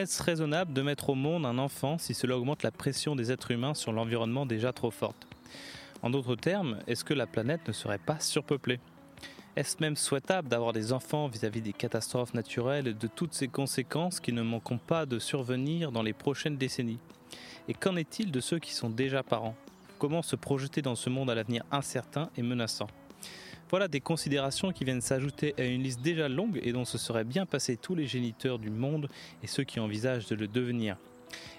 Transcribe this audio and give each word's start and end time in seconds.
Est-ce 0.00 0.22
raisonnable 0.22 0.72
de 0.72 0.80
mettre 0.80 1.10
au 1.10 1.14
monde 1.14 1.44
un 1.44 1.58
enfant 1.58 1.98
si 1.98 2.14
cela 2.14 2.38
augmente 2.38 2.62
la 2.62 2.70
pression 2.70 3.14
des 3.14 3.30
êtres 3.32 3.50
humains 3.50 3.74
sur 3.74 3.92
l'environnement 3.92 4.46
déjà 4.46 4.72
trop 4.72 4.90
forte? 4.90 5.28
En 6.00 6.08
d'autres 6.08 6.36
termes, 6.36 6.78
est-ce 6.86 7.04
que 7.04 7.12
la 7.12 7.26
planète 7.26 7.68
ne 7.68 7.72
serait 7.74 7.98
pas 7.98 8.18
surpeuplée? 8.18 8.80
Est-ce 9.56 9.76
même 9.80 9.96
souhaitable 9.96 10.48
d'avoir 10.48 10.72
des 10.72 10.94
enfants 10.94 11.28
vis-à-vis 11.28 11.60
des 11.60 11.74
catastrophes 11.74 12.32
naturelles 12.32 12.86
et 12.86 12.94
de 12.94 13.06
toutes 13.08 13.34
ces 13.34 13.48
conséquences 13.48 14.20
qui 14.20 14.32
ne 14.32 14.40
manqueront 14.40 14.78
pas 14.78 15.04
de 15.04 15.18
survenir 15.18 15.92
dans 15.92 16.02
les 16.02 16.14
prochaines 16.14 16.56
décennies? 16.56 16.98
Et 17.68 17.74
qu'en 17.74 17.96
est-il 17.96 18.30
de 18.32 18.40
ceux 18.40 18.58
qui 18.58 18.72
sont 18.72 18.88
déjà 18.88 19.22
parents? 19.22 19.54
Comment 19.98 20.22
se 20.22 20.34
projeter 20.34 20.80
dans 20.80 20.96
ce 20.96 21.10
monde 21.10 21.28
à 21.28 21.34
l'avenir 21.34 21.62
incertain 21.70 22.30
et 22.38 22.42
menaçant? 22.42 22.88
Voilà 23.70 23.86
des 23.86 24.00
considérations 24.00 24.72
qui 24.72 24.84
viennent 24.84 25.00
s'ajouter 25.00 25.54
à 25.56 25.64
une 25.64 25.84
liste 25.84 26.02
déjà 26.02 26.28
longue 26.28 26.60
et 26.62 26.72
dont 26.72 26.84
se 26.84 26.98
seraient 26.98 27.24
bien 27.24 27.46
passés 27.46 27.76
tous 27.76 27.94
les 27.94 28.06
géniteurs 28.06 28.58
du 28.58 28.68
monde 28.68 29.08
et 29.44 29.46
ceux 29.46 29.62
qui 29.62 29.78
envisagent 29.78 30.26
de 30.26 30.34
le 30.34 30.48
devenir. 30.48 30.96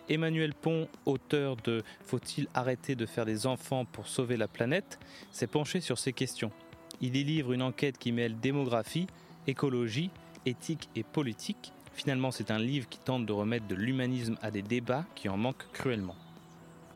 Emmanuel 0.10 0.54
Pont, 0.54 0.90
auteur 1.06 1.56
de 1.56 1.84
Faut-il 2.06 2.48
arrêter 2.54 2.96
de 2.96 3.06
faire 3.06 3.26
des 3.26 3.48
enfants 3.48 3.86
pour 3.86 4.08
sauver 4.08 4.36
la 4.36 4.50
planète, 4.50 5.00
s'est 5.32 5.48
penché 5.48 5.80
sur 5.80 5.98
ces 5.98 6.12
questions. 6.12 6.52
Il 7.00 7.16
y 7.16 7.24
livre 7.24 7.54
une 7.54 7.62
enquête 7.62 7.98
qui 7.98 8.12
mêle 8.12 8.38
démographie, 8.38 9.08
écologie, 9.48 10.10
éthique 10.46 10.90
et 10.98 11.04
politique. 11.04 11.72
Finalement, 11.94 12.32
c'est 12.32 12.52
un 12.52 12.60
livre 12.60 12.90
qui 12.90 13.00
tente 13.00 13.26
de 13.26 13.32
remettre 13.32 13.68
de 13.68 13.76
l'humanisme 13.76 14.38
à 14.42 14.52
des 14.52 14.62
débats 14.62 15.06
qui 15.16 15.30
en 15.30 15.38
manquent 15.38 15.72
cruellement. 15.72 16.16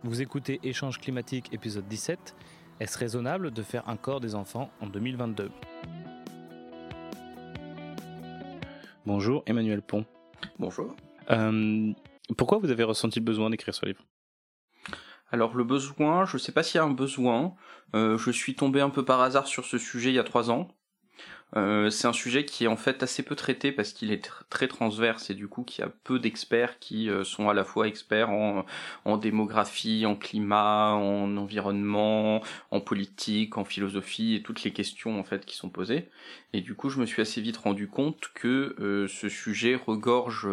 Vous 0.04 0.22
écoutez 0.22 0.60
Échange 0.64 1.00
climatique 1.00 1.54
épisode 1.54 1.88
17 1.88 2.36
est-ce 2.80 2.98
raisonnable 2.98 3.52
de 3.52 3.62
faire 3.62 3.88
encore 3.88 4.20
des 4.20 4.36
enfants 4.36 4.70
en 4.82 4.88
2022 4.88 5.50
Bonjour 9.06 9.44
Emmanuel 9.46 9.82
Pont. 9.82 10.06
Bonjour. 10.60 10.96
Euh, 11.30 11.94
pourquoi 12.38 12.58
vous 12.58 12.72
avez 12.72 12.84
ressenti 12.84 13.20
le 13.20 13.26
besoin 13.26 13.50
d'écrire 13.50 13.74
ce 13.74 13.86
livre? 13.86 14.04
Alors 15.32 15.56
le 15.56 15.64
besoin, 15.64 16.26
je 16.26 16.36
ne 16.36 16.40
sais 16.40 16.52
pas 16.52 16.64
s'il 16.64 16.80
y 16.80 16.82
a 16.82 16.84
un 16.84 16.92
besoin. 16.92 17.56
Euh, 17.94 18.18
je 18.18 18.32
suis 18.32 18.56
tombé 18.56 18.82
un 18.82 18.90
peu 18.90 19.06
par 19.06 19.22
hasard 19.22 19.48
sur 19.48 19.66
ce 19.66 19.78
sujet 19.78 20.10
il 20.10 20.16
y 20.16 20.20
a 20.20 20.24
trois 20.24 20.52
ans. 20.52 20.68
Euh, 21.56 21.90
c'est 21.90 22.08
un 22.08 22.14
sujet 22.14 22.44
qui 22.44 22.66
est 22.66 22.68
en 22.68 22.76
fait 22.76 23.02
assez 23.02 23.24
peu 23.24 23.36
traité 23.36 23.72
parce 23.72 23.94
qu'il 23.94 24.12
est 24.12 24.30
très 24.50 24.68
transverse 24.68 25.30
et 25.30 25.36
du 25.36 25.48
coup 25.48 25.64
qu'il 25.64 25.86
y 25.86 25.88
a 25.88 25.92
peu 26.04 26.20
d'experts 26.20 26.80
qui 26.80 27.10
euh, 27.10 27.24
sont 27.24 27.48
à 27.48 27.54
la 27.54 27.64
fois 27.64 27.88
experts 27.88 28.30
en, 28.30 29.18
démographie, 29.18 30.06
en 30.06 30.16
climat, 30.16 30.94
en 30.94 31.38
environnement, 31.38 32.42
en 32.72 32.82
politique, 32.82 33.58
en 33.58 33.64
philosophie 33.64 34.36
et 34.36 34.42
toutes 34.44 34.64
les 34.64 34.74
questions 34.74 35.18
en 35.20 35.24
fait 35.24 35.46
qui 35.46 35.56
sont 35.56 35.70
posées. 35.70 36.10
Et 36.52 36.62
du 36.62 36.76
coup 36.76 36.90
je 36.90 37.00
me 37.00 37.06
suis 37.06 37.22
assez 37.22 37.42
vite 37.42 37.58
rendu 37.58 37.88
compte 37.88 38.32
que 38.34 38.76
euh, 38.80 39.08
ce 39.08 39.30
sujet 39.30 39.76
regorge 39.76 40.48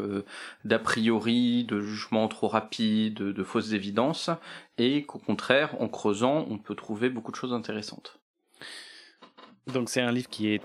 d'a 0.65 0.79
priori, 0.79 1.65
de 1.65 1.81
jugements 1.81 2.29
trop 2.29 2.48
rapides, 2.48 3.15
de 3.15 3.45
fausses 3.45 3.73
évidences 3.73 4.31
et 4.79 5.05
qu'au 5.05 5.19
contraire 5.19 5.81
en 5.81 5.89
creusant 5.89 6.47
on 6.48 6.59
peut 6.59 6.77
trouver 6.77 7.11
beaucoup 7.11 7.33
de 7.33 7.37
choses 7.37 7.53
intéressantes. 7.53 8.22
Donc 9.69 9.89
c'est 9.89 10.01
un 10.01 10.11
livre 10.11 10.29
qui 10.29 10.49
est 10.49 10.65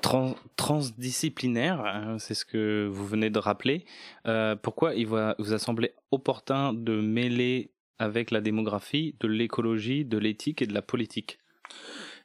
transdisciplinaire, 0.55 1.85
hein, 1.85 2.17
c'est 2.17 2.33
ce 2.33 2.45
que 2.45 2.87
vous 2.91 3.05
venez 3.05 3.29
de 3.29 3.37
rappeler. 3.37 3.85
Euh, 4.25 4.55
pourquoi 4.55 4.95
il 4.95 5.05
vous 5.05 5.53
a 5.53 5.59
semblé 5.59 5.93
opportun 6.11 6.73
de 6.73 6.99
mêler 6.99 7.71
avec 7.99 8.31
la 8.31 8.41
démographie, 8.41 9.15
de 9.19 9.27
l'écologie, 9.27 10.03
de 10.03 10.17
l'éthique 10.17 10.61
et 10.63 10.67
de 10.67 10.73
la 10.73 10.81
politique? 10.81 11.39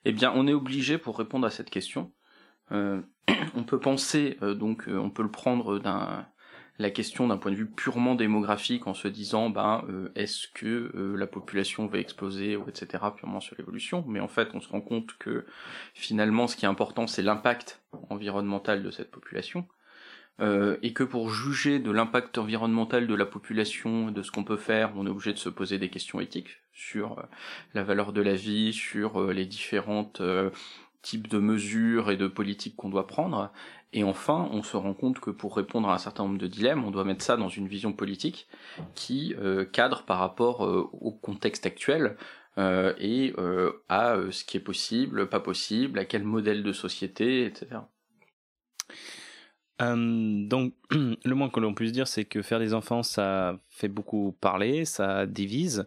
Eh 0.04 0.12
bien, 0.12 0.32
on 0.34 0.46
est 0.46 0.54
obligé 0.54 0.96
pour 0.96 1.18
répondre 1.18 1.46
à 1.46 1.50
cette 1.50 1.70
question. 1.70 2.10
Euh, 2.72 3.02
on 3.54 3.64
peut 3.64 3.78
penser, 3.78 4.38
euh, 4.42 4.54
donc, 4.54 4.84
on 4.88 5.10
peut 5.10 5.22
le 5.22 5.30
prendre 5.30 5.78
d'un 5.78 6.26
la 6.78 6.90
question 6.90 7.28
d'un 7.28 7.36
point 7.36 7.50
de 7.50 7.56
vue 7.56 7.66
purement 7.66 8.14
démographique 8.14 8.86
en 8.86 8.94
se 8.94 9.08
disant 9.08 9.50
ben 9.50 9.84
euh, 9.88 10.10
est-ce 10.14 10.48
que 10.48 10.90
euh, 10.94 11.16
la 11.16 11.26
population 11.26 11.86
va 11.86 11.98
exploser 11.98 12.56
ou 12.56 12.68
etc 12.68 13.04
purement 13.16 13.40
sur 13.40 13.56
l'évolution 13.58 14.04
mais 14.08 14.20
en 14.20 14.28
fait 14.28 14.48
on 14.54 14.60
se 14.60 14.68
rend 14.68 14.80
compte 14.80 15.16
que 15.18 15.44
finalement 15.94 16.46
ce 16.46 16.56
qui 16.56 16.64
est 16.64 16.68
important 16.68 17.06
c'est 17.06 17.22
l'impact 17.22 17.80
environnemental 18.08 18.82
de 18.82 18.90
cette 18.90 19.10
population 19.10 19.66
euh, 20.40 20.76
et 20.82 20.94
que 20.94 21.04
pour 21.04 21.28
juger 21.28 21.78
de 21.78 21.90
l'impact 21.90 22.38
environnemental 22.38 23.06
de 23.06 23.14
la 23.14 23.26
population, 23.26 24.10
de 24.10 24.22
ce 24.22 24.30
qu'on 24.30 24.44
peut 24.44 24.56
faire, 24.56 24.90
on 24.96 25.06
est 25.06 25.10
obligé 25.10 25.34
de 25.34 25.38
se 25.38 25.50
poser 25.50 25.78
des 25.78 25.90
questions 25.90 26.20
éthiques 26.20 26.62
sur 26.72 27.22
la 27.74 27.84
valeur 27.84 28.14
de 28.14 28.22
la 28.22 28.34
vie, 28.34 28.72
sur 28.72 29.30
les 29.30 29.44
différentes 29.44 30.22
types 31.02 31.28
de 31.28 31.38
mesures 31.38 32.10
et 32.10 32.16
de 32.16 32.26
politiques 32.28 32.76
qu'on 32.76 32.88
doit 32.88 33.06
prendre. 33.06 33.52
Et 33.94 34.04
enfin, 34.04 34.48
on 34.52 34.62
se 34.62 34.76
rend 34.76 34.94
compte 34.94 35.20
que 35.20 35.30
pour 35.30 35.54
répondre 35.54 35.88
à 35.88 35.94
un 35.94 35.98
certain 35.98 36.24
nombre 36.24 36.38
de 36.38 36.46
dilemmes, 36.46 36.84
on 36.84 36.90
doit 36.90 37.04
mettre 37.04 37.22
ça 37.22 37.36
dans 37.36 37.50
une 37.50 37.68
vision 37.68 37.92
politique 37.92 38.48
qui 38.94 39.34
euh, 39.38 39.66
cadre 39.66 40.04
par 40.04 40.18
rapport 40.18 40.64
euh, 40.64 40.88
au 40.92 41.12
contexte 41.12 41.66
actuel 41.66 42.16
euh, 42.56 42.94
et 42.98 43.34
à 43.88 44.16
ce 44.30 44.44
qui 44.44 44.56
est 44.56 44.60
possible, 44.60 45.28
pas 45.28 45.40
possible, 45.40 45.98
à 45.98 46.06
quel 46.06 46.24
modèle 46.24 46.62
de 46.62 46.72
société, 46.72 47.44
etc. 47.44 47.80
donc, 49.78 50.74
le 50.90 51.34
moins 51.34 51.50
que 51.50 51.60
l'on 51.60 51.74
puisse 51.74 51.92
dire, 51.92 52.06
c'est 52.06 52.24
que 52.24 52.40
faire 52.40 52.60
des 52.60 52.72
enfants, 52.72 53.02
ça 53.02 53.58
fait 53.68 53.88
beaucoup 53.88 54.36
parler, 54.40 54.84
ça 54.84 55.26
divise. 55.26 55.86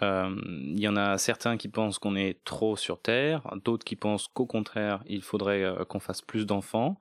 Il 0.00 0.78
y 0.78 0.86
en 0.86 0.96
a 0.96 1.18
certains 1.18 1.56
qui 1.56 1.68
pensent 1.68 1.98
qu'on 1.98 2.16
est 2.16 2.42
trop 2.44 2.76
sur 2.76 3.00
Terre, 3.00 3.42
d'autres 3.64 3.84
qui 3.84 3.96
pensent 3.96 4.28
qu'au 4.28 4.46
contraire, 4.46 5.02
il 5.06 5.22
faudrait 5.22 5.74
qu'on 5.88 6.00
fasse 6.00 6.20
plus 6.20 6.46
d'enfants. 6.46 6.98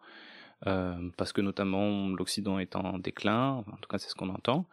Euh, 0.68 1.10
parce 1.18 1.34
que 1.34 1.42
notamment 1.42 2.10
l'Occident 2.10 2.60
est 2.60 2.76
en 2.76 2.98
déclin, 2.98 3.64
en 3.72 3.78
tout 3.82 3.90
cas 3.90 3.98
c'est 3.98 4.10
ce 4.10 4.16
qu'on 4.16 4.30
entend. 4.30 4.66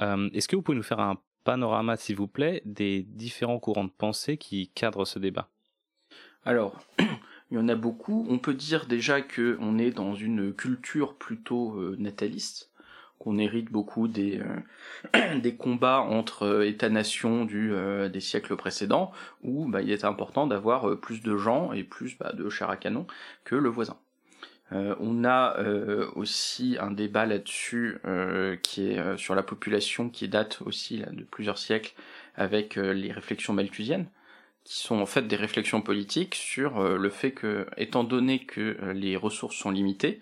Euh, 0.00 0.30
est-ce 0.32 0.48
que 0.48 0.56
vous 0.56 0.62
pouvez 0.62 0.76
nous 0.76 0.82
faire 0.82 1.00
un 1.00 1.18
panorama, 1.44 1.96
s'il 1.96 2.16
vous 2.16 2.28
plaît, 2.28 2.62
des 2.64 3.02
différents 3.02 3.58
courants 3.58 3.84
de 3.84 3.90
pensée 3.90 4.36
qui 4.36 4.68
cadrent 4.68 5.06
ce 5.06 5.18
débat? 5.18 5.48
Alors, 6.44 6.80
il 7.50 7.56
y 7.56 7.58
en 7.58 7.68
a 7.68 7.74
beaucoup. 7.74 8.26
On 8.28 8.38
peut 8.38 8.54
dire 8.54 8.86
déjà 8.86 9.20
que 9.20 9.56
on 9.60 9.78
est 9.78 9.90
dans 9.90 10.14
une 10.14 10.52
culture 10.52 11.14
plutôt 11.14 11.76
euh, 11.78 11.96
nataliste 11.98 12.70
qu'on 13.18 13.38
hérite 13.38 13.70
beaucoup 13.70 14.08
des, 14.08 14.40
combats 15.58 16.00
entre 16.00 16.64
États-nations 16.64 17.44
des 17.44 18.20
siècles 18.20 18.56
précédents, 18.56 19.12
où 19.44 19.68
bah, 19.68 19.80
il 19.80 19.92
est 19.92 20.04
important 20.04 20.48
d'avoir 20.48 20.98
plus 20.98 21.22
de 21.22 21.36
gens 21.36 21.72
et 21.72 21.84
plus 21.84 22.18
bah, 22.18 22.32
de 22.32 22.48
chair 22.48 22.68
à 22.68 22.76
canon 22.76 23.06
que 23.44 23.54
le 23.54 23.68
voisin. 23.68 23.96
Euh, 24.72 24.94
on 25.00 25.24
a 25.24 25.58
euh, 25.58 26.10
aussi 26.14 26.76
un 26.80 26.90
débat 26.90 27.26
là-dessus 27.26 27.98
euh, 28.06 28.56
qui 28.56 28.86
est 28.86 29.16
sur 29.18 29.34
la 29.34 29.42
population 29.42 30.08
qui 30.08 30.28
date 30.28 30.62
aussi 30.64 31.02
de 31.10 31.24
plusieurs 31.24 31.58
siècles 31.58 31.94
avec 32.34 32.76
les 32.76 33.12
réflexions 33.12 33.52
malthusiennes 33.52 34.06
qui 34.64 34.78
sont 34.78 35.00
en 35.00 35.06
fait 35.06 35.26
des 35.26 35.36
réflexions 35.36 35.82
politiques 35.82 36.36
sur 36.36 36.80
le 36.82 37.10
fait 37.10 37.32
que, 37.32 37.66
étant 37.76 38.04
donné 38.04 38.44
que 38.44 38.78
les 38.94 39.16
ressources 39.16 39.56
sont 39.56 39.72
limitées, 39.72 40.20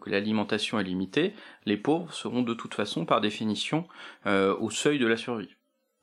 que 0.00 0.10
l'alimentation 0.10 0.80
est 0.80 0.84
limitée, 0.84 1.34
les 1.66 1.76
pauvres 1.76 2.12
seront 2.12 2.42
de 2.42 2.52
toute 2.52 2.74
façon, 2.74 3.06
par 3.06 3.20
définition, 3.20 3.86
au 4.26 4.70
seuil 4.70 4.98
de 4.98 5.06
la 5.06 5.16
survie. 5.16 5.54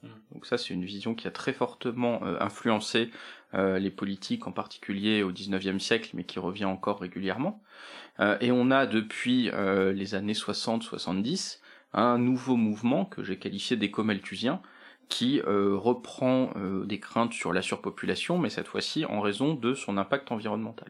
Mmh. 0.02 0.08
Donc 0.32 0.46
ça, 0.46 0.58
c'est 0.58 0.74
une 0.74 0.86
vision 0.86 1.14
qui 1.14 1.28
a 1.28 1.32
très 1.32 1.52
fortement 1.52 2.24
influencé 2.40 3.12
euh, 3.56 3.78
les 3.80 3.92
politiques 3.92 4.48
en 4.48 4.52
particulier 4.52 5.22
au 5.24 5.32
XIXe 5.32 5.84
siècle, 5.84 6.12
mais 6.14 6.24
qui 6.24 6.40
revient 6.40 6.66
encore 6.66 7.00
régulièrement. 7.00 7.62
Euh, 8.20 8.38
et 8.42 8.52
on 8.52 8.72
a 8.72 8.86
depuis 8.86 9.50
euh, 9.52 9.94
les 9.94 10.16
années 10.16 10.34
60-70 10.34 11.60
un 11.94 12.18
nouveau 12.18 12.56
mouvement 12.56 13.06
que 13.06 13.24
j'ai 13.24 13.38
qualifié 13.38 13.78
d'éco-malthusien, 13.78 14.62
qui 15.10 15.42
reprend 15.42 16.54
des 16.86 17.00
craintes 17.00 17.34
sur 17.34 17.54
la 17.54 17.62
surpopulation, 17.62 18.40
mais 18.40 18.50
cette 18.50 18.68
fois-ci 18.68 19.06
en 19.06 19.22
raison 19.22 19.54
de 19.54 19.76
son 19.76 19.98
impact 19.98 20.32
environnemental. 20.32 20.90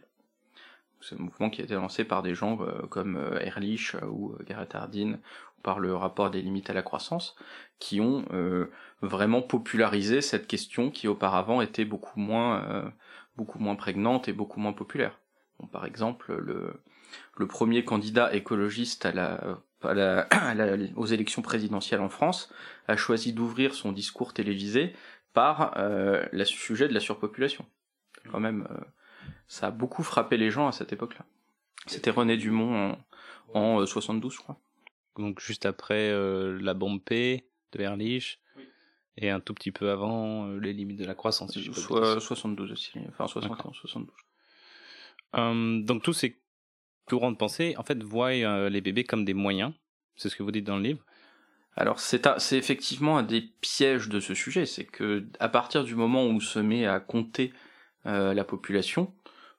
Un 1.11 1.23
mouvement 1.23 1.49
qui 1.49 1.61
a 1.61 1.65
été 1.65 1.73
lancé 1.73 2.03
par 2.05 2.23
des 2.23 2.33
gens 2.35 2.59
comme 2.89 3.19
Ehrlich 3.41 3.95
ou 4.09 4.35
Garrett 4.45 4.73
Hardin, 4.73 5.19
ou 5.57 5.61
par 5.61 5.79
le 5.79 5.95
rapport 5.95 6.31
des 6.31 6.41
limites 6.41 6.69
à 6.69 6.73
la 6.73 6.81
croissance, 6.81 7.35
qui 7.79 7.99
ont 7.99 8.25
vraiment 9.03 9.41
popularisé 9.41 10.21
cette 10.21 10.47
question 10.47 10.89
qui 10.89 11.07
auparavant 11.07 11.61
était 11.61 11.85
beaucoup 11.85 12.19
moins, 12.19 12.63
euh, 12.69 12.89
beaucoup 13.35 13.59
moins 13.59 13.75
prégnante 13.75 14.27
et 14.27 14.33
beaucoup 14.33 14.59
moins 14.59 14.73
populaire. 14.73 15.19
par 15.71 15.85
exemple, 15.85 16.33
le, 16.33 17.47
premier 17.47 17.83
candidat 17.83 18.33
écologiste 18.33 19.07
aux 20.95 21.05
élections 21.05 21.41
présidentielles 21.41 22.01
en 22.01 22.09
France 22.09 22.51
a 22.87 22.95
choisi 22.95 23.33
d'ouvrir 23.33 23.75
son 23.75 23.91
discours 23.91 24.33
télévisé 24.33 24.93
par 25.33 25.73
euh, 25.77 26.25
le 26.31 26.45
sujet 26.45 26.87
de 26.87 26.93
la 26.93 26.99
surpopulation. 26.99 27.65
Quand 28.31 28.39
même, 28.39 28.67
euh, 28.71 28.77
ça 29.47 29.67
a 29.67 29.71
beaucoup 29.71 30.03
frappé 30.03 30.37
les 30.37 30.51
gens 30.51 30.67
à 30.67 30.71
cette 30.71 30.93
époque-là. 30.93 31.25
C'était 31.85 32.11
René 32.11 32.37
Dumont 32.37 32.95
en, 33.53 33.59
en 33.59 33.85
72, 33.85 34.33
je 34.33 34.37
crois. 34.39 34.59
Donc 35.17 35.39
juste 35.39 35.65
après 35.65 36.11
la 36.59 36.73
bombe 36.73 37.01
P 37.01 37.45
de 37.71 37.77
Berlich, 37.77 38.39
et 39.17 39.29
un 39.29 39.39
tout 39.39 39.53
petit 39.53 39.71
peu 39.71 39.91
avant 39.91 40.47
euh, 40.47 40.59
les 40.59 40.73
limites 40.73 40.99
de 40.99 41.05
la 41.05 41.15
croissance. 41.15 41.53
Si 41.53 41.73
Soit 41.73 42.19
72 42.19 42.71
aussi, 42.71 42.91
enfin 43.09 43.27
71, 43.27 43.75
72. 43.75 44.15
Hum, 45.33 45.85
donc 45.85 46.03
tous 46.03 46.13
ces 46.13 46.39
courants 47.05 47.31
de 47.31 47.37
pensée, 47.37 47.75
en 47.77 47.83
fait, 47.83 48.01
voient 48.01 48.29
euh, 48.29 48.69
les 48.69 48.81
bébés 48.81 49.03
comme 49.03 49.25
des 49.25 49.33
moyens. 49.33 49.73
C'est 50.15 50.29
ce 50.29 50.35
que 50.35 50.43
vous 50.43 50.51
dites 50.51 50.65
dans 50.65 50.77
le 50.77 50.83
livre. 50.83 51.03
alors 51.75 51.99
c'est 51.99 52.27
effectivement 52.51 53.17
un 53.17 53.23
des 53.23 53.41
pièges 53.61 54.09
de 54.09 54.19
ce 54.19 54.35
sujet, 54.35 54.67
c'est 54.67 54.85
que 54.85 55.25
à 55.39 55.49
partir 55.49 55.83
du 55.83 55.95
moment 55.95 56.23
où 56.23 56.29
on 56.29 56.39
se 56.39 56.59
met 56.59 56.85
à 56.85 56.99
compter 56.99 57.51
euh, 58.05 58.33
la 58.33 58.43
population, 58.43 59.11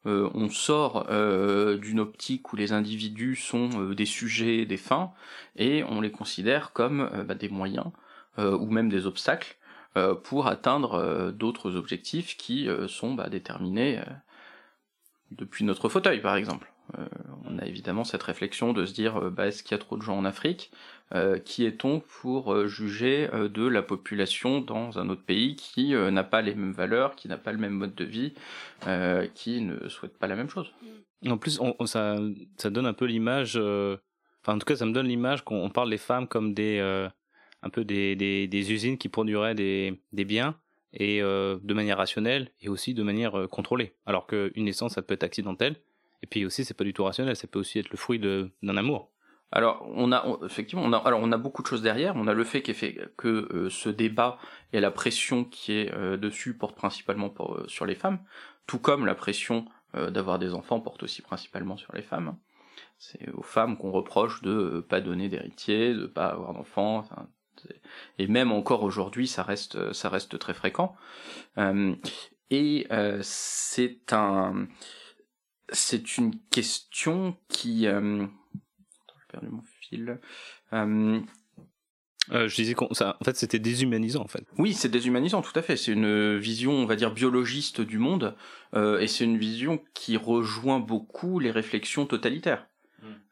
euh, 0.06 0.31
on 0.35 0.49
sort 0.51 1.06
euh, 1.11 1.79
d'une 1.79 2.01
optique 2.01 2.53
où 2.53 2.56
les 2.56 2.73
individus 2.73 3.37
sont 3.37 3.91
des 3.91 4.06
sujets, 4.06 4.67
des 4.67 4.77
fins, 4.77 5.12
et 5.56 5.85
on 5.85 6.01
les 6.01 6.11
considère 6.11 6.73
comme 6.73 7.25
bah, 7.27 7.35
des 7.35 7.49
moyens 7.49 7.87
ou 8.37 8.67
même 8.67 8.89
des 8.89 9.06
obstacles 9.06 9.56
pour 10.25 10.49
atteindre 10.49 11.31
d'autres 11.31 11.77
objectifs 11.77 12.37
qui 12.37 12.69
sont 12.89 13.15
bah, 13.15 13.29
déterminés 13.29 14.03
depuis 15.31 15.65
notre 15.65 15.89
fauteuil, 15.89 16.21
par 16.21 16.35
exemple. 16.35 16.73
on 17.45 17.59
a 17.59 17.65
évidemment 17.65 18.03
cette 18.03 18.25
réflexion 18.25 18.73
de 18.73 18.87
se 18.87 18.93
dire 18.93 19.31
bah, 19.31 19.47
est-ce 19.47 19.62
qu'il 19.62 19.71
y 19.71 19.75
a 19.75 19.79
trop 19.79 19.97
de 19.97 20.03
gens 20.03 20.19
en 20.19 20.25
Afrique? 20.25 20.73
Euh, 21.12 21.39
qui 21.39 21.67
est-on 21.67 22.01
pour 22.01 22.53
euh, 22.53 22.67
juger 22.67 23.29
euh, 23.35 23.49
de 23.49 23.67
la 23.67 23.83
population 23.83 24.62
dans 24.62 24.99
un 24.99 25.11
autre 25.11 25.23
pays 25.23 25.55
qui 25.55 25.95
n'a 25.95 26.25
pas 26.25 26.41
les 26.41 26.55
mêmes 26.55 26.73
valeurs, 26.73 27.15
qui 27.15 27.29
n'a 27.29 27.37
pas 27.37 27.53
le 27.53 27.59
même 27.59 27.75
mode 27.75 27.95
de 27.95 28.05
vie, 28.05 28.33
qui 29.35 29.61
ne 29.61 29.89
souhaite 29.89 30.17
pas 30.19 30.27
la 30.27 30.37
même 30.37 30.49
chose? 30.49 30.73
En 31.27 31.39
plus, 31.39 31.61
ça, 31.87 32.19
donne 32.71 32.87
un 32.87 32.93
peu 32.93 33.05
l'image, 33.05 33.56
enfin 33.56 34.55
en 34.55 34.59
tout 34.59 34.67
cas 34.67 34.77
ça 34.77 34.87
me 34.87 34.93
donne 34.93 35.06
l'image 35.06 35.45
qu'on 35.45 35.71
parle 35.71 35.91
des 35.91 35.99
femmes 35.99 36.27
comme 36.27 36.53
des, 36.53 36.81
un 37.62 37.71
peu 37.71 37.85
des, 37.85 38.73
usines 38.73 38.99
qui 38.99 39.09
produiraient 39.09 39.55
des, 39.55 40.01
des 40.12 40.25
biens 40.25 40.56
et 40.93 41.21
de 41.21 41.75
manière 41.75 41.99
rationnelle 41.99 42.51
et 42.61 42.69
aussi 42.69 42.95
de 42.95 43.03
manière 43.03 43.49
contrôlée. 43.51 43.95
Alors 44.06 44.27
qu'une 44.27 44.65
naissance, 44.65 44.95
ça 44.95 45.03
peut 45.03 45.15
être 45.15 45.23
accidentelle, 45.23 45.77
et 46.23 46.27
puis 46.27 46.45
aussi 46.45 46.65
c'est 46.65 46.75
pas 46.75 46.85
du 46.85 46.93
tout 46.93 47.05
rationnel, 47.05 47.37
ça 47.37 47.47
peut 47.47 47.59
aussi 47.59 47.79
être 47.79 47.91
le 47.91 47.97
fruit 47.97 48.19
d'un 48.19 48.77
amour. 48.77 49.14
Alors, 49.55 49.89
on 49.95 50.11
a 50.11 50.27
effectivement, 50.45 50.83
on 50.85 50.93
a, 50.93 50.99
alors 50.99 51.21
on 51.23 51.31
a 51.31 51.39
beaucoup 51.39 51.62
de 51.62 51.69
choses 51.69 51.81
derrière. 51.81 52.17
On 52.17 52.27
a 52.27 52.35
le 52.35 52.43
fait 52.43 52.61
que 52.61 53.29
euh, 53.29 53.71
ce 53.71 53.89
débat 53.89 54.37
et 54.73 54.81
la 54.81 54.91
pression 54.91 55.45
qui 55.45 55.75
est 55.75 55.95
euh, 55.95 56.17
dessus 56.17 56.55
porte 56.55 56.75
principalement 56.75 57.33
euh, 57.39 57.62
sur 57.69 57.87
les 57.87 57.95
femmes, 57.95 58.19
tout 58.67 58.81
comme 58.81 59.06
la 59.06 59.15
pression 59.15 59.65
d'avoir 60.11 60.41
des 60.41 60.55
enfants 60.55 60.81
porte 60.81 61.05
aussi 61.05 61.23
principalement 61.23 61.77
sur 61.77 61.95
les 61.95 62.03
femmes. 62.03 62.37
C'est 62.99 63.31
aux 63.31 63.45
femmes 63.45 63.77
qu'on 63.77 63.93
reproche 63.93 64.43
de 64.43 64.85
pas 64.89 65.01
donner 65.01 65.29
d'héritiers, 65.29 65.95
de 65.95 66.06
pas 66.06 66.27
avoir 66.27 66.53
d'enfants. 66.53 67.05
et 68.19 68.27
même 68.27 68.51
encore 68.51 68.83
aujourd'hui, 68.83 69.29
ça 69.29 69.45
reste, 69.45 69.93
ça 69.93 70.09
reste 70.09 70.37
très 70.41 70.53
fréquent. 70.53 70.97
et 72.51 72.89
c'est 73.23 74.12
un, 74.12 74.67
c'est 75.69 76.19
une 76.19 76.41
question 76.51 77.37
qui 77.47 77.87
mon 79.43 79.63
fil. 79.81 80.19
Euh, 80.73 81.21
euh, 82.33 82.49
je 82.49 82.55
disais 82.55 82.75
qu'en 82.75 82.87
en 82.87 83.25
fait 83.25 83.37
c'était 83.37 83.59
déshumanisant 83.59 84.23
en 84.23 84.29
fait. 84.29 84.45
Oui, 84.59 84.73
c'est 84.73 84.89
déshumanisant, 84.89 85.43
tout 85.43 85.57
à 85.59 85.63
fait. 85.63 85.77
C'est 85.77 85.93
une 85.93 86.37
vision, 86.39 86.73
on 86.73 86.87
va 86.87 86.97
dire, 86.97 87.13
biologiste 87.13 87.81
du 87.81 87.99
monde, 87.99 88.35
euh, 88.75 88.99
et 88.99 89.07
c'est 89.07 89.25
une 89.25 89.37
vision 89.37 89.83
qui 89.93 90.17
rejoint 90.17 90.81
beaucoup 90.81 91.39
les 91.39 91.51
réflexions 91.51 92.07
totalitaires. 92.07 92.67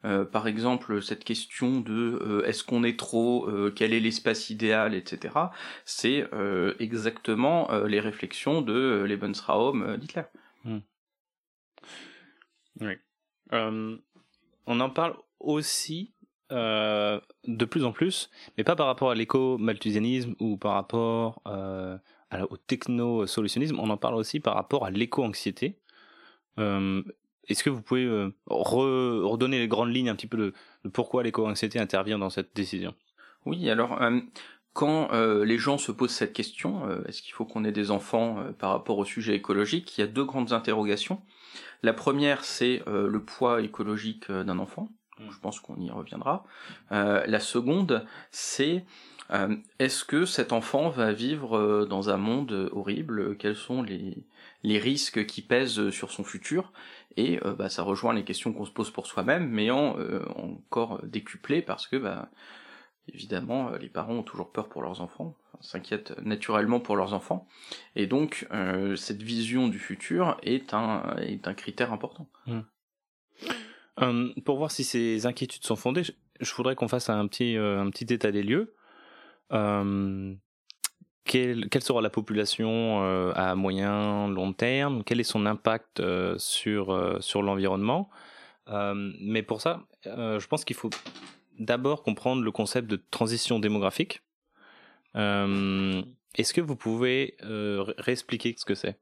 Hmm. 0.03 0.25
par 0.25 0.47
exemple, 0.47 1.01
cette 1.01 1.23
question 1.23 1.79
de 1.79 2.43
est-ce 2.45 2.63
qu'on 2.63 2.83
est 2.83 2.99
trop, 2.99 3.49
quel 3.75 3.91
est 3.91 3.99
l'espace 3.99 4.51
idéal, 4.51 4.93
etc. 4.93 5.33
C'est 5.83 6.29
exactement 6.77 7.71
les 7.85 7.99
réflexions 7.99 8.61
de 8.61 9.03
Lebensraum 9.07 9.97
d'Hitler. 9.97 10.23
Hmm. 10.63 10.79
Oui. 12.81 12.93
on 13.51 14.79
en 14.79 14.89
parle 14.91 15.15
aussi 15.43 16.13
euh, 16.53 17.19
de 17.47 17.65
plus 17.65 17.83
en 17.83 17.91
plus, 17.91 18.29
mais 18.57 18.63
pas 18.63 18.75
par 18.75 18.85
rapport 18.85 19.09
à 19.09 19.15
l'éco-malthusianisme 19.15 20.35
ou 20.39 20.55
par 20.55 20.73
rapport 20.73 21.41
euh, 21.47 21.97
au 22.49 22.57
techno-solutionnisme, 22.57 23.79
on 23.79 23.89
en 23.89 23.97
parle 23.97 24.15
aussi 24.15 24.39
par 24.39 24.53
rapport 24.53 24.85
à 24.85 24.91
l'éco-anxiété. 24.91 25.79
Euh, 26.59 27.01
est-ce 27.47 27.63
que 27.63 27.69
vous 27.69 27.81
pouvez 27.81 28.07
redonner 28.45 29.59
les 29.59 29.67
grandes 29.67 29.93
lignes 29.93 30.09
un 30.09 30.15
petit 30.15 30.27
peu 30.27 30.37
de, 30.37 30.89
pourquoi 30.89 31.23
l'éco-anxiété 31.23 31.79
intervient 31.79 32.19
dans 32.19 32.29
cette 32.29 32.55
décision? 32.55 32.93
Oui, 33.45 33.69
alors 33.69 33.99
quand 34.71 35.11
les 35.11 35.57
gens 35.57 35.77
se 35.77 35.91
posent 35.91 36.11
cette 36.11 36.31
question, 36.31 36.87
est-ce 37.05 37.21
qu'il 37.21 37.33
faut 37.33 37.43
qu'on 37.43 37.65
ait 37.65 37.73
des 37.73 37.91
enfants 37.91 38.45
par 38.59 38.69
rapport 38.69 38.97
au 38.97 39.03
sujet 39.03 39.35
écologique 39.35 39.97
Il 39.97 40.01
y 40.01 40.03
a 40.05 40.07
deux 40.07 40.23
grandes 40.23 40.53
interrogations. 40.53 41.21
La 41.81 41.91
première, 41.91 42.45
c'est 42.45 42.81
le 42.87 43.19
poids 43.19 43.61
écologique 43.61 44.31
d'un 44.31 44.57
enfant. 44.57 44.87
Je 45.31 45.39
pense 45.39 45.59
qu'on 45.59 45.79
y 45.79 45.89
reviendra. 45.89 46.45
Euh, 46.91 47.23
la 47.25 47.39
seconde, 47.39 48.05
c'est 48.31 48.85
euh, 49.31 49.55
est-ce 49.79 50.03
que 50.03 50.25
cet 50.25 50.51
enfant 50.51 50.89
va 50.89 51.11
vivre 51.13 51.57
euh, 51.57 51.85
dans 51.85 52.09
un 52.09 52.17
monde 52.17 52.69
horrible? 52.71 53.37
Quels 53.37 53.55
sont 53.55 53.81
les, 53.81 54.25
les 54.63 54.79
risques 54.79 55.25
qui 55.25 55.41
pèsent 55.41 55.89
sur 55.89 56.11
son 56.11 56.23
futur? 56.23 56.71
Et 57.15 57.39
bah, 57.59 57.69
ça 57.69 57.83
rejoint 57.83 58.11
les 58.11 58.23
questions 58.23 58.53
qu'on 58.53 58.65
se 58.65 58.71
pose 58.71 58.89
pour 58.89 59.05
soi-même, 59.05 59.47
mais 59.47 59.69
en 59.69 59.95
encore 60.59 60.99
décuplé 61.03 61.61
parce 61.61 61.85
que 61.85 61.95
bah, 61.95 62.31
évidemment 63.07 63.69
les 63.69 63.87
parents 63.87 64.15
ont 64.15 64.23
toujours 64.23 64.51
peur 64.51 64.67
pour 64.67 64.81
leurs 64.81 65.01
enfants, 65.01 65.35
s'inquiètent 65.61 66.19
naturellement 66.23 66.79
pour 66.79 66.95
leurs 66.95 67.13
enfants, 67.13 67.47
et 67.95 68.07
donc 68.07 68.47
cette 68.95 69.21
vision 69.21 69.67
du 69.67 69.77
futur 69.77 70.37
est 70.41 70.73
un 70.73 71.15
est 71.17 71.47
un 71.47 71.53
critère 71.53 71.93
important. 71.93 72.27
Mmh. 72.47 72.61
Euh, 74.01 74.29
pour 74.45 74.57
voir 74.57 74.71
si 74.71 74.83
ces 74.83 75.25
inquiétudes 75.25 75.63
sont 75.63 75.75
fondées, 75.75 76.03
je, 76.39 76.53
voudrais 76.55 76.75
qu'on 76.75 76.87
fasse 76.87 77.09
un 77.09 77.27
petit, 77.27 77.57
euh, 77.57 77.81
un 77.81 77.89
petit 77.89 78.11
état 78.13 78.31
des 78.31 78.43
lieux. 78.43 78.75
Euh, 79.51 80.33
quelle, 81.25 81.67
sera 81.79 82.01
la 82.01 82.09
population 82.09 83.01
à 83.33 83.55
moyen, 83.55 84.27
long 84.27 84.53
terme? 84.53 85.03
Quel 85.03 85.19
est 85.19 85.23
son 85.23 85.45
impact 85.45 86.01
sur, 86.37 87.17
sur 87.21 87.41
l'environnement? 87.41 88.09
Mais 88.67 89.41
pour 89.41 89.61
ça, 89.61 89.83
je 90.05 90.45
pense 90.47 90.65
qu'il 90.65 90.75
faut 90.75 90.89
d'abord 91.59 92.03
comprendre 92.03 92.43
le 92.43 92.51
concept 92.51 92.89
de 92.89 93.01
transition 93.09 93.59
démographique. 93.59 94.21
Est-ce 95.15 96.53
que 96.53 96.61
vous 96.61 96.75
pouvez 96.75 97.37
réexpliquer 97.41 98.55
ce 98.57 98.65
que 98.65 98.75
c'est? 98.75 98.99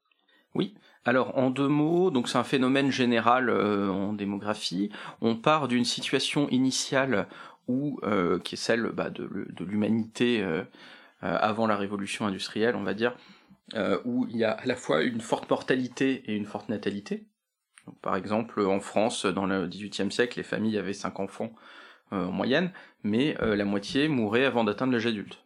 Oui, 0.54 0.76
alors 1.06 1.38
en 1.38 1.50
deux 1.50 1.68
mots, 1.68 2.12
donc 2.12 2.30
c'est 2.30 2.38
un 2.38 2.44
phénomène 2.44 2.92
général 2.92 3.50
euh, 3.50 3.90
en 3.90 4.14
démographie. 4.14 4.90
On 5.22 5.36
part 5.36 5.68
d'une 5.68 5.86
situation 5.86 6.48
initiale 6.50 7.28
où, 7.68 8.00
euh, 8.04 8.40
qui 8.40 8.56
est 8.56 8.58
celle 8.58 8.92
bah, 8.92 9.10
de, 9.10 9.28
l'humanité 9.64 10.42
euh, 10.42 10.64
avant 11.22 11.68
la 11.68 11.78
révolution 11.78 12.26
industrielle, 12.26 12.76
on 12.76 12.84
va 12.84 12.94
dire, 12.94 13.16
où 14.04 14.28
il 14.30 14.38
y 14.38 14.44
a 14.44 14.52
à 14.52 14.66
la 14.66 14.76
fois 14.76 15.04
une 15.04 15.22
forte 15.22 15.50
mortalité 15.50 16.24
et 16.26 16.36
une 16.36 16.46
forte 16.46 16.68
natalité. 16.68 17.28
par 18.02 18.16
exemple, 18.16 18.60
en 18.66 18.80
France, 18.80 19.26
dans 19.26 19.46
le 19.46 19.68
XVIIIe 19.68 20.12
siècle, 20.12 20.38
les 20.38 20.44
familles 20.44 20.78
avaient 20.78 20.94
cinq 20.94 21.20
enfants 21.20 21.54
en 22.10 22.32
moyenne, 22.32 22.74
mais 23.04 23.38
la 23.40 23.64
moitié 23.64 24.08
mourait 24.08 24.46
avant 24.46 24.64
d'atteindre 24.64 24.94
l'âge 24.94 25.06
adulte. 25.06 25.46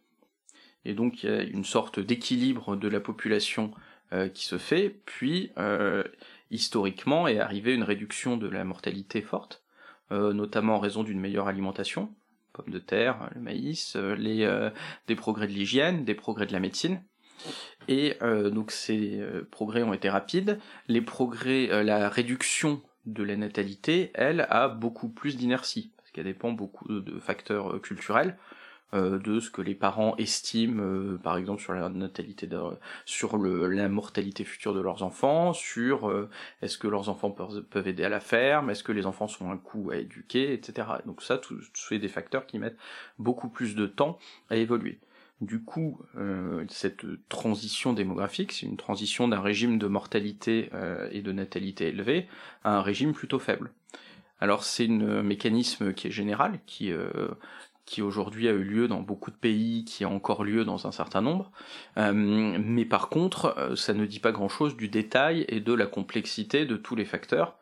Et 0.86 0.94
donc 0.94 1.22
il 1.22 1.30
y 1.30 1.32
a 1.32 1.42
une 1.42 1.64
sorte 1.64 2.00
d'équilibre 2.00 2.74
de 2.74 2.88
la 2.88 3.00
population 3.00 3.70
euh, 4.12 4.28
qui 4.28 4.44
se 4.44 4.56
fait, 4.56 5.00
puis 5.04 5.50
euh, 5.58 6.04
historiquement 6.52 7.26
est 7.26 7.40
arrivée 7.40 7.74
une 7.74 7.82
réduction 7.82 8.36
de 8.36 8.46
la 8.46 8.62
mortalité 8.62 9.20
forte, 9.20 9.64
euh, 10.12 10.32
notamment 10.32 10.76
en 10.76 10.78
raison 10.78 11.02
d'une 11.02 11.18
meilleure 11.18 11.48
alimentation, 11.48 12.14
pommes 12.52 12.70
de 12.70 12.78
terre, 12.78 13.28
le 13.34 13.40
maïs, 13.40 13.96
des 13.96 15.16
progrès 15.16 15.48
de 15.48 15.52
l'hygiène, 15.52 16.04
des 16.04 16.14
progrès 16.14 16.46
de 16.46 16.52
la 16.52 16.60
médecine. 16.60 17.02
Et 17.88 18.16
donc 18.22 18.70
ces 18.70 19.20
progrès 19.50 19.82
ont 19.82 19.92
été 19.92 20.08
rapides. 20.08 20.58
Les 20.88 21.02
progrès, 21.02 21.84
la 21.84 22.08
réduction 22.08 22.82
de 23.04 23.22
la 23.22 23.36
natalité, 23.36 24.10
elle, 24.14 24.46
a 24.48 24.68
beaucoup 24.68 25.08
plus 25.08 25.36
d'inertie, 25.36 25.92
parce 25.98 26.10
qu'elle 26.12 26.24
dépend 26.24 26.52
beaucoup 26.52 26.88
de 26.88 27.18
facteurs 27.18 27.80
culturels. 27.82 28.38
Euh, 28.94 29.18
de 29.18 29.40
ce 29.40 29.50
que 29.50 29.62
les 29.62 29.74
parents 29.74 30.16
estiment, 30.16 30.80
euh, 30.80 31.18
par 31.20 31.36
exemple 31.36 31.60
sur 31.60 31.72
la 31.72 31.88
natalité, 31.88 32.48
sur 33.04 33.36
le, 33.36 33.88
mortalité 33.88 34.44
future 34.44 34.74
de 34.74 34.80
leurs 34.80 35.02
enfants, 35.02 35.52
sur 35.52 36.08
euh, 36.08 36.30
est-ce 36.62 36.78
que 36.78 36.86
leurs 36.86 37.08
enfants 37.08 37.32
peuvent, 37.32 37.88
aider 37.88 38.04
à 38.04 38.08
la 38.08 38.20
ferme, 38.20 38.70
est-ce 38.70 38.84
que 38.84 38.92
les 38.92 39.04
enfants 39.04 39.26
sont 39.26 39.50
un 39.50 39.56
coût 39.56 39.90
à 39.90 39.96
éduquer, 39.96 40.52
etc. 40.52 40.86
Donc 41.04 41.22
ça, 41.22 41.36
tout, 41.36 41.58
c'est 41.74 41.98
des 41.98 42.06
facteurs 42.06 42.46
qui 42.46 42.60
mettent 42.60 42.78
beaucoup 43.18 43.48
plus 43.48 43.74
de 43.74 43.86
temps 43.86 44.18
à 44.50 44.56
évoluer. 44.56 45.00
Du 45.42 45.62
coup, 45.62 46.00
cette 46.68 47.04
transition 47.28 47.92
démographique, 47.92 48.52
c'est 48.52 48.64
une 48.64 48.78
transition 48.78 49.28
d'un 49.28 49.40
régime 49.40 49.78
de 49.78 49.86
mortalité 49.86 50.70
et 51.10 51.20
de 51.20 51.32
natalité 51.32 51.88
élevée 51.88 52.26
à 52.64 52.78
un 52.78 52.80
régime 52.80 53.12
plutôt 53.12 53.38
faible. 53.38 53.70
Alors 54.40 54.64
c'est 54.64 54.88
un 54.88 55.22
mécanisme 55.22 55.92
qui 55.92 56.06
est 56.06 56.10
général, 56.10 56.60
qui 56.64 56.90
qui 57.86 58.02
aujourd'hui 58.02 58.48
a 58.48 58.52
eu 58.52 58.64
lieu 58.64 58.88
dans 58.88 59.00
beaucoup 59.00 59.30
de 59.30 59.36
pays, 59.36 59.84
qui 59.84 60.04
a 60.04 60.08
encore 60.08 60.44
lieu 60.44 60.64
dans 60.64 60.86
un 60.86 60.92
certain 60.92 61.22
nombre. 61.22 61.50
Euh, 61.96 62.12
mais 62.12 62.84
par 62.84 63.08
contre, 63.08 63.54
euh, 63.56 63.76
ça 63.76 63.94
ne 63.94 64.04
dit 64.04 64.20
pas 64.20 64.32
grand-chose 64.32 64.76
du 64.76 64.88
détail 64.88 65.44
et 65.48 65.60
de 65.60 65.72
la 65.72 65.86
complexité 65.86 66.66
de 66.66 66.76
tous 66.76 66.96
les 66.96 67.04
facteurs. 67.04 67.56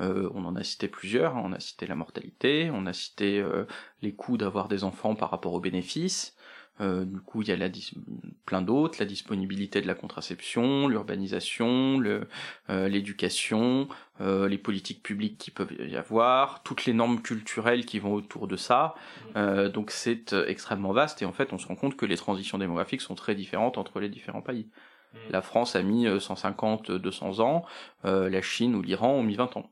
on 0.00 0.44
en 0.44 0.56
a 0.56 0.62
cité 0.62 0.88
plusieurs, 0.88 1.36
on 1.36 1.52
a 1.52 1.60
cité 1.60 1.86
la 1.86 1.94
mortalité, 1.94 2.70
on 2.72 2.86
a 2.86 2.92
cité 2.92 3.42
les 4.02 4.12
coûts 4.12 4.36
d'avoir 4.36 4.68
des 4.68 4.84
enfants 4.84 5.14
par 5.14 5.30
rapport 5.30 5.54
aux 5.54 5.60
bénéfices, 5.60 6.35
euh, 6.80 7.04
du 7.04 7.20
coup, 7.20 7.42
il 7.42 7.48
y 7.48 7.52
a 7.52 7.56
la 7.56 7.70
plein 8.44 8.62
d'autres, 8.62 8.96
la 8.98 9.06
disponibilité 9.06 9.80
de 9.80 9.86
la 9.86 9.94
contraception, 9.94 10.88
l'urbanisation, 10.88 12.00
euh, 12.70 12.88
l'éducation, 12.88 13.88
euh, 14.20 14.48
les 14.48 14.58
politiques 14.58 15.02
publiques 15.02 15.38
qui 15.38 15.50
peuvent 15.50 15.72
y 15.78 15.96
avoir, 15.96 16.62
toutes 16.62 16.84
les 16.84 16.92
normes 16.92 17.22
culturelles 17.22 17.86
qui 17.86 17.98
vont 17.98 18.14
autour 18.14 18.46
de 18.46 18.56
ça. 18.56 18.94
Euh, 19.36 19.68
donc 19.68 19.90
c'est 19.90 20.32
extrêmement 20.32 20.92
vaste 20.92 21.22
et 21.22 21.24
en 21.24 21.32
fait, 21.32 21.52
on 21.52 21.58
se 21.58 21.66
rend 21.66 21.76
compte 21.76 21.96
que 21.96 22.06
les 22.06 22.16
transitions 22.16 22.58
démographiques 22.58 23.00
sont 23.00 23.14
très 23.14 23.34
différentes 23.34 23.78
entre 23.78 24.00
les 24.00 24.08
différents 24.08 24.42
pays. 24.42 24.68
Mmh. 25.12 25.18
La 25.30 25.42
France 25.42 25.76
a 25.76 25.82
mis 25.82 26.06
150, 26.20 26.90
200 26.90 27.40
ans, 27.40 27.64
la 28.04 28.42
Chine 28.42 28.74
ou 28.74 28.82
l'Iran 28.82 29.12
ont 29.12 29.22
mis 29.22 29.36
20 29.36 29.56
ans 29.56 29.70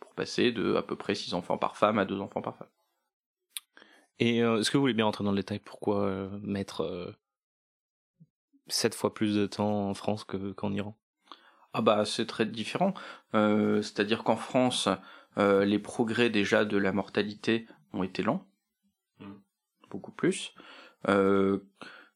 pour 0.00 0.14
passer 0.14 0.52
de 0.52 0.74
à 0.74 0.82
peu 0.82 0.96
près 0.96 1.14
6 1.14 1.34
enfants 1.34 1.58
par 1.58 1.76
femme 1.76 1.98
à 1.98 2.04
2 2.04 2.20
enfants 2.20 2.42
par 2.42 2.56
femme. 2.56 2.68
Et 4.20 4.42
euh, 4.42 4.60
est-ce 4.60 4.70
que 4.70 4.76
vous 4.76 4.82
voulez 4.82 4.94
bien 4.94 5.06
rentrer 5.06 5.24
dans 5.24 5.32
le 5.32 5.38
détail? 5.38 5.58
Pourquoi 5.58 6.04
euh, 6.04 6.28
mettre 6.42 7.16
7 8.68 8.92
euh, 8.92 8.96
fois 8.96 9.14
plus 9.14 9.34
de 9.34 9.46
temps 9.46 9.88
en 9.88 9.94
France 9.94 10.24
qu'en 10.24 10.72
Iran? 10.72 10.96
Ah 11.72 11.80
bah 11.80 12.04
c'est 12.04 12.26
très 12.26 12.46
différent. 12.46 12.94
C'est-à-dire 13.32 14.22
qu'en 14.22 14.36
France, 14.36 14.88
les 15.36 15.78
progrès 15.78 16.28
déjà 16.28 16.64
de 16.64 16.76
la 16.76 16.92
mortalité 16.92 17.66
ont 17.92 18.02
été 18.02 18.22
lents, 18.22 18.46
mmh. 19.20 19.26
beaucoup 19.88 20.12
plus. 20.12 20.52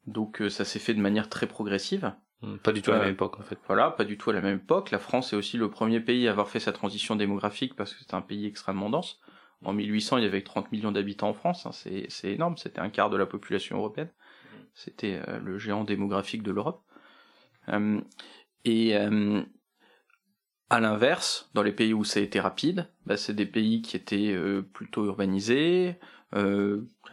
donc 0.07 0.43
ça 0.51 0.65
s'est 0.65 0.81
fait 0.81 0.95
de 0.95 1.01
manière 1.01 1.29
très 1.29 1.47
progressive. 1.47 2.13
Mmh, 2.43 2.57
pas 2.57 2.73
du 2.73 2.83
tout 2.83 2.91
à 2.91 2.95
la 2.95 3.05
même 3.05 3.13
époque 3.13 3.39
en 3.39 3.45
fait. 3.45 3.59
Voilà, 3.69 3.93
pas 3.93 4.05
du 4.05 4.19
tout 4.19 4.31
à 4.31 4.33
la 4.33 4.41
même 4.41 4.57
époque. 4.57 4.91
La 4.91 4.99
France 4.99 5.33
est 5.33 5.37
aussi 5.37 5.57
le 5.57 5.71
premier 5.71 6.01
pays 6.01 6.27
à 6.27 6.33
avoir 6.33 6.49
fait 6.49 6.61
sa 6.61 6.73
transition 6.73 7.15
démographique 7.15 7.77
parce 7.77 7.95
que 7.95 8.01
c'est 8.01 8.15
un 8.15 8.23
pays 8.23 8.47
extrêmement 8.47 8.91
dense. 8.91 9.21
En 9.63 9.73
1800, 9.73 10.19
il 10.19 10.25
y 10.25 10.27
avait 10.27 10.43
30 10.43 10.73
millions 10.73 10.93
d'habitants 10.93 11.29
en 11.31 11.35
France, 11.35 11.67
hein, 11.67 11.71
c'est 11.73 12.33
énorme, 12.33 12.57
c'était 12.57 12.81
un 12.81 12.91
quart 12.91 13.11
de 13.11 13.17
la 13.17 13.27
population 13.27 13.79
européenne. 13.79 14.11
C'était 14.75 15.21
euh, 15.29 15.39
le 15.39 15.59
géant 15.59 15.85
démographique 15.85 16.43
de 16.43 16.51
l'Europe. 16.51 16.83
Euh, 17.69 18.01
et 18.65 18.97
euh, 18.97 19.43
à 20.71 20.81
l'inverse, 20.81 21.51
dans 21.55 21.63
les 21.63 21.73
pays 21.73 21.95
où 21.95 22.05
ça 22.05 22.21
a 22.21 22.23
été 22.23 22.41
rapide, 22.41 22.91
bah, 23.07 23.17
c'est 23.17 23.35
des 23.35 23.47
pays 23.47 23.83
qui 23.83 23.97
étaient 23.97 24.37
plutôt 24.73 25.07
urbanisés, 25.07 25.91
euh, 25.91 25.95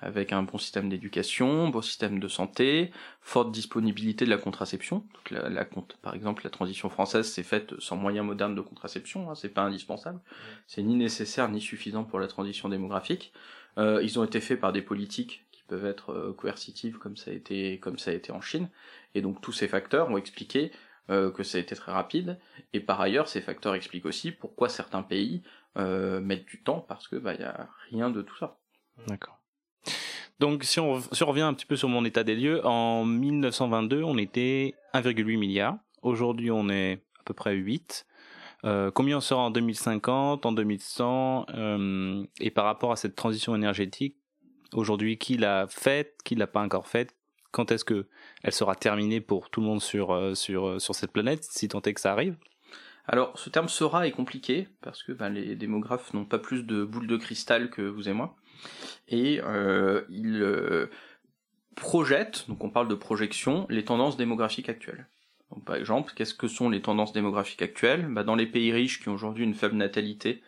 avec 0.02 0.34
un 0.34 0.44
bon 0.44 0.58
système 0.58 0.90
d'éducation, 0.90 1.70
bon 1.70 1.82
système 1.82 2.20
de 2.20 2.28
santé, 2.28 2.92
forte 3.22 3.52
disponibilité 3.52 4.26
de 4.26 4.30
la 4.30 4.38
contraception. 4.38 5.06
la, 5.30 5.48
la, 5.50 5.66
par 6.02 6.16
exemple, 6.16 6.44
la 6.44 6.50
transition 6.50 6.90
française 6.90 7.32
s'est 7.32 7.44
faite 7.44 7.80
sans 7.80 7.98
moyens 7.98 8.26
modernes 8.26 8.56
de 8.56 8.62
contraception, 8.62 9.30
hein, 9.30 9.36
c'est 9.36 9.54
pas 9.54 9.62
indispensable, 9.62 10.20
c'est 10.68 10.82
ni 10.82 10.96
nécessaire 10.96 11.50
ni 11.50 11.62
suffisant 11.62 12.04
pour 12.04 12.20
la 12.20 12.28
transition 12.28 12.68
démographique. 12.68 13.32
Euh, 13.78 14.02
ils 14.04 14.20
ont 14.20 14.24
été 14.24 14.42
faits 14.42 14.60
par 14.60 14.74
des 14.74 14.82
politiques 14.82 15.46
qui 15.52 15.64
peuvent 15.68 15.86
être 15.86 16.12
euh, 16.12 16.34
coercitives 16.34 16.98
comme 16.98 17.16
ça 17.16 17.32
a 17.32 17.34
été 17.34 17.80
comme 17.80 17.98
ça 17.98 18.12
a 18.12 18.14
été 18.14 18.32
en 18.32 18.42
Chine, 18.42 18.70
et 19.16 19.22
donc 19.22 19.40
tous 19.40 19.54
ces 19.54 19.68
facteurs 19.68 20.10
ont 20.10 20.18
expliqué 20.18 20.72
euh, 21.10 21.32
que 21.32 21.44
ça 21.44 21.58
a 21.58 21.62
été 21.62 21.76
très 21.76 21.92
rapide. 21.92 22.40
Et 22.74 22.80
par 22.80 23.02
ailleurs, 23.02 23.28
ces 23.28 23.42
facteurs 23.42 23.76
expliquent 23.76 24.06
aussi 24.06 24.32
pourquoi 24.32 24.70
certains 24.70 25.04
pays 25.04 25.42
euh, 25.78 26.22
mettent 26.22 26.46
du 26.46 26.62
temps 26.62 26.80
parce 26.80 27.08
que 27.08 27.16
bah 27.16 27.34
y 27.34 27.44
a 27.44 27.70
rien 27.90 28.10
de 28.10 28.22
tout 28.22 28.38
ça. 28.38 28.61
D'accord. 29.08 29.42
Donc, 30.42 30.64
si 30.64 30.80
on, 30.80 30.94
revient 30.94 31.42
un 31.42 31.54
petit 31.54 31.68
peu 31.68 31.76
sur 31.76 31.88
mon 31.88 32.04
état 32.04 32.24
des 32.24 32.36
lieux, 32.36 32.66
en 32.66 33.06
1922, 33.06 34.02
on 34.02 34.18
était 34.18 34.74
1,8 34.96 35.38
milliard. 35.38 35.78
Aujourd'hui, 36.02 36.50
on 36.50 36.68
est 36.68 36.94
à 37.20 37.24
peu 37.26 37.36
près 37.36 37.54
8. 37.54 38.08
Euh, 38.66 38.90
combien 38.90 39.18
on 39.18 39.22
sera 39.22 39.42
en 39.42 39.52
2050, 39.52 40.48
en 40.48 40.52
2100 40.52 41.46
euh, 41.54 42.24
Et 42.40 42.50
par 42.50 42.66
rapport 42.66 42.92
à 42.92 42.96
cette 42.96 43.16
transition 43.16 43.56
énergétique, 43.56 44.18
aujourd'hui, 44.74 45.20
qui 45.20 45.38
l'a 45.38 45.68
faite, 45.68 46.16
qui 46.26 46.34
l'a 46.34 46.48
pas 46.48 46.62
encore 46.62 46.88
faite 46.88 47.16
Quand 47.52 47.72
est-ce 47.72 47.86
que 47.86 48.08
elle 48.42 48.54
sera 48.54 48.74
terminée 48.74 49.22
pour 49.22 49.52
tout 49.52 49.62
le 49.62 49.68
monde 49.68 49.82
sur, 49.82 50.12
euh, 50.12 50.34
sur, 50.34 50.82
sur 50.82 50.96
cette 50.96 51.12
planète, 51.12 51.44
si 51.44 51.68
tant 51.68 51.84
est 51.84 51.94
que 51.94 52.02
ça 52.02 52.14
arrive? 52.14 52.36
Alors, 53.08 53.38
ce 53.38 53.52
terme 53.52 53.70
sera 53.70 54.08
est 54.08 54.12
compliqué 54.12 54.70
parce 54.82 55.04
que 55.04 55.12
ben, 55.12 55.30
les 55.30 55.56
démographes 55.56 56.16
n'ont 56.16 56.26
pas 56.26 56.40
plus 56.40 56.64
de 56.64 56.84
boules 56.84 57.08
de 57.08 57.18
cristal 57.18 57.70
que 57.70 57.84
vous 57.84 58.10
et 58.10 58.14
moi 58.14 58.36
et 59.08 59.42
euh, 59.44 60.02
il 60.10 60.42
euh, 60.42 60.90
projette, 61.76 62.46
donc 62.48 62.64
on 62.64 62.70
parle 62.70 62.88
de 62.88 62.96
projection, 62.96 63.66
les 63.70 63.84
tendances 63.84 64.18
démographiques 64.18 64.70
actuelles. 64.70 65.08
Donc, 65.52 65.66
par 65.66 65.76
exemple, 65.76 66.14
qu'est-ce 66.16 66.34
que 66.34 66.48
sont 66.48 66.70
les 66.70 66.82
tendances 66.82 67.14
démographiques 67.14 67.62
actuelles? 67.62 68.08
Bah, 68.10 68.24
Dans 68.24 68.36
les 68.36 68.48
pays 68.48 68.72
riches 68.72 69.02
qui 69.02 69.10
ont 69.10 69.14
aujourd'hui 69.14 69.44
une 69.44 69.54
faible 69.54 69.76
natalité, 69.76 70.42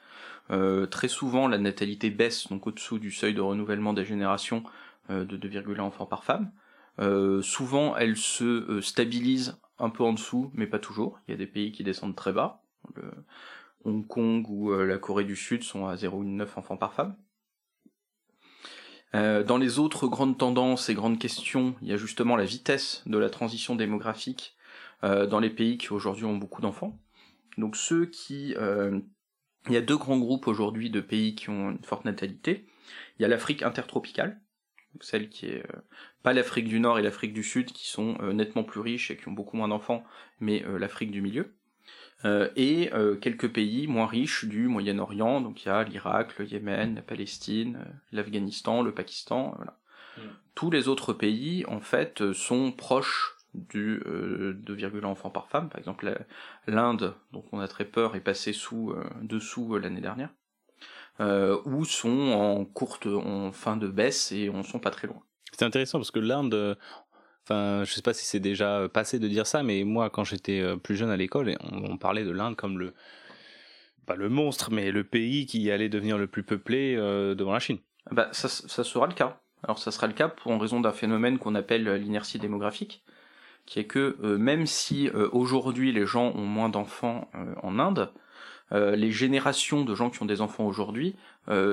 euh, 0.52 0.86
très 0.86 1.08
souvent 1.08 1.48
la 1.48 1.58
natalité 1.58 2.10
baisse, 2.10 2.48
donc 2.50 2.68
au-dessous 2.68 3.00
du 3.00 3.12
seuil 3.12 3.34
de 3.34 3.42
renouvellement 3.42 3.94
des 3.94 4.06
générations 4.06 4.64
euh, 5.10 5.26
de 5.26 5.38
2,1 5.38 5.80
enfants 5.80 6.06
par 6.06 6.24
femme. 6.24 6.52
Euh, 7.00 7.42
souvent 7.42 7.96
elle 7.96 8.18
se 8.18 8.80
stabilise 8.82 9.58
un 9.80 9.90
peu 9.90 10.04
en 10.04 10.14
dessous, 10.14 10.52
mais 10.54 10.68
pas 10.68 10.80
toujours. 10.80 11.20
Il 11.28 11.32
y 11.32 11.34
a 11.34 11.38
des 11.38 11.48
pays 11.48 11.72
qui 11.72 11.84
descendent 11.84 12.16
très 12.16 12.34
bas. 12.34 12.62
Le 12.96 13.12
Hong 13.86 14.06
Kong 14.06 14.46
ou 14.50 14.74
la 14.74 14.98
Corée 14.98 15.24
du 15.24 15.36
Sud 15.36 15.64
sont 15.64 15.88
à 15.88 15.96
0,9 15.96 16.48
enfants 16.56 16.78
par 16.78 16.94
femme. 16.94 17.16
Euh, 19.16 19.44
dans 19.44 19.58
les 19.58 19.78
autres 19.78 20.08
grandes 20.08 20.38
tendances 20.38 20.90
et 20.90 20.96
grandes 20.96 21.20
questions, 21.20 21.76
il 21.82 21.88
y 21.88 21.94
a 21.94 21.98
justement 21.98 22.36
la 22.36 22.46
vitesse 22.46 23.04
de 23.06 23.18
la 23.18 23.30
transition 23.30 23.76
démographique 23.76 24.56
euh, 25.04 25.28
dans 25.28 25.40
les 25.40 25.52
pays 25.52 25.78
qui 25.78 25.94
aujourd'hui 25.94 26.26
ont 26.26 26.38
beaucoup 26.38 26.62
d'enfants. 26.62 27.00
Donc 27.58 27.76
ceux 27.76 28.06
qui... 28.06 28.56
Euh, 28.58 29.00
il 29.68 29.74
y 29.74 29.78
a 29.78 29.82
deux 29.82 29.98
grands 29.98 30.18
groupes 30.18 30.48
aujourd'hui 30.48 30.90
de 30.90 31.00
pays 31.00 31.36
qui 31.36 31.50
ont 31.50 31.72
une 31.72 31.84
forte 31.84 32.04
natalité. 32.04 32.66
Il 33.18 33.22
y 33.22 33.26
a 33.26 33.30
l'Afrique 33.30 33.64
intertropicale, 33.64 34.42
celle 35.00 35.30
qui 35.30 35.46
est 35.46 35.64
pas 36.22 36.34
l'Afrique 36.34 36.68
du 36.68 36.82
Nord 36.82 37.00
et 37.00 37.02
l'Afrique 37.02 37.34
du 37.34 37.44
Sud 37.44 37.72
qui 37.72 37.88
sont 37.88 38.18
nettement 38.34 38.66
plus 38.66 38.82
riches 38.82 39.10
et 39.10 39.16
qui 39.16 39.30
ont 39.30 39.32
beaucoup 39.32 39.56
moins 39.56 39.70
d'enfants, 39.70 40.04
mais 40.42 40.66
l'Afrique 40.78 41.12
du 41.12 41.22
milieu. 41.22 41.56
Euh, 42.26 42.50
et 42.56 42.94
euh, 42.94 43.16
quelques 43.16 43.52
pays 43.52 43.88
moins 43.88 44.08
riches 44.08 44.46
du 44.46 44.68
Moyen-Orient, 44.68 45.42
donc 45.42 45.64
il 45.64 45.68
y 45.68 45.72
a 45.72 45.84
l'Irak, 45.84 46.38
le 46.40 46.46
Yémen, 46.46 46.96
la 46.96 47.02
Palestine, 47.02 47.80
euh, 47.86 47.92
l'Afghanistan, 48.12 48.82
le 48.82 48.94
Pakistan, 48.94 49.54
voilà. 49.58 49.78
Mm. 50.18 50.22
Tous 50.56 50.72
les 50.72 50.88
autres 50.88 51.14
pays, 51.14 51.66
en 51.68 51.82
fait, 51.82 52.32
sont 52.34 52.72
proches 52.72 53.36
du 53.54 54.02
2,1 54.06 55.04
enfants 55.06 55.30
par 55.30 55.48
femme. 55.48 55.70
Par 55.70 55.80
exemple, 55.80 56.26
l'Inde, 56.66 57.16
dont 57.32 57.44
on 57.52 57.60
a 57.60 57.68
très 57.68 57.86
peur, 57.86 58.16
est 58.16 58.22
passée 58.22 58.54
sous 58.54 58.96
dessous 59.22 59.78
l'année 59.78 60.02
dernière, 60.02 60.30
ou 61.20 61.86
sont 61.86 62.32
en 62.32 62.66
courte, 62.66 63.08
en 63.08 63.52
fin 63.52 63.78
de 63.78 63.88
baisse 63.88 64.32
et 64.32 64.50
on 64.50 64.64
sont 64.64 64.80
pas 64.80 64.92
très 64.92 65.08
loin. 65.08 65.22
C'est 65.52 65.66
intéressant 65.66 66.00
parce 66.00 66.12
que 66.12 66.20
l'Inde, 66.20 66.78
Enfin, 67.46 67.84
je 67.84 67.94
sais 67.94 68.02
pas 68.02 68.14
si 68.14 68.26
c'est 68.26 68.40
déjà 68.40 68.88
passé 68.88 69.20
de 69.20 69.28
dire 69.28 69.46
ça, 69.46 69.64
mais 69.64 69.84
moi, 69.84 70.10
quand 70.10 70.24
j'étais 70.24 70.62
euh, 70.62 70.78
plus 70.78 70.96
jeune 70.96 71.10
à 71.10 71.18
l'école, 71.18 71.58
on, 71.72 71.98
parlait 71.98 72.24
de 72.24 72.32
l'Inde 72.32 72.56
comme 72.56 72.80
le, 72.80 72.94
pas 74.06 74.16
le 74.16 74.30
monstre, 74.30 74.72
mais 74.72 74.92
le 74.92 75.04
pays 75.04 75.46
qui 75.46 75.70
allait 75.70 75.90
devenir 75.90 76.18
le 76.18 76.28
plus 76.28 76.44
peuplé 76.44 76.96
euh, 76.96 77.36
devant 77.36 77.52
la 77.52 77.60
Chine. 77.60 77.80
Bah, 78.12 78.30
ça, 78.32 78.48
ça 78.48 78.84
sera 78.86 79.08
le 79.08 79.14
cas. 79.14 79.42
Alors, 79.62 79.78
ça 79.78 79.92
sera 79.92 80.08
le 80.08 80.14
cas 80.14 80.30
pour 80.30 80.52
en 80.52 80.58
raison 80.58 80.80
d'un 80.80 80.94
phénomène 80.94 81.38
qu'on 81.38 81.56
appelle 81.56 81.90
l'inertie 81.96 82.40
démographique, 82.40 83.04
qui 83.66 83.80
est 83.80 83.88
que 83.88 84.18
euh, 84.24 84.38
même 84.38 84.66
si 84.66 85.10
aujourd'hui 85.10 85.92
les 85.92 86.06
gens 86.06 86.32
ont 86.36 86.46
moins 86.46 86.70
d'enfants 86.70 87.30
en 87.62 87.78
Inde, 87.80 88.12
les 88.72 89.12
générations 89.12 89.84
de 89.84 89.94
gens 89.94 90.10
qui 90.10 90.24
ont 90.24 90.26
des 90.26 90.42
enfants 90.42 90.66
aujourd'hui 90.66 91.16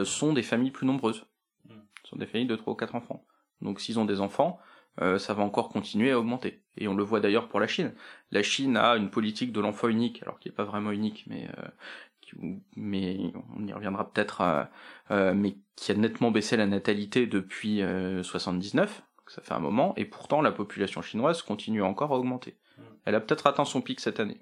sont 0.05 0.33
des 0.35 0.43
familles 0.43 0.71
plus 0.71 0.87
nombreuses. 0.87 1.25
Ce 1.67 1.73
hmm. 1.73 1.83
sont 2.05 2.17
des 2.17 2.27
familles 2.27 2.47
de 2.47 2.57
3 2.57 2.75
ou 2.75 2.77
4 2.77 2.95
enfants. 2.95 3.25
Donc 3.63 3.81
s'ils 3.81 3.99
ont 3.99 4.05
des 4.05 4.21
enfants, 4.21 4.61
euh, 5.01 5.19
ça 5.19 5.35
va 5.35 5.43
encore 5.43 5.69
continuer 5.69 6.11
à 6.11 6.19
augmenter. 6.19 6.63
Et 6.77 6.89
on 6.89 6.95
le 6.95 7.03
voit 7.03 7.21
d'ailleurs 7.21 7.49
pour 7.49 7.61
la 7.61 7.67
Chine. 7.67 7.93
La 8.31 8.43
Chine 8.43 8.77
a 8.77 8.97
une 8.97 9.11
politique 9.11 9.53
de 9.53 9.61
l'enfant 9.61 9.89
unique, 9.89 10.23
alors 10.23 10.39
qui 10.39 10.49
n'est 10.49 10.55
pas 10.55 10.65
vraiment 10.65 10.91
unique, 10.91 11.25
mais 11.27 11.49
euh, 11.59 11.69
mais 12.77 13.33
on 13.57 13.67
y 13.67 13.73
reviendra 13.73 14.09
peut-être, 14.09 14.69
euh, 15.11 15.35
mais 15.35 15.57
qui 15.75 15.91
a 15.91 15.97
nettement 15.97 16.31
baissé 16.31 16.57
la 16.57 16.67
natalité 16.67 17.27
depuis 17.27 17.83
79, 18.23 19.03
ça 19.27 19.43
fait 19.43 19.53
un 19.53 19.59
moment, 19.59 19.95
et 19.97 20.05
pourtant 20.05 20.41
la 20.41 20.53
population 20.53 21.03
chinoise 21.03 21.43
continue 21.43 21.83
encore 21.83 22.13
à 22.13 22.17
augmenter. 22.17 22.57
Hmm. 22.79 22.83
Elle 23.05 23.15
a 23.17 23.21
peut-être 23.21 23.49
atteint 23.49 23.65
son 23.65 23.81
pic 23.81 23.99
cette 23.99 24.21
année. 24.21 24.41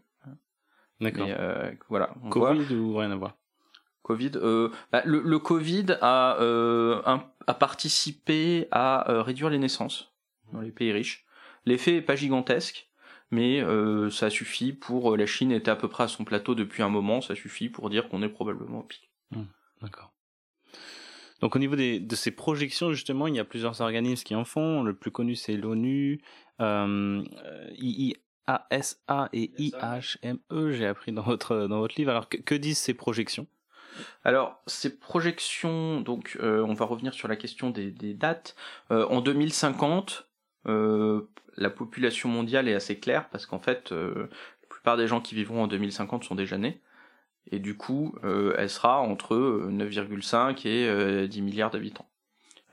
D'accord. 1.00 1.28
voilà. 1.88 2.12
Covid 2.28 2.74
ou 2.74 2.96
rien 2.96 3.10
à 3.10 3.16
voir? 3.16 3.36
Covid. 4.02 4.32
Bah, 4.92 5.00
le, 5.06 5.22
le, 5.22 5.38
Covid 5.38 5.96
a, 6.02 6.36
a 7.46 7.54
participé 7.54 8.68
à 8.70 9.22
réduire 9.22 9.48
les 9.48 9.58
naissances 9.58 10.12
dans 10.52 10.60
les 10.60 10.70
pays 10.70 10.92
riches. 10.92 11.24
L'effet 11.66 11.96
est 11.96 12.02
pas 12.02 12.16
gigantesque, 12.16 12.88
mais 13.30 13.60
euh, 13.60 14.10
ça 14.10 14.30
suffit 14.30 14.72
pour 14.72 15.16
la 15.16 15.26
Chine 15.26 15.52
était 15.52 15.70
à 15.70 15.76
peu 15.76 15.88
près 15.88 16.04
à 16.04 16.08
son 16.08 16.24
plateau 16.24 16.54
depuis 16.54 16.82
un 16.82 16.88
moment, 16.88 17.20
ça 17.20 17.34
suffit 17.34 17.68
pour 17.68 17.90
dire 17.90 18.08
qu'on 18.08 18.22
est 18.22 18.28
probablement 18.28 18.80
au 18.80 18.84
pic. 18.84 19.10
Mmh, 19.32 19.42
d'accord. 19.82 20.12
Donc 21.40 21.54
au 21.54 21.58
niveau 21.58 21.76
des, 21.76 22.00
de 22.00 22.16
ces 22.16 22.30
projections 22.30 22.92
justement, 22.92 23.26
il 23.26 23.36
y 23.36 23.38
a 23.38 23.44
plusieurs 23.44 23.80
organismes 23.80 24.24
qui 24.24 24.34
en 24.34 24.44
font. 24.44 24.82
Le 24.82 24.94
plus 24.94 25.10
connu 25.10 25.36
c'est 25.36 25.56
l'ONU. 25.56 26.20
Euh, 26.60 27.22
A-S-A 28.48 29.28
et 29.34 29.52
I-H-M-E, 29.58 30.72
j'ai 30.72 30.86
appris 30.86 31.12
dans 31.12 31.22
votre, 31.22 31.66
dans 31.68 31.80
votre 31.80 31.94
livre. 31.98 32.10
Alors, 32.10 32.28
que, 32.28 32.54
disent 32.54 32.78
ces 32.78 32.94
projections? 32.94 33.46
Alors, 34.24 34.62
ces 34.66 34.98
projections, 34.98 36.00
donc 36.00 36.38
euh, 36.40 36.64
on 36.64 36.72
va 36.72 36.86
revenir 36.86 37.12
sur 37.12 37.28
la 37.28 37.36
question 37.36 37.70
des, 37.70 37.90
dates. 38.14 38.56
Euh, 38.90 39.06
en 39.08 39.20
2050, 39.20 40.22
euh, 40.22 40.27
la 40.68 41.70
population 41.70 42.28
mondiale 42.28 42.68
est 42.68 42.74
assez 42.74 42.98
claire 42.98 43.28
parce 43.30 43.46
qu'en 43.46 43.58
fait, 43.58 43.90
la 43.90 44.68
plupart 44.68 44.96
des 44.96 45.06
gens 45.06 45.20
qui 45.20 45.34
vivront 45.34 45.64
en 45.64 45.66
2050 45.66 46.24
sont 46.24 46.34
déjà 46.34 46.58
nés. 46.58 46.80
Et 47.50 47.58
du 47.58 47.76
coup, 47.76 48.14
elle 48.22 48.70
sera 48.70 49.00
entre 49.00 49.36
9,5 49.70 50.66
et 50.66 51.28
10 51.28 51.42
milliards 51.42 51.70
d'habitants. 51.70 52.08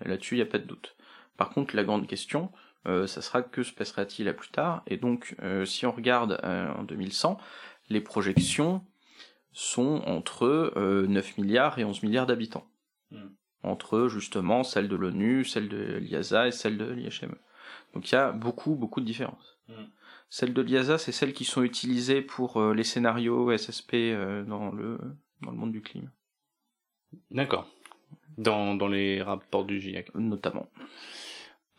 Là-dessus, 0.04 0.36
il 0.36 0.38
n'y 0.40 0.44
a 0.44 0.48
pas 0.48 0.60
de 0.60 0.66
doute. 0.66 0.96
Par 1.38 1.50
contre, 1.50 1.76
la 1.76 1.84
grande 1.84 2.08
question, 2.08 2.52
euh, 2.88 3.08
ça 3.08 3.22
sera 3.22 3.42
que 3.42 3.64
se 3.64 3.74
passera-t-il 3.74 4.28
à 4.28 4.34
plus 4.34 4.50
tard? 4.50 4.84
Et 4.88 4.98
donc, 4.98 5.36
euh, 5.42 5.66
si 5.66 5.86
on 5.86 5.92
regarde 5.92 6.40
euh, 6.44 6.72
en 6.74 6.84
2100, 6.84 7.38
les 7.90 8.02
projections 8.02 8.84
sont 9.52 10.02
entre 10.06 10.74
9 10.76 11.38
milliards 11.38 11.80
et 11.80 11.86
11 11.86 12.04
milliards 12.04 12.26
d'habitants. 12.26 12.68
Hmm. 13.12 13.30
Entre 13.64 14.08
justement 14.10 14.64
celles 14.64 14.90
de 14.90 14.96
l'ONU, 14.96 15.46
celles 15.46 15.70
de 15.70 15.98
l'IASA 15.98 16.48
et 16.48 16.52
celles 16.52 16.78
de 16.78 16.86
l'IHME. 16.86 17.36
Donc 17.96 18.12
il 18.12 18.16
y 18.16 18.18
a 18.18 18.32
beaucoup, 18.32 18.76
beaucoup 18.76 19.02
de 19.02 19.06
différences. 19.06 19.58
Hmm. 19.68 19.86
Celles 20.30 20.54
de 20.54 20.62
l'IASA, 20.62 20.98
c'est 20.98 21.12
celles 21.12 21.34
qui 21.34 21.46
sont 21.46 21.64
utilisées 21.64 22.22
pour 22.22 22.62
les 22.74 22.84
scénarios 22.84 23.56
SSP 23.56 23.96
dans, 24.48 24.72
le, 24.72 25.00
dans 25.42 25.52
le 25.52 25.58
monde 25.58 25.72
du 25.72 25.82
climat. 25.82 26.12
D'accord. 27.32 27.68
Dans, 28.38 28.76
dans 28.76 28.88
les 28.88 29.22
rapports 29.22 29.66
du 29.66 29.80
GIEC. 29.80 30.14
Notamment. 30.16 30.68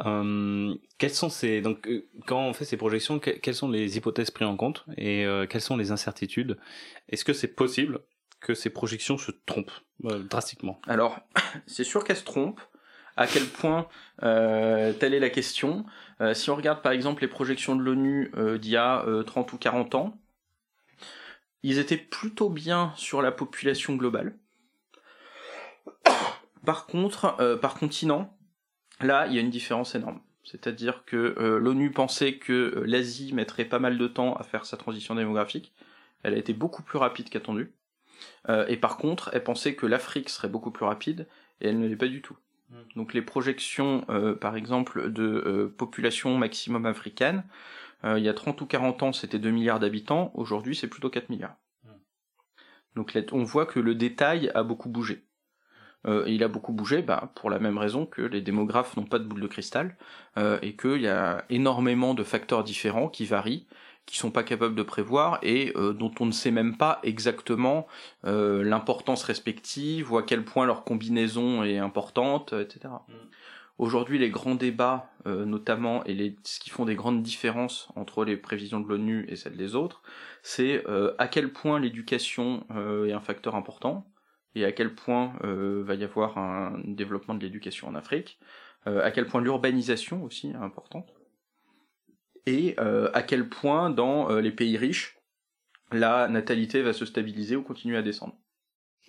Euh, 0.04 0.75
quelles 0.99 1.14
sont 1.14 1.30
ces 1.30 1.62
donc 1.62 1.88
euh, 1.88 2.06
quand 2.26 2.40
on 2.40 2.52
fait 2.52 2.66
ces 2.66 2.76
projections, 2.76 3.18
quelles 3.18 3.54
sont 3.54 3.70
les 3.70 3.96
hypothèses 3.96 4.30
prises 4.30 4.46
en 4.46 4.56
compte 4.56 4.85
et 4.99 5.25
euh, 5.25 5.46
quelles 5.46 5.62
sont 5.62 5.76
les 5.76 5.90
incertitudes? 5.90 6.58
Est-ce 7.08 7.25
que 7.25 7.32
c'est 7.32 7.54
possible 7.54 8.00
que 8.40 8.54
ces 8.54 8.68
projections 8.68 9.16
se 9.16 9.32
trompent 9.46 9.73
drastiquement? 10.00 10.80
Alors, 10.87 11.20
c'est 11.66 11.85
sûr 11.85 12.04
qu'elles 12.04 12.18
se 12.18 12.25
trompent. 12.25 12.61
À 13.16 13.26
quel 13.26 13.46
point 13.46 13.88
Telle 14.20 15.14
est 15.14 15.20
la 15.20 15.30
question. 15.30 15.87
si 16.35 16.50
on 16.50 16.56
regarde 16.56 16.82
par 16.82 16.92
exemple 16.92 17.23
les 17.23 17.28
projections 17.28 17.75
de 17.75 17.82
l'ONU 17.82 18.30
d'il 18.58 18.70
y 18.70 18.76
a 18.76 19.04
30 19.25 19.52
ou 19.52 19.58
40 19.58 19.94
ans, 19.94 20.18
ils 21.62 21.78
étaient 21.78 21.96
plutôt 21.96 22.50
bien 22.50 22.92
sur 22.96 23.23
la 23.23 23.32
population 23.32 23.96
globale. 23.96 24.37
Par 26.64 26.87
contre, 26.87 27.58
par 27.61 27.75
continent, 27.75 28.37
Là, 29.00 29.26
il 29.26 29.35
y 29.35 29.38
a 29.38 29.40
une 29.40 29.50
différence 29.50 29.94
énorme. 29.94 30.20
C'est-à-dire 30.42 31.04
que 31.04 31.35
euh, 31.38 31.58
l'ONU 31.58 31.90
pensait 31.90 32.38
que 32.38 32.52
euh, 32.52 32.85
l'Asie 32.87 33.32
mettrait 33.35 33.64
pas 33.64 33.78
mal 33.78 33.99
de 33.99 34.06
temps 34.06 34.35
à 34.35 34.42
faire 34.42 34.64
sa 34.64 34.76
transition 34.76 35.14
démographique. 35.14 35.75
Elle 36.23 36.35
a 36.35 36.38
été 36.38 36.52
beaucoup 36.52 36.82
plus 36.82 36.99
rapide 36.99 37.28
qu'attendue. 37.28 37.75
Euh, 38.49 38.66
et 38.68 38.76
par 38.76 38.96
contre, 38.96 39.30
elle 39.32 39.44
pensait 39.44 39.75
que 39.75 39.87
l'Afrique 39.87 40.30
serait 40.30 40.49
beaucoup 40.49 40.70
plus 40.70 40.87
rapide, 40.87 41.28
et 41.61 41.68
elle 41.68 41.78
ne 41.78 41.87
l'est 41.87 41.96
pas 41.96 42.08
du 42.08 42.23
tout. 42.23 42.37
Hmm. 42.70 42.82
Donc 42.96 43.14
les 43.14 43.23
projections, 43.23 44.04
par 44.40 44.56
exemple, 44.56 45.11
de 45.11 45.73
population 45.76 46.37
maximum 46.37 46.87
africaine, 46.87 47.44
il 48.04 48.23
y 48.23 48.28
a 48.28 48.35
30 48.35 48.61
ou 48.61 48.66
40 48.66 49.02
ans, 49.02 49.12
c'était 49.12 49.38
2 49.38 49.50
milliards 49.50 49.80
d'habitants, 49.80 50.30
aujourd'hui 50.35 50.76
c'est 50.76 50.88
plutôt 50.88 51.11
4 51.11 51.30
milliards. 51.30 51.56
Hmm. 51.85 51.90
Donc 52.94 53.18
on 53.32 53.42
voit 53.42 53.66
que 53.66 53.80
le 53.80 53.94
détail 53.94 54.50
a 54.54 54.62
beaucoup 54.62 54.88
bougé. 54.88 55.26
Euh, 56.06 56.25
il 56.26 56.42
a 56.44 56.49
beaucoup 56.49 56.73
bougé 56.73 57.02
bah, 57.02 57.32
pour 57.35 57.50
la 57.50 57.58
même 57.58 57.78
raison 57.78 58.06
que 58.06 58.23
les 58.23 58.40
démographes 58.40 58.96
n'ont 58.96 59.04
pas 59.04 59.18
de 59.18 59.25
boule 59.25 59.40
de 59.40 59.46
cristal 59.46 59.96
euh, 60.37 60.58
et 60.62 60.76
qu'il 60.76 61.00
y 61.00 61.08
a 61.08 61.44
énormément 61.50 62.14
de 62.14 62.23
facteurs 62.23 62.62
différents 62.62 63.08
qui 63.08 63.25
varient 63.26 63.66
qui 64.06 64.16
sont 64.16 64.30
pas 64.30 64.42
capables 64.42 64.75
de 64.75 64.82
prévoir 64.82 65.38
et 65.42 65.72
euh, 65.76 65.92
dont 65.92 66.12
on 66.20 66.26
ne 66.26 66.32
sait 66.32 66.50
même 66.50 66.76
pas 66.76 67.00
exactement 67.02 67.86
l'importance 68.22 69.22
respective 69.22 70.12
ou 70.12 70.18
à 70.18 70.22
quel 70.22 70.44
point 70.44 70.66
leur 70.66 70.84
combinaison 70.84 71.62
est 71.62 71.78
importante, 71.78 72.52
etc. 72.52 72.94
Mm. 73.09 73.12
Aujourd'hui, 73.78 74.18
les 74.18 74.31
grands 74.31 74.54
débats, 74.54 75.11
notamment, 75.26 76.02
et 76.04 76.14
les, 76.14 76.37
ce 76.44 76.59
qui 76.59 76.70
font 76.70 76.87
des 76.87 76.94
grandes 76.94 77.22
différences 77.22 77.88
entre 77.94 78.24
les 78.24 78.38
prévisions 78.38 78.81
de 78.81 78.88
l'ONU 78.88 79.26
et 79.28 79.37
celles 79.37 79.57
des 79.57 79.74
autres, 79.74 80.02
c'est 80.42 80.83
à 81.18 81.28
quel 81.28 81.52
point 81.52 81.78
l'éducation 81.78 82.64
est 83.07 83.12
un 83.12 83.20
facteur 83.20 83.54
important, 83.54 84.07
et 84.57 84.64
à 84.64 84.72
quel 84.72 84.94
point 84.94 85.35
euh, 85.44 85.85
va 85.85 85.94
y 85.94 86.02
avoir 86.02 86.38
un 86.38 86.81
développement 86.85 87.35
de 87.35 87.44
l'éducation 87.44 87.88
en 87.88 87.94
Afrique, 87.94 88.40
euh, 88.87 89.04
à 89.04 89.11
quel 89.11 89.26
point 89.26 89.42
l'urbanisation 89.42 90.24
aussi 90.24 90.48
est 90.48 90.54
importante, 90.54 91.12
et 92.46 92.74
euh, 92.78 93.11
à 93.12 93.22
quel 93.22 93.48
point 93.48 93.90
dans 93.90 94.28
les 94.38 94.50
pays 94.50 94.76
riches, 94.76 95.18
la 95.92 96.28
natalité 96.28 96.82
va 96.82 96.92
se 96.92 97.04
stabiliser 97.04 97.56
ou 97.56 97.62
continuer 97.62 97.96
à 97.96 98.02
descendre. 98.02 98.35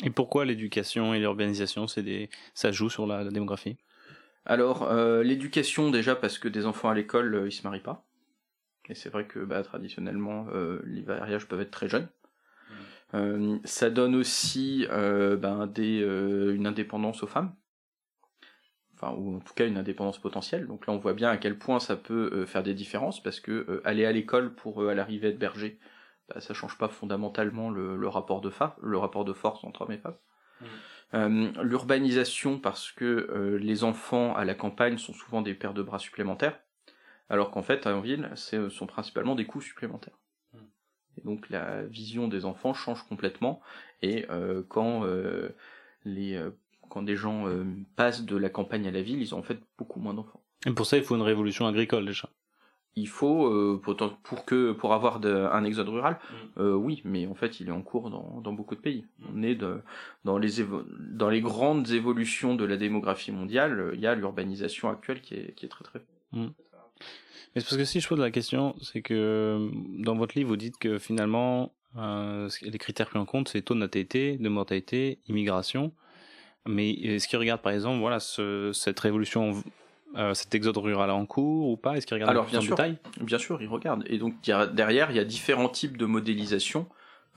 Et 0.03 0.09
pourquoi 0.09 0.45
l'éducation 0.45 1.13
et 1.13 1.19
l'urbanisation, 1.19 1.87
c'est 1.87 2.03
des... 2.03 2.29
ça 2.53 2.71
joue 2.71 2.89
sur 2.89 3.07
la, 3.07 3.23
démographie? 3.25 3.77
Alors, 4.45 4.93
l'éducation 5.23 5.89
déjà 5.89 6.15
parce 6.15 6.37
que 6.37 6.47
des 6.47 6.65
enfants 6.65 6.89
à 6.89 6.93
l'école, 6.93 7.45
ils 7.47 7.51
se 7.51 7.63
marient 7.63 7.81
pas. 7.81 8.05
Et 8.89 8.93
c'est 8.93 9.09
vrai 9.09 9.25
que 9.25 9.39
bah, 9.39 9.63
traditionnellement, 9.63 10.47
les 10.85 11.01
mariages 11.01 11.47
peuvent 11.47 11.61
être 11.61 11.71
très 11.71 11.89
jeunes. 11.89 12.07
Euh, 13.13 13.57
ça 13.63 13.89
donne 13.89 14.15
aussi 14.15 14.85
euh, 14.89 15.37
ben, 15.37 15.67
des, 15.67 16.01
euh, 16.01 16.53
une 16.53 16.67
indépendance 16.67 17.23
aux 17.23 17.27
femmes, 17.27 17.53
enfin 18.99 19.13
ou 19.17 19.37
en 19.37 19.39
tout 19.39 19.53
cas 19.53 19.67
une 19.67 19.77
indépendance 19.77 20.19
potentielle. 20.19 20.67
Donc 20.67 20.87
là 20.87 20.93
on 20.93 20.97
voit 20.97 21.13
bien 21.13 21.29
à 21.29 21.37
quel 21.37 21.57
point 21.57 21.79
ça 21.79 21.95
peut 21.95 22.45
faire 22.45 22.63
des 22.63 22.73
différences 22.73 23.21
parce 23.21 23.39
que 23.39 23.81
aller 23.85 24.05
à 24.05 24.11
l'école 24.11 24.53
pour 24.53 24.87
à 24.89 24.93
l'arrivée 24.93 25.31
de 25.31 25.37
berger, 25.37 25.79
bah, 26.29 26.41
ça 26.41 26.53
change 26.53 26.77
pas 26.77 26.89
fondamentalement 26.89 27.69
le, 27.69 28.07
rapport 28.07 28.41
de 28.41 28.51
le 28.81 28.97
rapport 28.97 29.25
de 29.25 29.33
force 29.33 29.63
entre 29.63 29.83
hommes 29.83 29.91
et 29.91 29.97
femmes. 29.97 30.17
Mmh. 31.13 31.61
L'urbanisation 31.61 32.59
parce 32.59 32.91
que 32.91 33.57
les 33.61 33.83
enfants 33.83 34.35
à 34.35 34.43
la 34.43 34.55
campagne 34.55 34.97
sont 34.97 35.13
souvent 35.13 35.41
des 35.41 35.53
paires 35.53 35.73
de 35.73 35.83
bras 35.83 35.99
supplémentaires, 35.99 36.59
alors 37.29 37.51
qu'en 37.51 37.63
fait 37.63 37.87
en 37.87 38.01
ville, 38.01 38.29
ce 38.35 38.69
sont 38.69 38.87
principalement 38.87 39.35
des 39.35 39.45
coûts 39.45 39.61
supplémentaires. 39.61 40.17
Et 41.17 41.21
donc 41.21 41.49
la 41.49 41.83
vision 41.83 42.27
des 42.27 42.45
enfants 42.45 42.73
change 42.73 43.03
complètement. 43.03 43.61
Et 44.01 44.25
euh, 44.29 44.63
quand 44.67 45.03
euh, 45.03 45.49
les 46.05 46.35
euh, 46.35 46.51
quand 46.89 47.03
des 47.03 47.15
gens 47.15 47.45
passent 47.95 48.25
de 48.25 48.37
la 48.37 48.49
campagne 48.49 48.87
à 48.87 48.91
la 48.91 49.01
ville, 49.01 49.21
ils 49.21 49.35
ont 49.35 49.39
en 49.39 49.43
fait 49.43 49.59
beaucoup 49.77 49.99
moins 49.99 50.13
d'enfants. 50.13 50.41
Et 50.65 50.71
pour 50.71 50.85
ça, 50.85 50.97
il 50.97 51.03
faut 51.03 51.15
une 51.15 51.21
révolution 51.21 51.67
agricole 51.67 52.05
déjà. 52.05 52.29
Il 52.95 53.07
faut 53.07 53.79
pour, 53.83 53.95
pour 54.23 54.45
que 54.45 54.71
pour 54.71 54.93
avoir 54.93 55.23
un 55.23 55.63
exode 55.63 55.89
rural, 55.89 56.17
mm. 56.55 56.61
oui, 56.61 57.01
mais 57.05 57.27
en 57.27 57.35
fait, 57.35 57.59
il 57.59 57.67
est 57.67 57.71
en 57.71 57.83
cours 57.83 58.09
dans, 58.09 58.41
dans 58.41 58.53
beaucoup 58.53 58.75
de 58.75 58.81
pays. 58.81 59.05
Mm. 59.19 59.25
On 59.33 59.43
est 59.43 59.55
de, 59.55 59.81
dans 60.25 60.39
les 60.39 60.49
dans 61.11 61.29
les 61.29 61.41
grandes 61.41 61.91
évolutions 61.91 62.55
de 62.55 62.65
la 62.65 62.75
démographie 62.75 63.31
mondiale, 63.31 63.91
il 63.93 63.99
y 63.99 64.07
a 64.07 64.15
l'urbanisation 64.15 64.89
actuelle 64.89 65.21
qui 65.21 65.35
est 65.35 65.53
qui 65.53 65.65
est 65.65 65.69
très 65.69 65.83
très. 65.83 66.01
Mm. 66.31 66.47
Mais 67.57 67.61
c'est 67.61 67.69
parce 67.69 67.77
que 67.77 67.85
si 67.85 67.99
je 67.99 68.07
pose 68.07 68.19
la 68.19 68.31
question, 68.31 68.75
c'est 68.81 69.01
que 69.01 69.69
dans 70.03 70.15
votre 70.15 70.37
livre, 70.37 70.49
vous 70.49 70.57
dites 70.57 70.77
que 70.77 70.99
finalement, 70.99 71.73
euh, 71.97 72.49
les 72.61 72.77
critères 72.77 73.09
pris 73.09 73.19
en 73.19 73.25
compte, 73.25 73.49
c'est 73.49 73.61
taux 73.61 73.73
de 73.73 73.79
natalité, 73.79 74.37
de 74.37 74.49
mortalité, 74.49 75.19
immigration. 75.27 75.93
Mais 76.67 76.91
est-ce 76.91 77.27
qu'ils 77.27 77.39
regardent 77.39 77.61
par 77.61 77.71
exemple 77.71 77.99
voilà, 77.99 78.19
ce, 78.19 78.71
cette 78.73 78.99
révolution, 78.99 79.63
euh, 80.15 80.33
cet 80.33 80.53
exode 80.53 80.77
rural 80.77 81.09
en 81.11 81.25
cours 81.25 81.69
ou 81.69 81.77
pas? 81.77 81.97
Est-ce 81.97 82.05
qu'ils 82.05 82.15
regardent 82.15 82.31
Alors, 82.31 82.45
bien 82.45 82.61
sûr, 82.61 82.75
détail? 82.75 82.97
Bien 83.21 83.37
sûr, 83.37 83.61
ils 83.61 83.67
regardent. 83.67 84.03
Et 84.07 84.17
donc 84.17 84.35
derrière, 84.41 85.11
il 85.11 85.17
y 85.17 85.19
a 85.19 85.25
différents 85.25 85.69
types 85.69 85.97
de 85.97 86.05
modélisation 86.05 86.87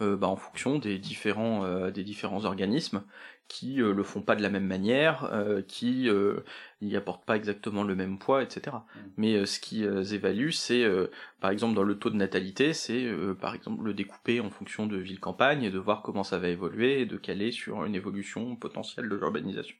euh, 0.02 0.16
bah, 0.16 0.28
en 0.28 0.36
fonction 0.36 0.78
des 0.78 0.98
différents, 0.98 1.64
euh, 1.64 1.90
des 1.90 2.04
différents 2.04 2.44
organismes 2.44 3.02
qui 3.50 3.82
euh, 3.82 3.92
le 3.92 4.04
font 4.04 4.22
pas 4.22 4.36
de 4.36 4.42
la 4.42 4.48
même 4.48 4.64
manière, 4.64 5.24
euh, 5.32 5.60
qui 5.60 6.08
euh, 6.08 6.44
n'y 6.82 6.94
apportent 6.94 7.24
pas 7.24 7.34
exactement 7.34 7.82
le 7.82 7.96
même 7.96 8.16
poids, 8.16 8.44
etc. 8.44 8.76
Mm. 8.76 8.98
Mais 9.16 9.44
ce 9.44 9.58
qu'ils 9.58 10.14
évaluent, 10.14 10.52
c'est 10.52 10.86
par 11.40 11.50
exemple 11.50 11.74
dans 11.74 11.82
le 11.82 11.98
taux 11.98 12.10
de 12.10 12.16
natalité, 12.16 12.72
c'est 12.72 13.12
par 13.40 13.54
exemple 13.56 13.82
le 13.82 13.92
découper 13.92 14.40
en 14.40 14.50
fonction 14.50 14.86
de 14.86 14.96
ville-campagne 14.96 15.64
et 15.64 15.70
de 15.70 15.78
voir 15.80 16.02
comment 16.02 16.22
ça 16.22 16.38
va 16.38 16.48
évoluer 16.48 17.00
et 17.00 17.06
de 17.06 17.16
caler 17.16 17.50
sur 17.50 17.84
une 17.84 17.96
évolution 17.96 18.54
potentielle 18.54 19.08
de 19.08 19.16
l'urbanisation. 19.16 19.76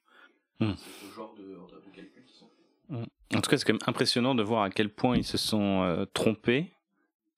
Mm. 0.59 0.73
C'est 0.77 1.07
ce 1.07 1.15
genre 1.15 1.35
de, 1.39 1.45
de 1.45 1.95
calculs 1.95 2.25
qui 2.27 2.35
sont 2.35 2.51
mm. 2.89 3.05
En 3.37 3.41
tout 3.41 3.51
cas, 3.51 3.57
c'est 3.57 3.65
quand 3.65 3.75
même 3.75 3.79
impressionnant 3.87 4.35
de 4.35 4.43
voir 4.43 4.65
à 4.65 4.71
quel 4.71 4.91
point 4.91 5.17
ils 5.17 5.25
se 5.25 5.39
sont 5.39 6.07
trompés 6.13 6.73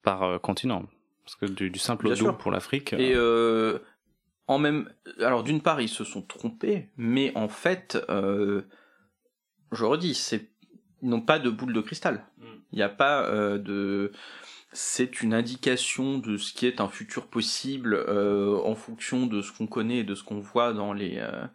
par 0.01 0.41
continent. 0.41 0.83
Parce 1.23 1.35
que 1.37 1.45
du, 1.45 1.79
simple 1.79 2.13
dos 2.13 2.33
pour 2.33 2.51
l'Afrique. 2.51 2.93
Et 2.93 3.13
euh, 3.15 3.79
en 4.47 4.59
même, 4.59 4.89
alors 5.19 5.43
d'une 5.43 5.61
part 5.61 5.81
ils 5.81 5.89
se 5.89 6.03
sont 6.03 6.21
trompés, 6.21 6.89
mais 6.97 7.31
en 7.35 7.47
fait, 7.47 7.97
euh, 8.09 8.63
je 9.71 9.85
redis, 9.85 10.15
c'est 10.15 10.49
ils 11.01 11.09
n'ont 11.09 11.21
pas 11.21 11.37
de 11.37 11.49
boule 11.49 11.73
de 11.73 11.81
cristal. 11.81 12.25
Mm. 12.37 12.45
Il 12.71 12.75
n'y 12.77 12.81
a 12.81 12.89
pas 12.89 13.25
euh, 13.25 13.57
de 13.57 14.13
c'est 14.73 15.21
une 15.21 15.33
indication 15.33 16.17
de 16.17 16.37
ce 16.37 16.51
qui 16.51 16.65
est 16.65 16.81
un 16.81 16.87
futur 16.87 17.27
possible 17.27 17.93
euh, 17.93 18.59
en 18.63 18.75
fonction 18.75 19.27
de 19.27 19.41
ce 19.41 19.51
qu'on 19.51 19.67
connaît 19.67 19.99
et 19.99 20.03
de 20.03 20.15
ce 20.15 20.23
qu'on 20.23 20.39
voit 20.39 20.73
dans 20.73 20.93
les 20.93 21.17
euh, 21.19 21.45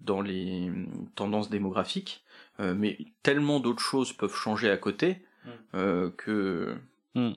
dans 0.00 0.20
les 0.20 0.70
tendances 1.16 1.50
démographiques. 1.50 2.24
Euh, 2.60 2.74
mais 2.74 2.98
tellement 3.22 3.60
d'autres 3.60 3.82
choses 3.82 4.12
peuvent 4.12 4.34
changer 4.34 4.70
à 4.70 4.76
côté 4.76 5.24
mm. 5.44 6.10
que. 6.16 6.76
Mm. 7.14 7.32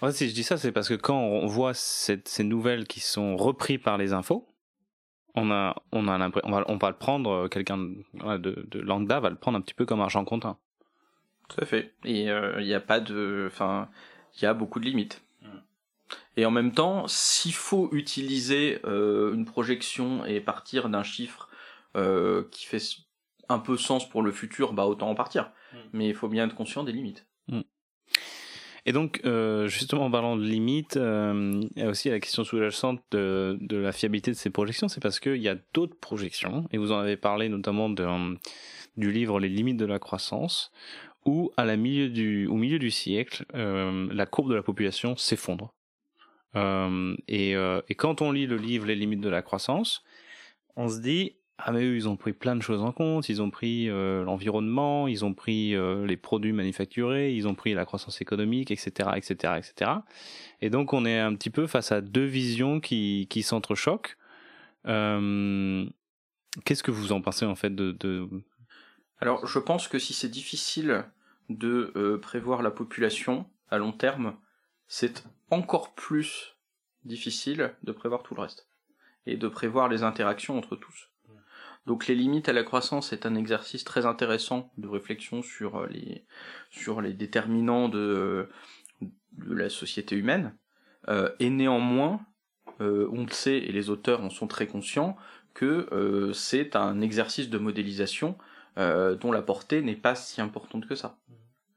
En 0.00 0.06
fait, 0.06 0.12
si 0.12 0.28
je 0.28 0.34
dis 0.34 0.42
ça, 0.42 0.56
c'est 0.56 0.72
parce 0.72 0.88
que 0.88 0.94
quand 0.94 1.18
on 1.18 1.46
voit 1.46 1.74
cette, 1.74 2.28
ces 2.28 2.44
nouvelles 2.44 2.86
qui 2.86 3.00
sont 3.00 3.36
reprises 3.36 3.80
par 3.82 3.96
les 3.96 4.12
infos, 4.12 4.46
on 5.34 5.50
a, 5.50 5.82
on 5.92 6.08
a 6.08 6.18
l'impression, 6.18 6.48
on 6.48 6.52
va, 6.52 6.64
on 6.68 6.76
va 6.76 6.90
le 6.90 6.96
prendre, 6.96 7.30
euh, 7.30 7.48
quelqu'un 7.48 7.78
de, 7.78 8.66
de, 8.68 8.80
lambda 8.80 9.20
va 9.20 9.30
le 9.30 9.36
prendre 9.36 9.58
un 9.58 9.60
petit 9.60 9.74
peu 9.74 9.86
comme 9.86 10.00
argent 10.00 10.24
comptant. 10.24 10.58
Tout 11.48 11.60
à 11.60 11.66
fait. 11.66 11.94
Et 12.04 12.24
il 12.24 12.64
n'y 12.64 12.74
a 12.74 12.80
pas 12.80 13.00
de, 13.00 13.48
enfin, 13.50 13.88
il 14.36 14.42
y 14.42 14.46
a 14.46 14.54
beaucoup 14.54 14.80
de 14.80 14.84
limites. 14.84 15.22
Et 16.36 16.44
en 16.44 16.50
même 16.50 16.72
temps, 16.72 17.06
s'il 17.08 17.54
faut 17.54 17.88
utiliser 17.92 18.80
euh, 18.84 19.34
une 19.34 19.44
projection 19.44 20.24
et 20.24 20.40
partir 20.40 20.88
d'un 20.88 21.02
chiffre 21.02 21.48
euh, 21.96 22.44
qui 22.50 22.66
fait 22.66 22.82
un 23.48 23.58
peu 23.58 23.76
sens 23.76 24.08
pour 24.08 24.22
le 24.22 24.32
futur, 24.32 24.72
bah 24.72 24.84
autant 24.84 25.08
en 25.08 25.14
partir. 25.14 25.50
Mm. 25.72 25.76
Mais 25.94 26.08
il 26.08 26.14
faut 26.14 26.28
bien 26.28 26.46
être 26.46 26.54
conscient 26.54 26.84
des 26.84 26.92
limites. 26.92 27.25
Et 28.88 28.92
donc, 28.92 29.20
euh, 29.24 29.66
justement, 29.66 30.04
en 30.04 30.10
parlant 30.12 30.36
de 30.36 30.44
limites, 30.44 30.96
euh, 30.96 31.60
il 31.74 31.82
y 31.82 31.84
a 31.84 31.88
aussi 31.88 32.08
la 32.08 32.20
question 32.20 32.44
sous-jacente 32.44 33.02
de, 33.10 33.58
de 33.60 33.76
la 33.76 33.90
fiabilité 33.90 34.30
de 34.30 34.36
ces 34.36 34.48
projections, 34.48 34.86
c'est 34.86 35.02
parce 35.02 35.18
qu'il 35.18 35.42
y 35.42 35.48
a 35.48 35.56
d'autres 35.74 35.98
projections, 35.98 36.68
et 36.70 36.78
vous 36.78 36.92
en 36.92 36.98
avez 36.98 37.16
parlé 37.16 37.48
notamment 37.48 37.90
de, 37.90 38.06
du 38.96 39.10
livre 39.10 39.40
Les 39.40 39.48
limites 39.48 39.76
de 39.76 39.86
la 39.86 39.98
croissance, 39.98 40.70
où 41.24 41.50
à 41.56 41.64
la 41.64 41.76
milieu 41.76 42.08
du, 42.08 42.46
au 42.46 42.54
milieu 42.54 42.78
du 42.78 42.92
siècle, 42.92 43.44
euh, 43.56 44.08
la 44.12 44.24
courbe 44.24 44.50
de 44.50 44.54
la 44.54 44.62
population 44.62 45.16
s'effondre. 45.16 45.74
Euh, 46.54 47.16
et, 47.26 47.56
euh, 47.56 47.82
et 47.88 47.96
quand 47.96 48.22
on 48.22 48.30
lit 48.30 48.46
le 48.46 48.56
livre 48.56 48.86
Les 48.86 48.94
limites 48.94 49.20
de 49.20 49.28
la 49.28 49.42
croissance, 49.42 50.04
on 50.76 50.88
se 50.88 51.00
dit 51.00 51.36
ah 51.58 51.72
mais 51.72 51.84
eux, 51.84 51.96
ils 51.96 52.08
ont 52.08 52.16
pris 52.16 52.34
plein 52.34 52.54
de 52.54 52.60
choses 52.60 52.82
en 52.82 52.92
compte, 52.92 53.30
ils 53.30 53.40
ont 53.40 53.50
pris 53.50 53.88
euh, 53.88 54.22
l'environnement, 54.24 55.08
ils 55.08 55.24
ont 55.24 55.32
pris 55.32 55.74
euh, 55.74 56.04
les 56.06 56.18
produits 56.18 56.52
manufacturés, 56.52 57.34
ils 57.34 57.48
ont 57.48 57.54
pris 57.54 57.72
la 57.72 57.86
croissance 57.86 58.20
économique, 58.20 58.70
etc., 58.70 59.10
etc., 59.16 59.54
etc. 59.56 59.90
Et 60.60 60.68
donc 60.68 60.92
on 60.92 61.06
est 61.06 61.18
un 61.18 61.34
petit 61.34 61.48
peu 61.48 61.66
face 61.66 61.92
à 61.92 62.02
deux 62.02 62.24
visions 62.24 62.80
qui, 62.80 63.26
qui 63.30 63.42
s'entrechoquent. 63.42 64.16
Euh, 64.86 65.86
Qu'est-ce 66.64 66.82
que 66.82 66.90
vous 66.90 67.12
en 67.12 67.20
pensez 67.20 67.44
en 67.44 67.54
fait 67.54 67.74
de. 67.74 68.28
Alors 69.18 69.46
je 69.46 69.58
pense 69.58 69.88
que 69.88 69.98
si 69.98 70.12
c'est 70.12 70.28
difficile 70.28 71.04
de 71.48 72.18
prévoir 72.20 72.62
la 72.62 72.70
population 72.70 73.46
à 73.70 73.78
long 73.78 73.92
terme, 73.92 74.36
c'est 74.88 75.24
encore 75.50 75.94
plus 75.94 76.56
difficile 77.04 77.74
de 77.82 77.92
prévoir 77.92 78.22
tout 78.22 78.34
le 78.34 78.42
reste 78.42 78.68
et 79.26 79.36
de 79.36 79.48
prévoir 79.48 79.88
les 79.88 80.02
interactions 80.02 80.56
entre 80.56 80.76
tous. 80.76 81.10
Donc 81.86 82.06
les 82.08 82.14
limites 82.14 82.48
à 82.48 82.52
la 82.52 82.64
croissance 82.64 83.12
est 83.12 83.26
un 83.26 83.34
exercice 83.34 83.84
très 83.84 84.06
intéressant 84.06 84.72
de 84.76 84.88
réflexion 84.88 85.42
sur 85.42 85.76
euh, 85.76 85.86
les, 85.88 86.24
sur 86.70 87.00
les 87.00 87.12
déterminants 87.12 87.88
de, 87.88 88.48
de 89.00 89.54
la 89.54 89.68
société 89.68 90.16
humaine. 90.16 90.54
Euh, 91.08 91.30
et 91.38 91.50
néanmoins, 91.50 92.20
euh, 92.80 93.08
on 93.12 93.24
le 93.24 93.30
sait, 93.30 93.58
et 93.58 93.72
les 93.72 93.90
auteurs 93.90 94.22
en 94.22 94.30
sont 94.30 94.46
très 94.46 94.66
conscients, 94.66 95.16
que 95.54 95.88
euh, 95.92 96.32
c'est 96.32 96.76
un 96.76 97.00
exercice 97.00 97.48
de 97.48 97.58
modélisation 97.58 98.36
dont 99.22 99.32
la 99.32 99.40
portée 99.40 99.80
n'est 99.80 99.96
pas 99.96 100.14
si 100.14 100.42
importante 100.42 100.86
que 100.86 100.94
ça. 100.94 101.16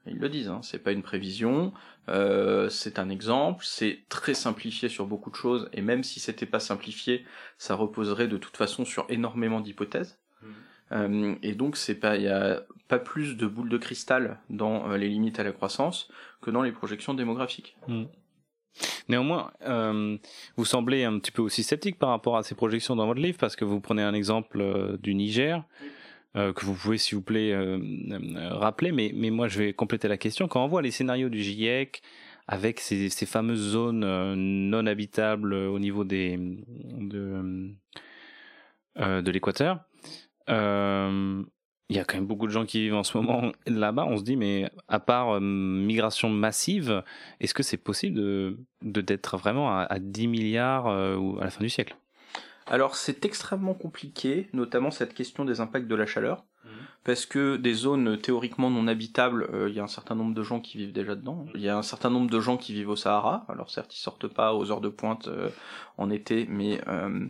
Ils 0.07 0.17
le 0.17 0.29
disent, 0.29 0.47
hein, 0.47 0.61
c'est 0.63 0.79
pas 0.79 0.91
une 0.91 1.03
prévision, 1.03 1.73
euh, 2.07 2.69
c'est 2.69 2.99
un 2.99 3.09
exemple, 3.09 3.63
c'est 3.67 3.99
très 4.09 4.33
simplifié 4.33 4.89
sur 4.89 5.05
beaucoup 5.05 5.29
de 5.29 5.35
choses, 5.35 5.69
et 5.73 5.81
même 5.81 6.03
si 6.03 6.19
c'était 6.19 6.45
pas 6.45 6.59
simplifié, 6.59 7.25
ça 7.57 7.75
reposerait 7.75 8.27
de 8.27 8.37
toute 8.37 8.57
façon 8.57 8.85
sur 8.85 9.05
énormément 9.09 9.59
d'hypothèses. 9.59 10.17
Mmh. 10.41 10.47
Euh, 10.93 11.35
et 11.43 11.53
donc 11.53 11.77
c'est 11.77 11.95
pas, 11.95 12.15
il 12.15 12.23
y 12.23 12.27
a 12.29 12.63
pas 12.87 12.97
plus 12.97 13.37
de 13.37 13.45
boules 13.45 13.69
de 13.69 13.77
cristal 13.77 14.39
dans 14.49 14.89
euh, 14.89 14.97
les 14.97 15.09
limites 15.09 15.39
à 15.39 15.43
la 15.43 15.51
croissance 15.51 16.09
que 16.41 16.49
dans 16.49 16.63
les 16.63 16.71
projections 16.71 17.13
démographiques. 17.13 17.77
Mmh. 17.87 18.05
Néanmoins, 19.07 19.51
euh, 19.63 20.17
vous 20.55 20.65
semblez 20.65 21.03
un 21.03 21.17
petit 21.19 21.31
peu 21.31 21.41
aussi 21.41 21.63
sceptique 21.63 21.97
par 21.97 22.09
rapport 22.09 22.37
à 22.37 22.43
ces 22.43 22.55
projections 22.55 22.95
dans 22.95 23.07
votre 23.07 23.19
livre, 23.19 23.37
parce 23.37 23.55
que 23.55 23.65
vous 23.65 23.81
prenez 23.81 24.03
un 24.03 24.13
exemple 24.13 24.61
euh, 24.61 24.97
du 24.97 25.15
Niger. 25.15 25.63
Euh, 26.39 26.53
que 26.53 26.65
vous 26.65 26.73
pouvez, 26.73 26.97
s'il 26.97 27.17
vous 27.17 27.21
plaît, 27.23 27.51
euh, 27.53 27.77
euh, 28.11 28.49
rappeler. 28.53 28.91
Mais, 28.91 29.11
mais 29.13 29.29
moi, 29.29 29.47
je 29.47 29.59
vais 29.59 29.73
compléter 29.73 30.07
la 30.07 30.17
question. 30.17 30.47
Quand 30.47 30.63
on 30.63 30.67
voit 30.67 30.81
les 30.81 30.91
scénarios 30.91 31.29
du 31.29 31.41
GIEC 31.41 32.01
avec 32.47 32.79
ces, 32.79 33.09
ces 33.09 33.25
fameuses 33.25 33.71
zones 33.71 34.05
non 34.35 34.85
habitables 34.87 35.53
au 35.53 35.77
niveau 35.77 36.03
des 36.03 36.35
de, 36.37 37.71
de 38.95 39.31
l'équateur, 39.31 39.81
il 40.47 41.95
y 41.95 41.99
a 41.99 42.05
quand 42.05 42.17
même 42.17 42.25
beaucoup 42.25 42.47
de 42.47 42.51
gens 42.51 42.65
qui 42.65 42.79
vivent 42.81 42.95
en 42.95 43.03
ce 43.03 43.15
moment 43.17 43.51
là-bas. 43.67 44.05
On 44.07 44.17
se 44.17 44.23
dit, 44.23 44.35
mais 44.35 44.71
à 44.87 44.99
part 44.99 45.39
migration 45.39 46.29
massive, 46.29 47.03
est-ce 47.39 47.53
que 47.53 47.61
c'est 47.61 47.77
possible 47.77 48.15
de 48.17 48.57
d'être 48.81 49.37
vraiment 49.37 49.69
à, 49.69 49.83
à 49.83 49.99
10 49.99 50.27
milliards 50.27 50.87
à 50.87 51.43
la 51.43 51.49
fin 51.51 51.61
du 51.61 51.69
siècle? 51.69 51.95
Alors 52.69 52.95
c'est 52.95 53.25
extrêmement 53.25 53.73
compliqué, 53.73 54.49
notamment 54.53 54.91
cette 54.91 55.13
question 55.13 55.43
des 55.43 55.59
impacts 55.59 55.87
de 55.87 55.95
la 55.95 56.05
chaleur, 56.05 56.45
mmh. 56.63 56.69
parce 57.03 57.25
que 57.25 57.57
des 57.57 57.73
zones 57.73 58.17
théoriquement 58.19 58.69
non 58.69 58.87
habitables, 58.87 59.49
euh, 59.53 59.69
il 59.69 59.75
y 59.75 59.79
a 59.79 59.83
un 59.83 59.87
certain 59.87 60.15
nombre 60.15 60.35
de 60.35 60.43
gens 60.43 60.59
qui 60.59 60.77
vivent 60.77 60.93
déjà 60.93 61.15
dedans. 61.15 61.45
Il 61.55 61.61
y 61.61 61.69
a 61.69 61.77
un 61.77 61.81
certain 61.81 62.09
nombre 62.09 62.29
de 62.29 62.39
gens 62.39 62.57
qui 62.57 62.73
vivent 62.73 62.89
au 62.89 62.95
Sahara. 62.95 63.45
Alors 63.49 63.71
certes, 63.71 63.95
ils 63.95 63.99
sortent 63.99 64.27
pas 64.27 64.53
aux 64.53 64.71
heures 64.71 64.81
de 64.81 64.89
pointe 64.89 65.27
euh, 65.27 65.49
en 65.97 66.11
été, 66.11 66.45
mais 66.47 66.79
euh, 66.87 67.27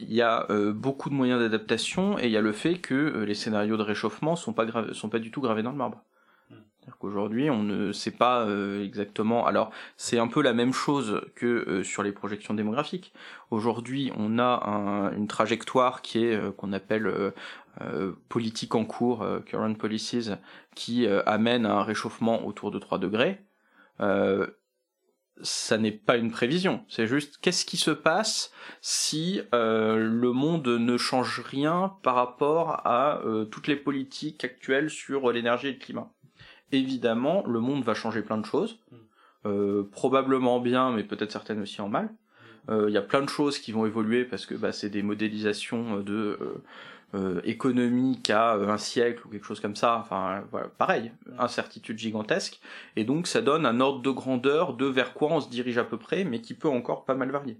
il 0.00 0.12
y 0.12 0.22
a 0.22 0.46
beaucoup 0.72 1.08
de 1.08 1.14
moyens 1.14 1.40
d'adaptation 1.40 2.18
et 2.18 2.26
il 2.26 2.32
y 2.32 2.36
a 2.36 2.40
le 2.40 2.52
fait 2.52 2.78
que 2.78 3.24
les 3.24 3.34
scénarios 3.34 3.76
de 3.76 3.82
réchauffement 3.82 4.36
sont 4.36 4.52
pas 4.52 4.66
sont 4.92 5.08
pas 5.08 5.18
du 5.18 5.30
tout 5.30 5.40
gravés 5.40 5.62
dans 5.62 5.70
le 5.70 5.76
marbre. 5.76 6.02
Qu'aujourd'hui, 6.98 7.48
on 7.48 7.62
ne 7.62 7.92
sait 7.92 8.10
pas 8.10 8.44
euh, 8.44 8.84
exactement. 8.84 9.46
Alors, 9.46 9.70
c'est 9.96 10.18
un 10.18 10.26
peu 10.26 10.42
la 10.42 10.52
même 10.52 10.72
chose 10.72 11.22
que 11.36 11.46
euh, 11.46 11.84
sur 11.84 12.02
les 12.02 12.10
projections 12.10 12.54
démographiques. 12.54 13.12
Aujourd'hui, 13.50 14.10
on 14.16 14.38
a 14.38 14.68
un, 14.68 15.12
une 15.12 15.28
trajectoire 15.28 16.02
qui 16.02 16.24
est 16.24 16.34
euh, 16.34 16.50
qu'on 16.50 16.72
appelle 16.72 17.06
euh, 17.06 18.12
politique 18.28 18.74
en 18.74 18.84
cours, 18.84 19.24
current 19.46 19.74
policies, 19.74 20.30
qui 20.74 21.06
amène 21.06 21.64
à 21.64 21.76
un 21.76 21.82
réchauffement 21.82 22.46
autour 22.46 22.70
de 22.70 22.78
3 22.78 22.98
degrés. 22.98 23.40
ça 25.40 25.78
n'est 25.78 25.90
pas 25.90 26.18
une 26.18 26.30
prévision. 26.30 26.84
C'est 26.88 27.06
juste 27.06 27.38
qu'est-ce 27.40 27.64
qui 27.64 27.78
se 27.78 27.90
passe 27.90 28.52
si 28.82 29.40
le 29.52 30.32
monde 30.32 30.68
ne 30.68 30.98
change 30.98 31.40
rien 31.40 31.96
par 32.02 32.14
rapport 32.16 32.86
à 32.86 33.22
toutes 33.50 33.68
les 33.68 33.76
politiques 33.76 34.44
actuelles 34.44 34.90
sur 34.90 35.32
l'énergie 35.32 35.68
et 35.68 35.72
le 35.72 35.78
climat? 35.78 36.12
Évidemment, 36.72 37.44
le 37.46 37.60
monde 37.60 37.84
va 37.84 37.94
changer 37.94 38.22
plein 38.22 38.38
de 38.38 38.46
choses. 38.46 38.78
Mm. 38.90 38.96
Euh, 39.44 39.82
probablement 39.90 40.60
bien, 40.60 40.92
mais 40.92 41.02
peut-être 41.02 41.32
certaines 41.32 41.60
aussi 41.60 41.80
en 41.80 41.88
mal. 41.88 42.10
Il 42.68 42.74
mm. 42.74 42.76
euh, 42.76 42.90
y 42.90 42.96
a 42.96 43.02
plein 43.02 43.22
de 43.22 43.28
choses 43.28 43.58
qui 43.58 43.72
vont 43.72 43.86
évoluer 43.86 44.24
parce 44.24 44.46
que 44.46 44.54
bah, 44.54 44.72
c'est 44.72 44.90
des 44.90 45.02
modélisations 45.02 46.00
de 46.00 46.38
euh, 46.40 46.62
euh 47.14 47.40
économiques 47.44 48.30
à 48.30 48.54
un 48.54 48.78
siècle 48.78 49.26
ou 49.26 49.30
quelque 49.30 49.44
chose 49.44 49.60
comme 49.60 49.76
ça. 49.76 49.98
Enfin, 49.98 50.44
voilà, 50.50 50.68
pareil, 50.68 51.12
mm. 51.26 51.40
incertitude 51.40 51.98
gigantesque. 51.98 52.60
Et 52.96 53.04
donc, 53.04 53.26
ça 53.26 53.42
donne 53.42 53.66
un 53.66 53.80
ordre 53.80 54.00
de 54.00 54.10
grandeur 54.10 54.74
de 54.74 54.86
vers 54.86 55.12
quoi 55.14 55.32
on 55.32 55.40
se 55.40 55.50
dirige 55.50 55.78
à 55.78 55.84
peu 55.84 55.98
près, 55.98 56.24
mais 56.24 56.40
qui 56.40 56.54
peut 56.54 56.68
encore 56.68 57.04
pas 57.04 57.14
mal 57.14 57.30
varier. 57.30 57.58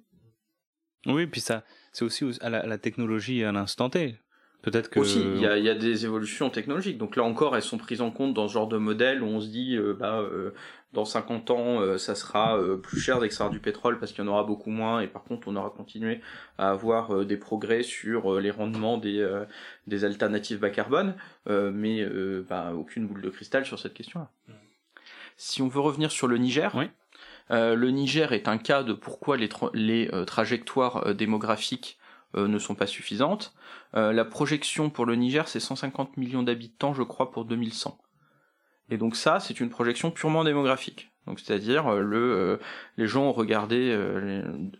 Oui, 1.06 1.26
puis 1.26 1.40
ça, 1.40 1.64
c'est 1.90 2.04
aussi 2.04 2.24
à 2.40 2.48
la, 2.48 2.60
à 2.60 2.66
la 2.66 2.78
technologie 2.78 3.42
à 3.42 3.50
l'instant 3.50 3.90
T. 3.90 4.16
Peut-être 4.62 4.90
que 4.90 5.00
aussi 5.00 5.20
il 5.20 5.40
y 5.40 5.46
a, 5.46 5.58
y 5.58 5.68
a, 5.68 5.74
des 5.74 6.04
évolutions 6.04 6.48
technologiques. 6.48 6.96
Donc 6.96 7.16
là 7.16 7.24
encore, 7.24 7.56
elles 7.56 7.62
sont 7.62 7.78
prises 7.78 8.00
en 8.00 8.10
compte 8.10 8.32
dans 8.32 8.46
ce 8.48 8.52
genre 8.52 8.68
de 8.68 8.78
modèle 8.78 9.22
où 9.22 9.26
on 9.26 9.40
se 9.40 9.48
dit 9.48 9.76
euh, 9.76 9.94
bah 9.98 10.20
euh, 10.20 10.52
dans 10.92 11.04
50 11.04 11.50
ans 11.50 11.80
euh, 11.80 11.98
ça 11.98 12.14
sera 12.14 12.58
euh, 12.58 12.76
plus 12.76 13.00
cher 13.00 13.18
d'extraire 13.20 13.50
du 13.50 13.60
pétrole 13.60 13.98
parce 13.98 14.12
qu'il 14.12 14.24
y 14.24 14.28
en 14.28 14.30
aura 14.30 14.44
beaucoup 14.44 14.70
moins 14.70 15.00
et 15.00 15.06
par 15.06 15.24
contre 15.24 15.48
on 15.48 15.56
aura 15.56 15.70
continué 15.70 16.20
à 16.58 16.70
avoir 16.70 17.14
euh, 17.14 17.24
des 17.24 17.36
progrès 17.36 17.82
sur 17.82 18.38
les 18.40 18.50
rendements 18.50 18.98
des 18.98 19.26
des 19.86 20.04
alternatives 20.04 20.58
bas 20.58 20.70
carbone, 20.70 21.14
mais 21.46 22.04
bah, 22.48 22.72
aucune 22.74 23.06
boule 23.06 23.22
de 23.22 23.30
cristal 23.30 23.64
sur 23.64 23.78
cette 23.78 23.94
question-là. 23.94 24.28
Mmh. 24.48 24.52
Si 25.36 25.62
on 25.62 25.68
veut 25.68 25.80
revenir 25.80 26.10
sur 26.10 26.26
le 26.28 26.36
Niger. 26.36 26.72
Oui. 26.74 26.86
le 27.50 27.90
Niger 27.90 28.32
est 28.32 28.48
un 28.48 28.58
cas 28.58 28.82
de 28.82 28.92
pourquoi 28.92 29.36
les, 29.36 29.48
tra 29.48 29.70
les 29.74 30.10
trajectoires 30.26 31.14
démographiques 31.14 31.98
ne 32.34 32.58
sont 32.58 32.74
pas 32.74 32.86
suffisantes. 32.86 33.54
Euh, 33.94 34.12
la 34.12 34.24
projection 34.24 34.90
pour 34.90 35.06
le 35.06 35.14
Niger, 35.16 35.48
c'est 35.48 35.60
150 35.60 36.16
millions 36.16 36.42
d'habitants, 36.42 36.94
je 36.94 37.02
crois, 37.02 37.30
pour 37.30 37.44
2100. 37.44 37.98
Et 38.90 38.96
donc 38.96 39.16
ça, 39.16 39.40
c'est 39.40 39.60
une 39.60 39.70
projection 39.70 40.10
purement 40.10 40.44
démographique. 40.44 41.10
Donc 41.26 41.38
c'est-à-dire 41.38 41.86
euh, 41.86 42.00
le, 42.00 42.58
les 42.96 43.06
gens 43.06 43.24
ont 43.24 43.32
regardé 43.32 43.96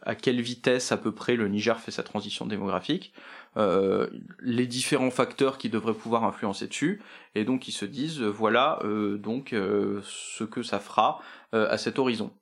à 0.02 0.14
quelle 0.16 0.40
vitesse 0.40 0.90
à 0.90 0.96
peu 0.96 1.12
près 1.12 1.36
le 1.36 1.46
Niger 1.48 1.78
fait 1.78 1.92
sa 1.92 2.02
transition 2.02 2.46
démographique, 2.46 3.12
les 3.56 4.66
différents 4.66 5.10
facteurs 5.10 5.56
qui 5.58 5.68
devraient 5.68 5.94
pouvoir 5.94 6.24
influencer 6.24 6.66
dessus, 6.66 7.00
et 7.34 7.44
donc 7.44 7.68
ils 7.68 7.72
se 7.72 7.84
disent 7.84 8.22
voilà 8.22 8.80
donc 9.18 9.50
ce 9.52 10.42
que 10.42 10.62
ça 10.62 10.80
fera 10.80 11.20
à 11.52 11.78
cet 11.78 11.98
horizon. 11.98 12.32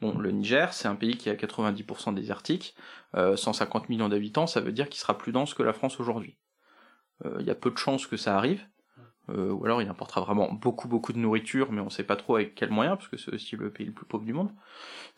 Bon, 0.00 0.18
le 0.18 0.30
Niger, 0.30 0.72
c'est 0.72 0.88
un 0.88 0.94
pays 0.94 1.16
qui 1.16 1.30
à 1.30 1.34
90% 1.34 2.14
désertique, 2.14 2.74
euh, 3.14 3.36
150 3.36 3.88
millions 3.88 4.08
d'habitants, 4.08 4.46
ça 4.46 4.60
veut 4.60 4.72
dire 4.72 4.88
qu'il 4.88 5.00
sera 5.00 5.16
plus 5.16 5.32
dense 5.32 5.54
que 5.54 5.62
la 5.62 5.72
France 5.72 6.00
aujourd'hui. 6.00 6.36
Euh, 7.24 7.36
il 7.40 7.46
y 7.46 7.50
a 7.50 7.54
peu 7.54 7.70
de 7.70 7.78
chances 7.78 8.06
que 8.06 8.16
ça 8.16 8.36
arrive. 8.36 8.66
ou 9.28 9.64
alors 9.64 9.82
il 9.82 9.88
importera 9.88 10.20
vraiment 10.20 10.52
beaucoup 10.52 10.86
beaucoup 10.86 11.12
de 11.12 11.18
nourriture, 11.18 11.72
mais 11.72 11.80
on 11.80 11.86
ne 11.86 11.90
sait 11.90 12.04
pas 12.04 12.14
trop 12.14 12.36
avec 12.36 12.54
quels 12.54 12.70
moyens, 12.70 12.96
parce 12.96 13.08
que 13.08 13.16
c'est 13.16 13.34
aussi 13.34 13.56
le 13.56 13.72
pays 13.72 13.86
le 13.86 13.92
plus 13.92 14.06
pauvre 14.06 14.24
du 14.24 14.32
monde. 14.32 14.52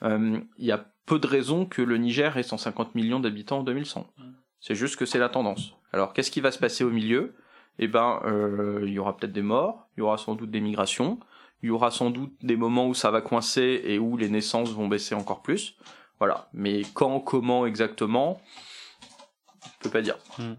Il 0.03 0.65
y 0.65 0.73
a 0.73 0.87
peu 1.05 1.19
de 1.19 1.27
raisons 1.27 1.67
que 1.67 1.83
le 1.83 1.99
Niger 1.99 2.37
ait 2.39 2.43
150 2.43 2.95
millions 2.95 3.21
d'habitants 3.21 3.59
en 3.59 3.65
2100. 3.65 4.07
C'est 4.61 4.75
juste 4.75 4.97
que 4.97 5.05
c'est 5.05 5.19
la 5.19 5.29
tendance. 5.29 5.75
Alors 5.93 6.15
qu'est-ce 6.15 6.31
qui 6.31 6.41
va 6.41 6.51
se 6.53 6.59
passer 6.59 6.85
au 6.85 6.91
milieu? 6.91 7.35
Eh 7.79 7.87
ben, 7.87 8.23
il 8.83 8.89
y 8.91 8.99
aura 8.99 9.15
peut-être 9.15 9.33
des 9.33 9.43
morts, 9.43 9.89
il 9.97 10.01
y 10.01 10.03
aura 10.03 10.17
sans 10.17 10.37
doute 10.37 10.51
des 10.51 10.63
migrations, 10.63 11.21
il 11.63 11.69
y 11.69 11.71
aura 11.71 11.91
sans 11.91 12.11
doute 12.11 12.33
des 12.43 12.57
moments 12.57 12.87
où 12.87 12.95
ça 12.95 13.11
va 13.11 13.21
coincer 13.21 13.83
et 13.85 13.99
où 13.99 14.17
les 14.17 14.29
naissances 14.29 14.71
vont 14.73 14.89
baisser 14.89 15.15
encore 15.15 15.43
plus. 15.43 15.77
Voilà. 16.19 16.49
Mais 16.53 16.83
quand, 16.95 17.21
comment 17.21 17.67
exactement, 17.67 18.41
je 19.65 19.69
peux 19.81 19.91
pas 19.91 20.03
dire. 20.03 20.19
Hmm. 20.39 20.55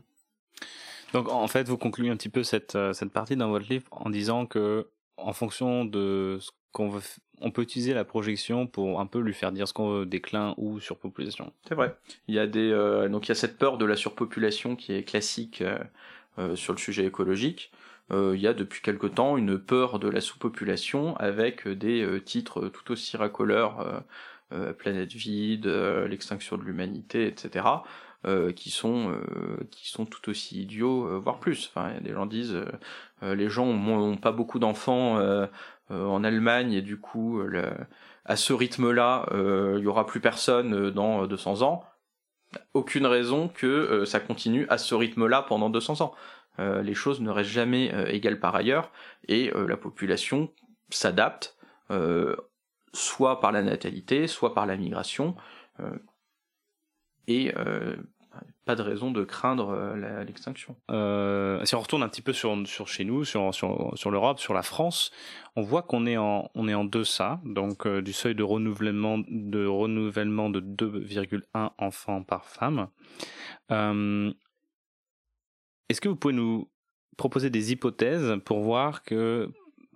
Donc 1.14 1.30
en 1.30 1.48
fait, 1.48 1.68
vous 1.68 1.78
concluez 1.78 2.10
un 2.10 2.18
petit 2.18 2.30
peu 2.30 2.44
cette, 2.44 2.76
euh, 2.76 2.94
cette 2.94 3.12
partie 3.12 3.36
dans 3.36 3.50
votre 3.50 3.68
livre 3.70 3.86
en 3.92 4.10
disant 4.10 4.46
que 4.46 4.88
en 5.18 5.34
fonction 5.34 5.84
de 5.84 6.38
ce 6.40 6.52
qu'on 6.72 6.90
veut, 6.90 7.02
on 7.42 7.52
peut 7.52 7.62
utiliser 7.62 7.94
la 7.94 8.06
projection 8.06 8.68
pour 8.68 9.00
un 9.00 9.06
peu 9.06 9.20
lui 9.20 9.34
faire 9.34 9.52
dire 9.52 9.68
ce 9.68 9.74
qu'on 9.74 9.90
veut, 9.90 10.06
déclin 10.06 10.54
ou 10.58 10.80
surpopulation. 10.80 11.52
C'est 11.68 11.76
vrai. 11.76 11.96
Il 12.28 12.36
y 12.36 12.40
a 12.40 12.48
des 12.48 12.72
euh, 12.72 13.10
donc 13.10 13.26
il 13.26 13.30
y 13.30 13.32
a 13.32 13.36
cette 13.36 13.58
peur 13.58 13.78
de 13.78 13.86
la 13.86 13.96
surpopulation 13.96 14.76
qui 14.76 14.94
est 14.94 15.04
classique 15.04 15.64
euh, 16.38 16.56
sur 16.56 16.74
le 16.74 16.80
sujet 16.80 17.06
écologique. 17.06 17.72
Il 18.12 18.40
y 18.40 18.48
a 18.48 18.54
depuis 18.54 18.82
quelque 18.82 19.08
temps 19.08 19.38
une 19.38 19.60
peur 19.60 20.00
de 20.00 20.10
la 20.10 20.22
sous-population 20.22 21.16
avec 21.18 21.68
des 21.68 22.22
titres 22.26 22.68
tout 22.70 22.92
aussi 22.92 23.18
racoleurs 23.18 24.04
euh, 24.52 24.74
planète 24.74 25.14
vide, 25.14 25.68
euh, 25.68 26.08
l'extinction 26.08 26.58
de 26.58 26.64
l'humanité, 26.64 27.28
etc. 27.28 27.68
Euh, 28.26 28.52
qui 28.52 28.72
sont 28.72 29.16
qui 29.72 29.90
sont 29.90 30.06
tout 30.06 30.30
aussi 30.30 30.62
idiots, 30.62 31.20
voire 31.22 31.40
plus. 31.40 31.70
Enfin, 31.70 31.94
des 32.02 32.14
gens 32.14 32.26
disent 32.26 32.58
les 33.22 33.50
gens 33.50 33.66
ont, 33.66 34.18
pas 34.18 34.32
beaucoup 34.32 34.60
d'enfants 34.60 35.20
en 35.90 36.24
Allemagne 36.24 36.74
et 36.74 36.82
du 36.82 37.00
coup, 37.00 37.42
à 38.26 38.36
ce 38.36 38.54
rythme-là, 38.54 39.26
il 39.78 39.84
y 39.84 39.88
aura 39.88 40.06
plus 40.06 40.20
personne 40.20 40.90
dans 40.92 41.28
200 41.28 41.62
ans. 41.62 41.86
Aucune 42.74 43.06
raison 43.06 43.48
que 43.48 44.04
ça 44.06 44.20
continue 44.20 44.66
à 44.70 44.78
ce 44.78 44.96
rythme-là 44.96 45.44
pendant 45.44 45.70
200 45.70 46.02
ans. 46.02 46.14
Les 46.84 46.94
choses 46.94 47.22
ne 47.22 47.30
restent 47.30 47.52
jamais 47.52 47.92
égales 48.10 48.40
par 48.40 48.56
ailleurs 48.56 48.92
et 49.28 49.52
la 49.56 49.78
population 49.78 50.52
s'adapte 50.90 51.58
soit 52.94 53.40
par 53.40 53.52
la 53.52 53.62
natalité, 53.62 54.28
soit 54.28 54.54
par 54.54 54.66
la 54.66 54.78
migration, 54.78 55.36
euh, 55.80 55.98
et 57.28 57.54
euh, 57.58 57.96
pas 58.66 58.76
de 58.76 58.82
raison 58.82 59.12
de 59.12 59.24
craindre 59.24 59.70
euh, 59.70 60.24
l'extinction. 60.24 60.76
si 61.66 61.76
on 61.76 61.80
retourne 61.80 62.04
un 62.04 62.10
petit 62.10 62.22
peu 62.22 62.34
sur, 62.34 62.56
sur 62.68 62.88
chez 62.88 63.06
nous, 63.06 63.24
sur, 63.24 63.54
sur, 63.54 63.92
sur 63.96 64.12
l'Europe, 64.12 64.40
sur 64.40 64.54
la 64.54 64.64
France, 64.64 65.12
on 65.56 65.62
voit 65.62 65.84
qu'on 65.84 66.06
est 66.06 66.18
en, 66.18 66.50
on 66.56 66.68
est 66.68 66.74
en 66.74 66.86
deçà 66.86 67.40
donc 67.44 67.88
du 67.88 68.14
seuil 68.14 68.36
de 68.36 68.44
renouvellement 68.44 69.20
de 69.28 69.66
renouvellement 69.66 70.50
de 70.50 70.62
2,1 70.62 71.72
enfants 71.78 72.24
par 72.24 72.46
femme. 72.46 72.88
Est-ce 75.90 76.02
que 76.02 76.10
vous 76.10 76.16
pouvez 76.16 76.34
nous 76.34 76.70
proposer 77.18 77.50
des 77.50 77.72
hypothèses 77.72 78.36
pour 78.46 78.62
voir 78.62 79.04
que 79.04 79.52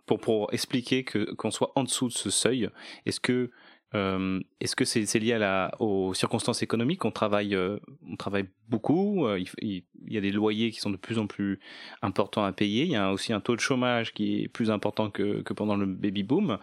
pour, 0.05 0.19
pour 0.19 0.53
expliquer 0.53 1.03
que 1.03 1.33
qu'on 1.35 1.51
soit 1.51 1.71
en 1.75 1.83
dessous 1.83 2.07
de 2.07 2.13
ce 2.13 2.29
seuil? 2.29 2.69
Est-ce 3.05 3.19
que 3.19 3.51
euh, 3.95 4.39
est-ce 4.59 4.75
que 4.75 4.85
c'est 4.85 5.19
lié 5.19 5.33
à 5.33 5.37
la, 5.37 5.71
aux 5.79 6.13
circonstances 6.13 6.63
économiques? 6.63 7.05
On 7.05 7.11
travaille, 7.11 7.55
euh, 7.55 7.77
on 8.09 8.15
travaille 8.15 8.45
beaucoup. 8.67 9.27
Euh, 9.27 9.39
il, 9.61 9.83
y 10.07 10.17
a 10.17 10.21
des 10.21 10.31
loyers 10.31 10.71
qui 10.71 10.79
sont 10.79 10.89
de 10.89 10.97
plus 10.97 11.19
en 11.19 11.27
plus 11.27 11.59
importants 12.01 12.43
à 12.43 12.51
payer. 12.51 12.85
Il 12.85 12.91
y 12.91 12.95
a 12.95 13.11
aussi 13.11 13.33
un 13.33 13.39
taux 13.39 13.55
de 13.55 13.61
chômage 13.61 14.13
qui 14.13 14.43
est 14.43 14.47
plus 14.47 14.71
important 14.71 15.11
que, 15.11 15.41
que 15.41 15.53
pendant 15.53 15.75
le 15.75 15.85
baby 15.85 16.23
boom. 16.23 16.57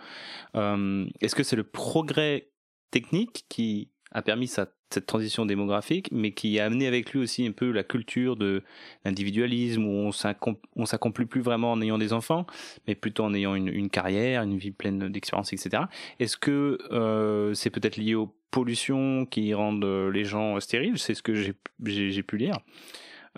Est-ce 0.55 1.35
que 1.35 1.43
c'est 1.43 1.57
le 1.57 1.65
progrès 1.65 2.49
technique 2.91 3.45
qui 3.49 3.91
a 4.13 4.23
permis 4.23 4.49
cette 4.49 5.07
transition 5.07 5.47
démographique, 5.47 6.09
mais 6.11 6.33
qui 6.33 6.59
a 6.59 6.65
amené 6.65 6.87
avec 6.87 7.13
lui 7.13 7.21
aussi 7.21 7.47
un 7.47 7.53
peu 7.53 7.71
la 7.71 7.85
culture 7.85 8.37
de 8.37 8.63
l'individualisme, 9.05 9.85
où 9.85 10.11
on 10.77 10.87
s'accomplit 10.87 11.27
plus 11.27 11.41
vraiment 11.41 11.73
en 11.73 11.81
ayant 11.81 11.99
des 11.99 12.13
enfants, 12.13 12.47
mais 12.89 12.95
plutôt 12.95 13.25
en 13.25 13.35
ayant 13.35 13.55
une, 13.55 13.91
carrière, 13.91 14.43
une 14.43 14.59
vie 14.59 14.73
pleine 14.73 15.09
d'expériences, 15.09 15.53
etc. 15.53 15.85
Est-ce 16.19 16.37
que 16.37 16.79
euh, 16.91 17.55
c'est 17.55 17.71
peut-être 17.71 17.97
lié 17.97 18.15
aux 18.15 18.35
pollutions 18.51 19.27
qui 19.27 19.55
rendent 19.55 19.85
les 19.85 20.25
gens 20.25 20.59
stériles? 20.59 20.99
C'est 20.99 21.15
ce 21.15 21.23
que 21.23 21.35
j'ai 21.35 22.23
pu 22.23 22.37
lire. 22.37 22.59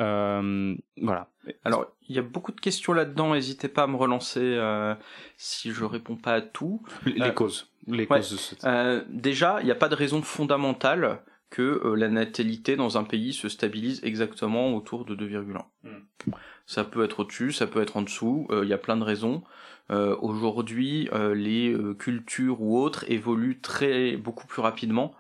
Euh, 0.00 0.74
voilà. 1.00 1.28
Alors, 1.64 1.87
il 2.08 2.16
y 2.16 2.18
a 2.18 2.22
beaucoup 2.22 2.52
de 2.52 2.61
questions 2.61 2.92
là-dedans. 2.92 3.35
N'hésitez 3.35 3.68
pas 3.68 3.85
à 3.85 3.87
me 3.87 3.96
relancer 3.96 4.40
euh, 4.40 4.94
si 5.37 5.72
je 5.72 5.85
réponds 5.85 6.16
pas 6.16 6.35
à 6.35 6.40
tout. 6.40 6.82
Les 7.04 7.35
causes. 7.35 7.71
Les 7.87 8.07
euh, 8.64 9.03
déjà, 9.09 9.59
il 9.61 9.64
n'y 9.64 9.71
a 9.71 9.77
pas 9.77 9.88
de 9.88 9.95
raison 9.95 10.23
fondamentale 10.23 11.23
que 11.51 11.81
euh, 11.85 11.95
la 11.97 12.09
natalité 12.09 12.77
dans 12.77 12.97
un 12.97 13.05
pays 13.05 13.33
se 13.33 13.49
stabilise 13.49 14.01
exactement 14.05 14.75
autour 14.75 15.05
de 15.05 15.16
2,1. 15.16 15.64
Hmm. 15.83 16.33
Ça 16.66 16.85
peut 16.85 17.05
être 17.05 17.21
au-dessus, 17.21 17.53
ça 17.53 17.66
peut 17.66 17.83
être 17.83 17.97
en 17.97 18.03
dessous, 18.03 18.47
euh, 18.51 18.64
il 18.64 18.68
y 18.68 18.73
a 18.73 18.79
plein 18.79 18.97
de 18.97 19.05
raisons. 19.05 19.42
Aujourd'hui, 20.23 21.11
les 21.35 21.77
cultures 21.99 22.62
ou 22.62 22.79
autres 22.79 23.05
évoluent 23.11 23.61
très 23.61 24.16
beaucoup 24.16 24.47
plus 24.47 24.62
rapidement 24.62 25.14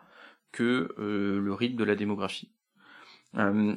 que 0.50 0.94
le 0.96 1.52
rythme 1.52 1.76
de 1.76 1.84
la 1.84 1.94
démographie. 1.94 2.50
Il 3.34 3.76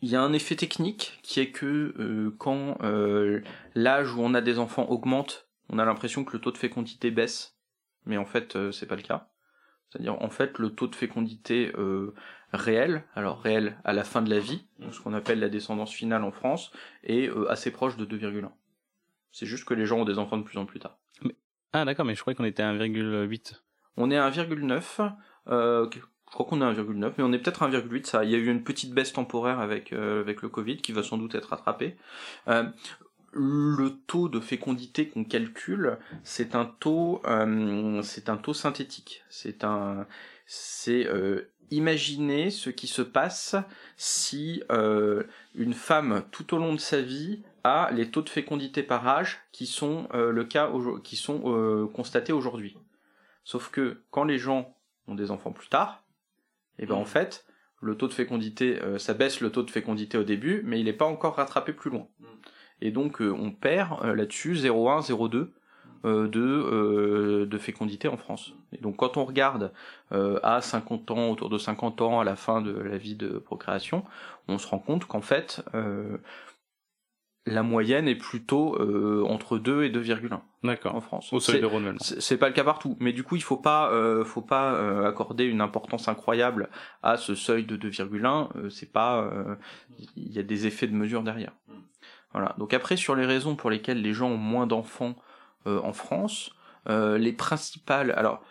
y 0.00 0.16
a 0.16 0.22
un 0.22 0.32
effet 0.32 0.56
technique 0.56 1.18
qui 1.22 1.40
est 1.40 1.50
que 1.50 2.32
quand 2.38 2.78
l'âge 3.74 4.14
où 4.14 4.22
on 4.22 4.32
a 4.32 4.40
des 4.40 4.58
enfants 4.58 4.86
augmente, 4.88 5.50
on 5.68 5.78
a 5.78 5.84
l'impression 5.84 6.24
que 6.24 6.32
le 6.32 6.40
taux 6.40 6.52
de 6.52 6.56
fécondité 6.56 7.10
baisse 7.10 7.58
mais 8.06 8.16
en 8.16 8.24
fait 8.24 8.56
euh, 8.56 8.72
c'est 8.72 8.86
pas 8.86 8.96
le 8.96 9.02
cas. 9.02 9.28
C'est-à-dire 9.90 10.20
en 10.22 10.30
fait 10.30 10.58
le 10.58 10.70
taux 10.70 10.86
de 10.86 10.94
fécondité 10.94 11.72
euh, 11.76 12.14
réel, 12.52 13.04
alors 13.14 13.40
réel 13.40 13.76
à 13.84 13.92
la 13.92 14.04
fin 14.04 14.22
de 14.22 14.30
la 14.30 14.38
vie, 14.38 14.64
ce 14.90 15.00
qu'on 15.00 15.12
appelle 15.12 15.38
la 15.38 15.48
descendance 15.48 15.92
finale 15.92 16.24
en 16.24 16.32
France, 16.32 16.72
est 17.04 17.28
euh, 17.28 17.50
assez 17.50 17.70
proche 17.70 17.96
de 17.96 18.06
2,1. 18.06 18.48
C'est 19.32 19.46
juste 19.46 19.64
que 19.64 19.74
les 19.74 19.86
gens 19.86 20.00
ont 20.00 20.04
des 20.04 20.18
enfants 20.18 20.38
de 20.38 20.42
plus 20.42 20.58
en 20.58 20.66
plus 20.66 20.80
tard. 20.80 20.98
Ah 21.72 21.84
d'accord, 21.84 22.04
mais 22.04 22.14
je 22.14 22.20
croyais 22.20 22.34
qu'on 22.34 22.44
était 22.44 22.62
à 22.62 22.72
1,8. 22.72 23.62
On 23.96 24.10
est 24.10 24.16
à 24.16 24.30
1,9. 24.30 25.12
je 25.46 26.00
crois 26.26 26.46
qu'on 26.46 26.60
est 26.60 26.64
à 26.64 26.72
1,9, 26.72 27.12
mais 27.18 27.24
on 27.24 27.32
est 27.32 27.38
peut-être 27.38 27.62
à 27.62 27.68
1,8. 27.68 28.06
Ça, 28.06 28.24
il 28.24 28.30
y 28.30 28.34
a 28.34 28.38
eu 28.38 28.48
une 28.48 28.64
petite 28.64 28.94
baisse 28.94 29.12
temporaire 29.12 29.60
avec 29.60 29.92
avec 29.92 30.42
le 30.42 30.48
Covid 30.48 30.78
qui 30.78 30.92
va 30.92 31.02
sans 31.02 31.18
doute 31.18 31.34
être 31.34 31.50
rattrapée 31.50 31.96
le 33.32 33.96
taux 34.06 34.28
de 34.28 34.40
fécondité 34.40 35.08
qu'on 35.08 35.24
calcule, 35.24 35.98
c'est 36.22 36.54
un 36.54 36.66
taux, 36.66 37.22
euh, 37.26 38.02
c'est 38.02 38.28
un 38.28 38.36
taux 38.36 38.54
synthétique. 38.54 39.24
C'est 39.30 39.64
un, 39.64 40.06
c'est 40.46 41.06
euh, 41.06 41.50
imaginer 41.70 42.50
ce 42.50 42.68
qui 42.68 42.86
se 42.86 43.02
passe 43.02 43.56
si 43.96 44.62
euh, 44.70 45.24
une 45.54 45.72
femme 45.72 46.24
tout 46.30 46.54
au 46.54 46.58
long 46.58 46.74
de 46.74 46.80
sa 46.80 47.00
vie 47.00 47.42
a 47.64 47.90
les 47.92 48.10
taux 48.10 48.22
de 48.22 48.28
fécondité 48.28 48.82
par 48.82 49.06
âge 49.08 49.40
qui 49.52 49.66
sont 49.66 50.08
le 50.12 50.44
cas 50.44 50.68
qui 51.04 51.14
sont 51.14 51.88
constatés 51.94 52.32
aujourd'hui. 52.32 52.76
Sauf 53.44 53.70
que 53.70 54.02
quand 54.10 54.24
les 54.24 54.38
gens 54.38 54.76
ont 55.06 55.14
des 55.14 55.30
enfants 55.30 55.52
plus 55.52 55.68
tard, 55.68 56.04
et 56.78 56.84
eh 56.84 56.86
ben 56.86 56.96
en 56.96 57.02
mmh. 57.02 57.06
fait 57.06 57.46
le 57.80 57.96
taux 57.96 58.08
de 58.08 58.12
fécondité, 58.12 58.80
ça 58.98 59.14
baisse 59.14 59.40
le 59.40 59.52
taux 59.52 59.62
de 59.62 59.70
fécondité 59.70 60.18
au 60.18 60.24
début, 60.24 60.62
mais 60.64 60.80
il 60.80 60.86
n'est 60.86 60.92
pas 60.92 61.04
encore 61.04 61.36
rattrapé 61.36 61.72
plus 61.72 61.90
loin. 61.90 62.08
Et 62.82 62.90
donc 62.90 63.22
euh, 63.22 63.30
on 63.30 63.52
perd 63.52 64.04
euh, 64.04 64.14
là-dessus 64.14 64.54
0,1, 64.54 65.08
0,2 65.08 65.46
euh, 66.04 66.26
de, 66.26 67.44
de 67.44 67.58
fécondité 67.58 68.08
en 68.08 68.16
France. 68.16 68.54
Et 68.72 68.78
donc 68.78 68.96
quand 68.96 69.16
on 69.16 69.24
regarde 69.24 69.72
à 70.10 70.60
50 70.60 71.10
ans, 71.12 71.30
autour 71.30 71.48
de 71.48 71.58
50 71.58 72.02
ans, 72.02 72.20
à 72.20 72.24
la 72.24 72.36
fin 72.36 72.60
de 72.60 72.72
la 72.72 72.98
vie 72.98 73.14
de 73.14 73.38
procréation, 73.38 74.04
on 74.48 74.58
se 74.58 74.66
rend 74.66 74.80
compte 74.80 75.06
qu'en 75.06 75.22
fait, 75.22 75.64
la 77.46 77.62
moyenne 77.62 78.08
est 78.08 78.16
plutôt 78.16 78.78
entre 79.26 79.58
2 79.58 79.84
et 79.84 79.90
2,1. 79.90 80.40
D'accord. 80.64 80.94
En 80.94 81.00
France. 81.00 81.32
Au 81.32 81.40
seuil 81.40 81.60
de 81.60 81.66
renouvellement. 81.66 81.98
C'est 82.00 82.36
pas 82.36 82.48
le 82.48 82.54
cas 82.54 82.64
partout, 82.64 82.96
mais 83.00 83.12
du 83.12 83.22
coup 83.22 83.36
il 83.36 83.42
faut 83.42 83.56
pas, 83.56 83.90
faut 84.24 84.42
pas 84.42 85.06
accorder 85.06 85.44
une 85.44 85.60
importance 85.60 86.08
incroyable 86.08 86.68
à 87.02 87.16
ce 87.16 87.34
seuil 87.34 87.64
de 87.64 87.76
2,1. 87.76 88.68
c'est 88.68 88.92
pas, 88.92 89.30
il 90.16 90.32
y 90.32 90.38
a 90.40 90.42
des 90.42 90.66
effets 90.66 90.88
de 90.88 90.94
mesure 90.94 91.22
derrière. 91.22 91.52
Voilà. 92.32 92.54
Donc 92.58 92.74
après, 92.74 92.96
sur 92.96 93.14
les 93.14 93.26
raisons 93.26 93.56
pour 93.56 93.70
lesquelles 93.70 94.00
les 94.00 94.12
gens 94.12 94.28
ont 94.28 94.36
moins 94.36 94.66
d'enfants 94.66 95.14
euh, 95.66 95.80
en 95.82 95.92
France, 95.92 96.50
euh, 96.88 97.18
les 97.18 97.32
principales... 97.32 98.12
Alors, 98.12 98.42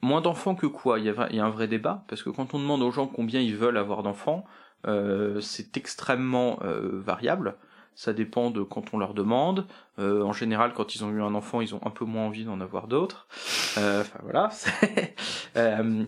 moins 0.00 0.20
d'enfants 0.20 0.54
que 0.54 0.66
quoi? 0.66 0.98
Il 0.98 1.06
y, 1.06 1.10
a, 1.10 1.44
un 1.44 1.50
vrai 1.50 1.68
débat, 1.68 2.04
parce 2.08 2.22
que 2.22 2.30
quand 2.30 2.54
on 2.54 2.58
demande 2.58 2.82
aux 2.82 2.90
gens 2.90 3.06
combien 3.06 3.40
ils 3.40 3.56
veulent 3.56 3.76
avoir 3.76 4.02
d'enfants, 4.02 4.44
euh, 4.86 5.40
c'est 5.40 5.76
extrêmement 5.76 6.58
variable. 6.62 7.56
Ça 7.94 8.12
dépend 8.12 8.52
de 8.52 8.62
quand 8.62 8.94
on 8.94 8.98
leur 8.98 9.12
demande. 9.12 9.66
en 9.98 10.32
général, 10.32 10.72
quand 10.72 10.94
ils 10.94 11.04
ont 11.04 11.10
eu 11.10 11.20
un 11.20 11.34
enfant, 11.34 11.60
ils 11.60 11.74
ont 11.74 11.80
un 11.84 11.90
peu 11.90 12.04
moins 12.04 12.26
envie 12.26 12.44
d'en 12.44 12.60
avoir 12.60 12.86
d'autres. 12.86 13.26
Enfin 13.76 14.20
voilà. 14.22 14.50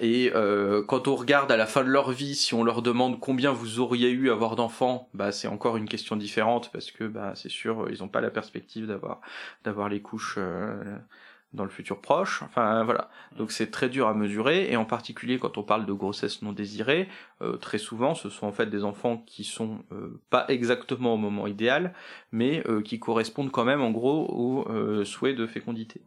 Et 0.00 0.32
euh, 0.34 0.82
quand 0.82 1.06
on 1.06 1.14
regarde 1.14 1.52
à 1.52 1.56
la 1.56 1.66
fin 1.66 1.84
de 1.84 1.88
leur 1.88 2.10
vie, 2.10 2.34
si 2.34 2.54
on 2.54 2.64
leur 2.64 2.82
demande 2.82 3.20
combien 3.20 3.52
vous 3.52 3.78
auriez 3.78 4.10
eu 4.10 4.28
à 4.30 4.32
avoir 4.32 4.56
d'enfants, 4.56 5.08
bah 5.14 5.30
c'est 5.30 5.46
encore 5.46 5.76
une 5.76 5.88
question 5.88 6.16
différente 6.16 6.70
parce 6.72 6.90
que 6.90 7.04
bah 7.04 7.32
c'est 7.36 7.48
sûr 7.48 7.86
ils 7.90 8.00
n'ont 8.00 8.08
pas 8.08 8.20
la 8.20 8.30
perspective 8.30 8.86
d'avoir 8.86 9.20
d'avoir 9.62 9.88
les 9.88 10.02
couches 10.02 10.34
euh, 10.38 10.98
dans 11.52 11.62
le 11.62 11.70
futur 11.70 12.00
proche. 12.00 12.42
Enfin 12.42 12.82
voilà, 12.82 13.08
donc 13.36 13.52
c'est 13.52 13.70
très 13.70 13.88
dur 13.88 14.08
à 14.08 14.14
mesurer 14.14 14.70
et 14.70 14.76
en 14.76 14.84
particulier 14.84 15.38
quand 15.38 15.58
on 15.58 15.62
parle 15.62 15.86
de 15.86 15.92
grossesse 15.92 16.42
non 16.42 16.52
désirée, 16.52 17.08
euh, 17.42 17.56
très 17.56 17.78
souvent 17.78 18.14
ce 18.16 18.30
sont 18.30 18.48
en 18.48 18.52
fait 18.52 18.66
des 18.66 18.82
enfants 18.82 19.18
qui 19.26 19.44
sont 19.44 19.84
pas 20.28 20.44
exactement 20.48 21.14
au 21.14 21.18
moment 21.18 21.46
idéal, 21.46 21.94
mais 22.32 22.64
qui 22.84 22.98
correspondent 22.98 23.52
quand 23.52 23.64
même 23.64 23.80
en 23.80 23.92
gros 23.92 24.26
au 24.28 25.04
souhait 25.04 25.34
de 25.34 25.46
fécondité. 25.46 26.02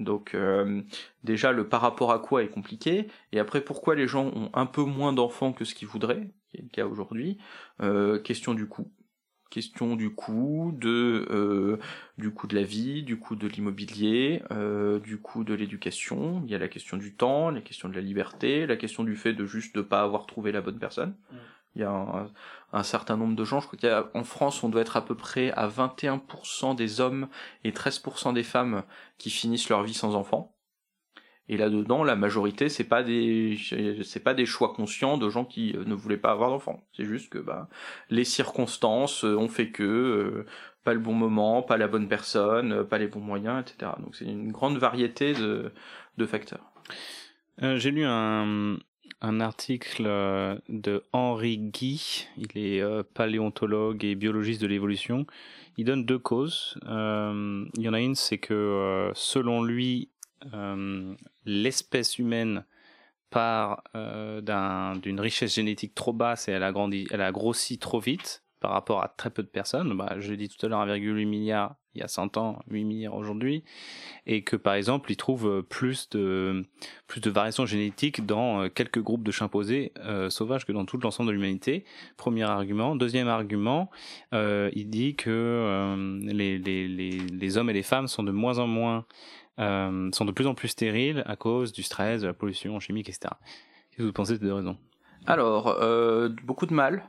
Donc 0.00 0.34
euh, 0.34 0.82
déjà 1.22 1.52
le 1.52 1.68
par 1.68 1.82
rapport 1.82 2.10
à 2.10 2.18
quoi 2.18 2.42
est 2.42 2.48
compliqué 2.48 3.06
et 3.32 3.38
après 3.38 3.60
pourquoi 3.60 3.94
les 3.94 4.08
gens 4.08 4.26
ont 4.26 4.50
un 4.54 4.66
peu 4.66 4.82
moins 4.82 5.12
d'enfants 5.12 5.52
que 5.52 5.64
ce 5.64 5.74
qu'ils 5.74 5.88
voudraient, 5.88 6.30
qui 6.48 6.56
est 6.56 6.62
le 6.62 6.68
cas 6.68 6.86
aujourd'hui. 6.86 7.38
Euh, 7.82 8.18
question 8.18 8.54
du 8.54 8.66
coût, 8.66 8.90
question 9.50 9.96
du 9.96 10.10
coût 10.10 10.72
de 10.74 11.26
euh, 11.30 11.78
du 12.16 12.30
coût 12.32 12.46
de 12.46 12.56
la 12.56 12.62
vie, 12.62 13.02
du 13.02 13.18
coût 13.18 13.36
de 13.36 13.46
l'immobilier, 13.46 14.42
du 15.04 15.18
coût 15.18 15.44
de 15.44 15.54
l'éducation. 15.54 16.42
Il 16.46 16.50
y 16.50 16.54
a 16.54 16.58
la 16.58 16.68
question 16.68 16.96
du 16.96 17.14
temps, 17.14 17.50
la 17.50 17.60
question 17.60 17.88
de 17.90 17.94
la 17.94 18.00
liberté, 18.00 18.66
la 18.66 18.76
question 18.76 19.04
du 19.04 19.16
fait 19.16 19.34
de 19.34 19.44
juste 19.44 19.76
de 19.76 19.82
pas 19.82 20.00
avoir 20.00 20.26
trouvé 20.26 20.50
la 20.50 20.62
bonne 20.62 20.78
personne. 20.78 21.14
Il 21.76 21.82
y 21.82 21.84
a 21.84 22.28
un, 22.72 22.82
certain 22.82 23.16
nombre 23.16 23.36
de 23.36 23.44
gens, 23.44 23.60
je 23.60 23.68
crois 23.68 24.02
qu'en 24.02 24.24
France, 24.24 24.64
on 24.64 24.68
doit 24.68 24.80
être 24.82 24.96
à 24.96 25.04
peu 25.04 25.14
près 25.14 25.52
à 25.52 25.68
21% 25.68 26.74
des 26.74 27.00
hommes 27.00 27.28
et 27.64 27.70
13% 27.70 28.34
des 28.34 28.42
femmes 28.42 28.82
qui 29.18 29.30
finissent 29.30 29.68
leur 29.68 29.82
vie 29.82 29.94
sans 29.94 30.16
enfants. 30.16 30.54
Et 31.50 31.56
là-dedans, 31.56 32.04
la 32.04 32.14
majorité, 32.14 32.68
c'est 32.68 32.84
pas 32.84 33.02
des, 33.02 33.58
c'est 34.04 34.22
pas 34.22 34.34
des 34.34 34.46
choix 34.46 34.72
conscients 34.72 35.18
de 35.18 35.28
gens 35.28 35.44
qui 35.44 35.76
euh, 35.76 35.82
ne 35.84 35.94
voulaient 35.94 36.16
pas 36.16 36.30
avoir 36.30 36.50
d'enfants. 36.50 36.86
C'est 36.96 37.04
juste 37.04 37.28
que 37.28 37.38
bah, 37.38 37.68
les 38.08 38.22
circonstances 38.22 39.24
euh, 39.24 39.36
ont 39.36 39.48
fait 39.48 39.70
que 39.72 39.82
euh, 39.82 40.46
pas 40.84 40.94
le 40.94 41.00
bon 41.00 41.12
moment, 41.12 41.62
pas 41.62 41.76
la 41.76 41.88
bonne 41.88 42.06
personne, 42.06 42.84
pas 42.84 42.98
les 42.98 43.08
bons 43.08 43.20
moyens, 43.20 43.62
etc. 43.62 43.90
Donc 43.98 44.14
c'est 44.14 44.26
une 44.26 44.52
grande 44.52 44.78
variété 44.78 45.34
de, 45.34 45.72
de 46.18 46.26
facteurs. 46.26 46.72
J'ai 47.58 47.90
lu 47.90 48.04
un, 48.06 48.78
un 49.22 49.40
article 49.40 50.04
euh, 50.06 50.56
de 50.68 51.04
Henri 51.12 51.58
Guy, 51.58 52.26
il 52.36 52.56
est 52.56 52.80
euh, 52.80 53.02
paléontologue 53.14 54.04
et 54.04 54.14
biologiste 54.14 54.62
de 54.62 54.66
l'évolution. 54.66 55.26
Il 55.76 55.84
donne 55.84 56.04
deux 56.04 56.18
causes. 56.18 56.78
Euh, 56.86 57.64
il 57.76 57.82
y 57.82 57.88
en 57.88 57.94
a 57.94 58.00
une, 58.00 58.14
c'est 58.14 58.38
que 58.38 59.10
selon 59.14 59.62
lui, 59.62 60.10
l'espèce 61.44 62.18
humaine 62.18 62.64
part 63.30 63.84
d'une 63.94 65.20
richesse 65.20 65.54
génétique 65.54 65.94
trop 65.94 66.12
basse 66.12 66.48
et 66.48 66.52
elle 66.52 66.64
a, 66.64 66.72
grandi, 66.72 67.06
elle 67.10 67.22
a 67.22 67.30
grossi 67.30 67.78
trop 67.78 68.00
vite 68.00 68.42
par 68.60 68.72
rapport 68.72 69.02
à 69.02 69.08
très 69.08 69.30
peu 69.30 69.42
de 69.42 69.48
personnes. 69.48 69.96
Bah, 69.96 70.16
je 70.18 70.30
l'ai 70.30 70.36
dit 70.36 70.48
tout 70.48 70.64
à 70.64 70.68
l'heure, 70.68 70.86
1,8 70.86 71.26
milliard 71.26 71.76
il 71.94 72.00
y 72.00 72.04
a 72.04 72.08
100 72.08 72.36
ans, 72.36 72.60
8 72.68 72.84
milliards 72.84 73.14
aujourd'hui, 73.14 73.64
et 74.26 74.44
que 74.44 74.56
par 74.56 74.74
exemple, 74.74 75.10
ils 75.10 75.16
trouvent 75.16 75.62
plus 75.62 76.08
de, 76.10 76.64
plus 77.08 77.20
de 77.20 77.30
variations 77.30 77.66
génétiques 77.66 78.24
dans 78.26 78.62
euh, 78.62 78.68
quelques 78.68 79.02
groupes 79.02 79.24
de 79.24 79.32
chimpanzés 79.32 79.92
euh, 79.98 80.30
sauvages 80.30 80.64
que 80.64 80.72
dans 80.72 80.84
tout 80.84 80.98
l'ensemble 80.98 81.28
de 81.28 81.32
l'humanité. 81.32 81.84
Premier 82.16 82.44
argument. 82.44 82.94
Deuxième 82.94 83.28
argument, 83.28 83.90
euh, 84.34 84.70
il 84.74 84.88
dit 84.88 85.16
que 85.16 85.30
euh, 85.30 86.18
les, 86.22 87.56
hommes 87.56 87.70
et 87.70 87.74
les 87.74 87.82
femmes 87.82 88.06
sont 88.06 88.22
de 88.22 88.30
moins 88.32 88.58
en 88.58 88.68
moins, 88.68 89.04
euh, 89.58 90.10
sont 90.12 90.24
de 90.24 90.32
plus 90.32 90.46
en 90.46 90.54
plus 90.54 90.68
stériles 90.68 91.24
à 91.26 91.34
cause 91.34 91.72
du 91.72 91.82
stress, 91.82 92.22
de 92.22 92.28
la 92.28 92.34
pollution 92.34 92.78
chimique, 92.78 93.08
etc. 93.08 93.32
Qu'est-ce 93.90 93.96
que 93.98 94.02
vous 94.04 94.12
pensez 94.12 94.34
de 94.34 94.38
ces 94.38 94.44
deux 94.44 94.54
raisons? 94.54 94.78
Alors, 95.26 95.76
beaucoup 96.44 96.64
de 96.64 96.72
mal. 96.72 97.04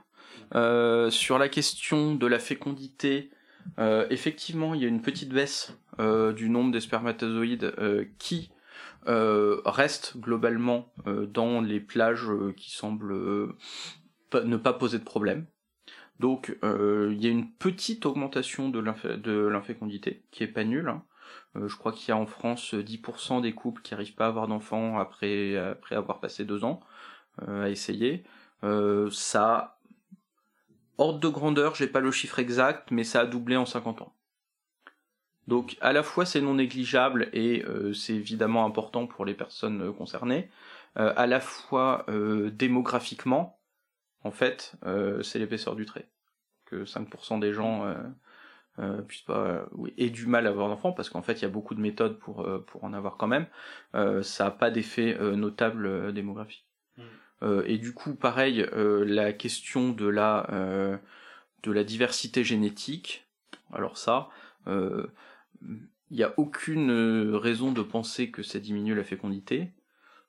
Sur 0.54 1.38
la 1.38 1.50
question 1.50 2.16
de 2.16 2.28
la 2.28 2.40
fécondité, 2.40 3.32
euh, 3.80 4.06
effectivement, 4.10 4.74
il 4.74 4.82
y 4.82 4.86
a 4.86 4.88
une 4.88 5.02
petite 5.02 5.30
baisse 5.30 5.78
euh, 6.00 6.34
du 6.34 6.50
nombre 6.50 6.72
des 6.72 6.80
spermatozoïdes 6.80 7.74
euh, 7.80 8.06
qui 8.18 8.52
reste 9.04 10.18
globalement 10.18 10.94
dans 11.08 11.60
les 11.60 11.80
plages 11.80 12.30
qui 12.56 12.70
semblent 12.70 13.56
ne 14.32 14.58
pas 14.58 14.74
poser 14.74 15.00
de 15.00 15.04
problème. 15.04 15.48
Donc 16.20 16.56
il 16.62 17.18
y 17.20 17.26
a 17.26 17.32
une 17.32 17.52
petite 17.52 18.06
augmentation 18.06 18.70
de 18.70 19.48
l'infécondité 19.48 20.24
qui 20.30 20.44
est 20.44 20.48
pas 20.48 20.64
nulle. 20.64 20.90
Hein. 20.90 21.04
je 21.56 21.76
crois 21.78 21.94
qu'il 21.94 22.10
y 22.10 22.12
a 22.12 22.18
en 22.18 22.28
France 22.28 22.76
10% 22.76 23.42
des 23.42 23.54
couples 23.54 23.82
qui 23.82 23.96
n'arrivent 23.96 24.14
pas 24.14 24.26
à 24.26 24.28
avoir 24.28 24.48
d'enfants 24.48 25.00
après, 25.00 25.58
après 25.58 25.96
avoir 25.96 26.20
passé 26.20 26.46
deux 26.46 26.64
ans 26.64 26.80
à 27.48 27.72
essayer. 27.72 28.24
ça 29.10 29.80
Ordre 31.02 31.20
de 31.20 31.30
grandeur, 31.30 31.74
j'ai 31.74 31.88
pas 31.88 32.00
le 32.00 32.12
chiffre 32.12 32.38
exact, 32.38 32.92
mais 32.92 33.04
ça 33.04 33.22
a 33.22 33.26
doublé 33.26 33.58
en 33.58 33.66
50 33.66 34.04
ans. 34.04 34.14
Donc 35.48 35.76
à 35.82 35.94
la 35.94 36.04
fois 36.04 36.28
c'est 36.28 36.42
non 36.42 36.54
négligeable 36.54 37.28
et 37.34 37.66
euh, 37.66 37.92
c'est 37.92 38.14
évidemment 38.14 38.68
important 38.68 39.08
pour 39.08 39.26
les 39.26 39.34
personnes 39.34 39.82
euh, 39.82 39.92
concernées, 39.92 40.52
euh, 41.00 41.12
à 41.16 41.26
la 41.26 41.40
fois 41.40 42.06
démographiquement, 42.54 43.60
en 44.24 44.30
fait, 44.30 44.76
c'est 45.24 45.40
l'épaisseur 45.40 45.76
du 45.76 45.88
trait. 45.88 46.08
Que 46.66 46.86
5% 46.86 47.40
des 47.40 47.52
gens 47.52 47.92
puissent 49.08 49.24
pas 49.24 49.66
aient 49.98 50.12
du 50.12 50.28
mal 50.28 50.46
à 50.46 50.52
avoir 50.52 50.70
d'enfants, 50.70 50.92
parce 50.92 51.10
qu'en 51.10 51.24
fait 51.24 51.40
il 51.40 51.42
y 51.42 51.46
a 51.46 51.50
beaucoup 51.50 51.74
de 51.74 51.82
méthodes 51.82 52.20
pour, 52.20 52.46
en 52.84 52.94
avoir 52.94 53.18
quand 53.18 53.28
même, 53.28 53.48
ça 54.22 54.44
n'a 54.44 54.52
pas 54.52 54.70
d'effet 54.70 55.18
notable 55.36 56.14
démographique. 56.14 56.68
Mmh. 56.98 57.02
Euh, 57.44 57.64
et 57.66 57.78
du 57.78 57.94
coup, 57.94 58.16
pareil, 58.16 58.62
euh, 58.74 59.04
la 59.06 59.34
question 59.34 59.90
de 59.90 60.08
la, 60.08 60.48
euh, 60.52 60.98
de 61.64 61.72
la 61.72 61.84
diversité 61.84 62.44
génétique, 62.44 63.28
alors 63.74 63.98
ça, 63.98 64.30
il 64.68 66.18
n'y 66.18 66.24
a 66.24 66.34
aucune 66.38 66.92
raison 67.36 67.72
de 67.72 67.82
penser 67.82 68.30
que 68.30 68.44
ça 68.44 68.60
diminue 68.60 68.94
la 68.94 69.04
fécondité. 69.04 69.72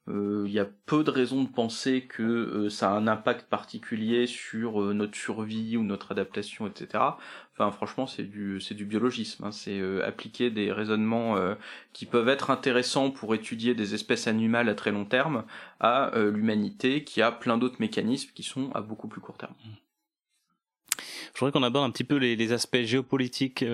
Il 0.09 0.51
y 0.51 0.59
a 0.59 0.67
peu 0.87 1.05
de 1.05 1.11
raisons 1.11 1.45
de 1.45 1.49
penser 1.49 2.03
que 2.03 2.69
ça 2.69 2.91
a 2.91 2.95
un 2.95 3.07
impact 3.07 3.49
particulier 3.49 4.27
sur 4.27 4.81
notre 4.93 5.17
survie 5.17 5.77
ou 5.77 5.85
notre 5.85 6.11
adaptation, 6.12 6.67
etc. 6.67 7.15
Enfin, 7.55 7.71
franchement, 7.71 8.07
c'est 8.07 8.23
du 8.23 8.61
c'est 8.61 8.75
du 8.75 8.87
biologisme. 8.87 9.45
Hein. 9.45 9.53
C'est 9.53 9.79
euh, 9.79 10.07
appliquer 10.07 10.51
des 10.51 10.73
raisonnements 10.73 11.37
euh, 11.37 11.55
qui 11.93 12.07
peuvent 12.07 12.29
être 12.29 12.51
intéressants 12.51 13.11
pour 13.11 13.35
étudier 13.35 13.75
des 13.75 13.95
espèces 13.95 14.27
animales 14.27 14.71
à 14.71 14.75
très 14.75 14.91
long 14.91 15.05
terme 15.05 15.45
à 15.79 16.15
euh, 16.17 16.31
l'humanité 16.31 17.05
qui 17.05 17.21
a 17.21 17.31
plein 17.31 17.59
d'autres 17.59 17.77
mécanismes 17.79 18.31
qui 18.35 18.43
sont 18.43 18.71
à 18.73 18.81
beaucoup 18.81 19.07
plus 19.07 19.21
court 19.21 19.37
terme. 19.37 19.55
Je 21.35 21.41
voudrais 21.41 21.53
qu'on 21.53 21.62
aborde 21.62 21.85
un 21.85 21.91
petit 21.91 22.05
peu 22.05 22.17
les, 22.17 22.37
les 22.37 22.53
aspects 22.53 22.83
géopolitiques, 22.83 23.65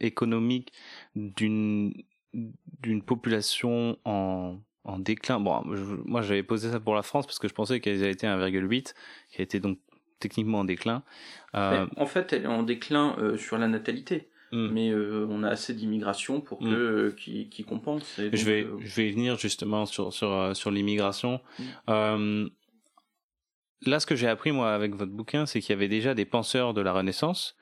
économiques 0.00 0.72
d'une 1.16 1.92
d'une 2.32 3.02
population 3.02 3.98
en 4.04 4.58
en 4.84 4.98
déclin. 4.98 5.40
Bon, 5.40 5.62
moi 6.04 6.22
j'avais 6.22 6.42
posé 6.42 6.70
ça 6.70 6.80
pour 6.80 6.94
la 6.94 7.02
France 7.02 7.26
parce 7.26 7.38
que 7.38 7.48
je 7.48 7.54
pensais 7.54 7.80
qu'elle 7.80 8.02
avait 8.02 8.12
été 8.12 8.26
1,8, 8.26 8.94
qui 9.30 9.40
a 9.40 9.42
été 9.42 9.60
donc 9.60 9.78
techniquement 10.18 10.60
en 10.60 10.64
déclin. 10.64 11.02
Euh, 11.54 11.86
en 11.96 12.06
fait, 12.06 12.32
elle 12.32 12.44
est 12.44 12.48
en 12.48 12.62
déclin 12.62 13.16
euh, 13.18 13.36
sur 13.36 13.58
la 13.58 13.68
natalité. 13.68 14.28
Hmm. 14.52 14.68
Mais 14.72 14.90
euh, 14.90 15.28
on 15.30 15.44
a 15.44 15.48
assez 15.48 15.74
d'immigration 15.74 16.40
pour 16.40 16.60
hmm. 16.60 16.70
que 16.70 17.14
qui, 17.16 17.48
qui 17.48 17.62
compense. 17.62 18.14
je 18.18 18.44
vais 18.44 18.66
je 18.80 18.96
vais 18.96 19.10
venir 19.10 19.38
justement 19.38 19.86
sur 19.86 20.12
sur 20.12 20.56
sur 20.56 20.72
l'immigration. 20.72 21.40
Hmm. 21.86 22.46
là, 23.86 24.00
ce 24.00 24.06
que 24.06 24.16
j'ai 24.16 24.26
appris 24.26 24.50
moi 24.50 24.74
avec 24.74 24.94
votre 24.94 25.12
bouquin, 25.12 25.46
c'est 25.46 25.60
qu'il 25.60 25.70
y 25.70 25.76
avait 25.76 25.88
déjà 25.88 26.14
des 26.14 26.24
penseurs 26.24 26.74
de 26.74 26.80
la 26.80 26.92
Renaissance 26.92 27.56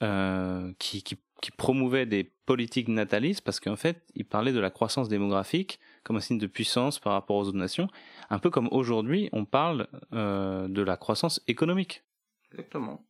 qui, 0.00 1.02
qui 1.04 1.16
qui 1.42 1.50
promouvaient 1.50 2.06
des 2.06 2.32
politiques 2.46 2.88
natalistes 2.88 3.42
parce 3.42 3.60
qu'en 3.60 3.76
fait, 3.76 4.02
ils 4.14 4.24
parlaient 4.24 4.52
de 4.52 4.60
la 4.60 4.70
croissance 4.70 5.08
démographique 5.08 5.78
comme 6.06 6.16
un 6.16 6.20
signe 6.20 6.38
de 6.38 6.46
puissance 6.46 7.00
par 7.00 7.14
rapport 7.14 7.34
aux 7.36 7.48
autres 7.48 7.58
nations, 7.58 7.88
un 8.30 8.38
peu 8.38 8.48
comme 8.48 8.68
aujourd'hui 8.70 9.28
on 9.32 9.44
parle 9.44 9.88
euh, 10.12 10.68
de 10.68 10.80
la 10.80 10.96
croissance 10.96 11.42
économique. 11.48 12.04
Exactement. 12.52 13.04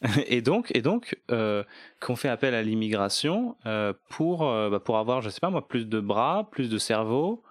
Et 0.26 0.42
donc, 0.42 0.72
et 0.74 0.82
donc, 0.82 1.16
euh, 1.30 1.62
qu'on 2.00 2.16
fait 2.16 2.28
appel 2.28 2.56
à 2.56 2.62
l'immigration 2.64 3.56
euh, 3.66 3.92
pour 4.08 4.40
bah, 4.40 4.80
pour 4.80 4.98
avoir, 4.98 5.22
je 5.22 5.30
sais 5.30 5.38
pas 5.38 5.50
moi, 5.50 5.68
plus 5.68 5.86
de 5.86 6.00
bras, 6.00 6.48
plus 6.50 6.68
de 6.68 6.76
cerveau. 6.76 7.44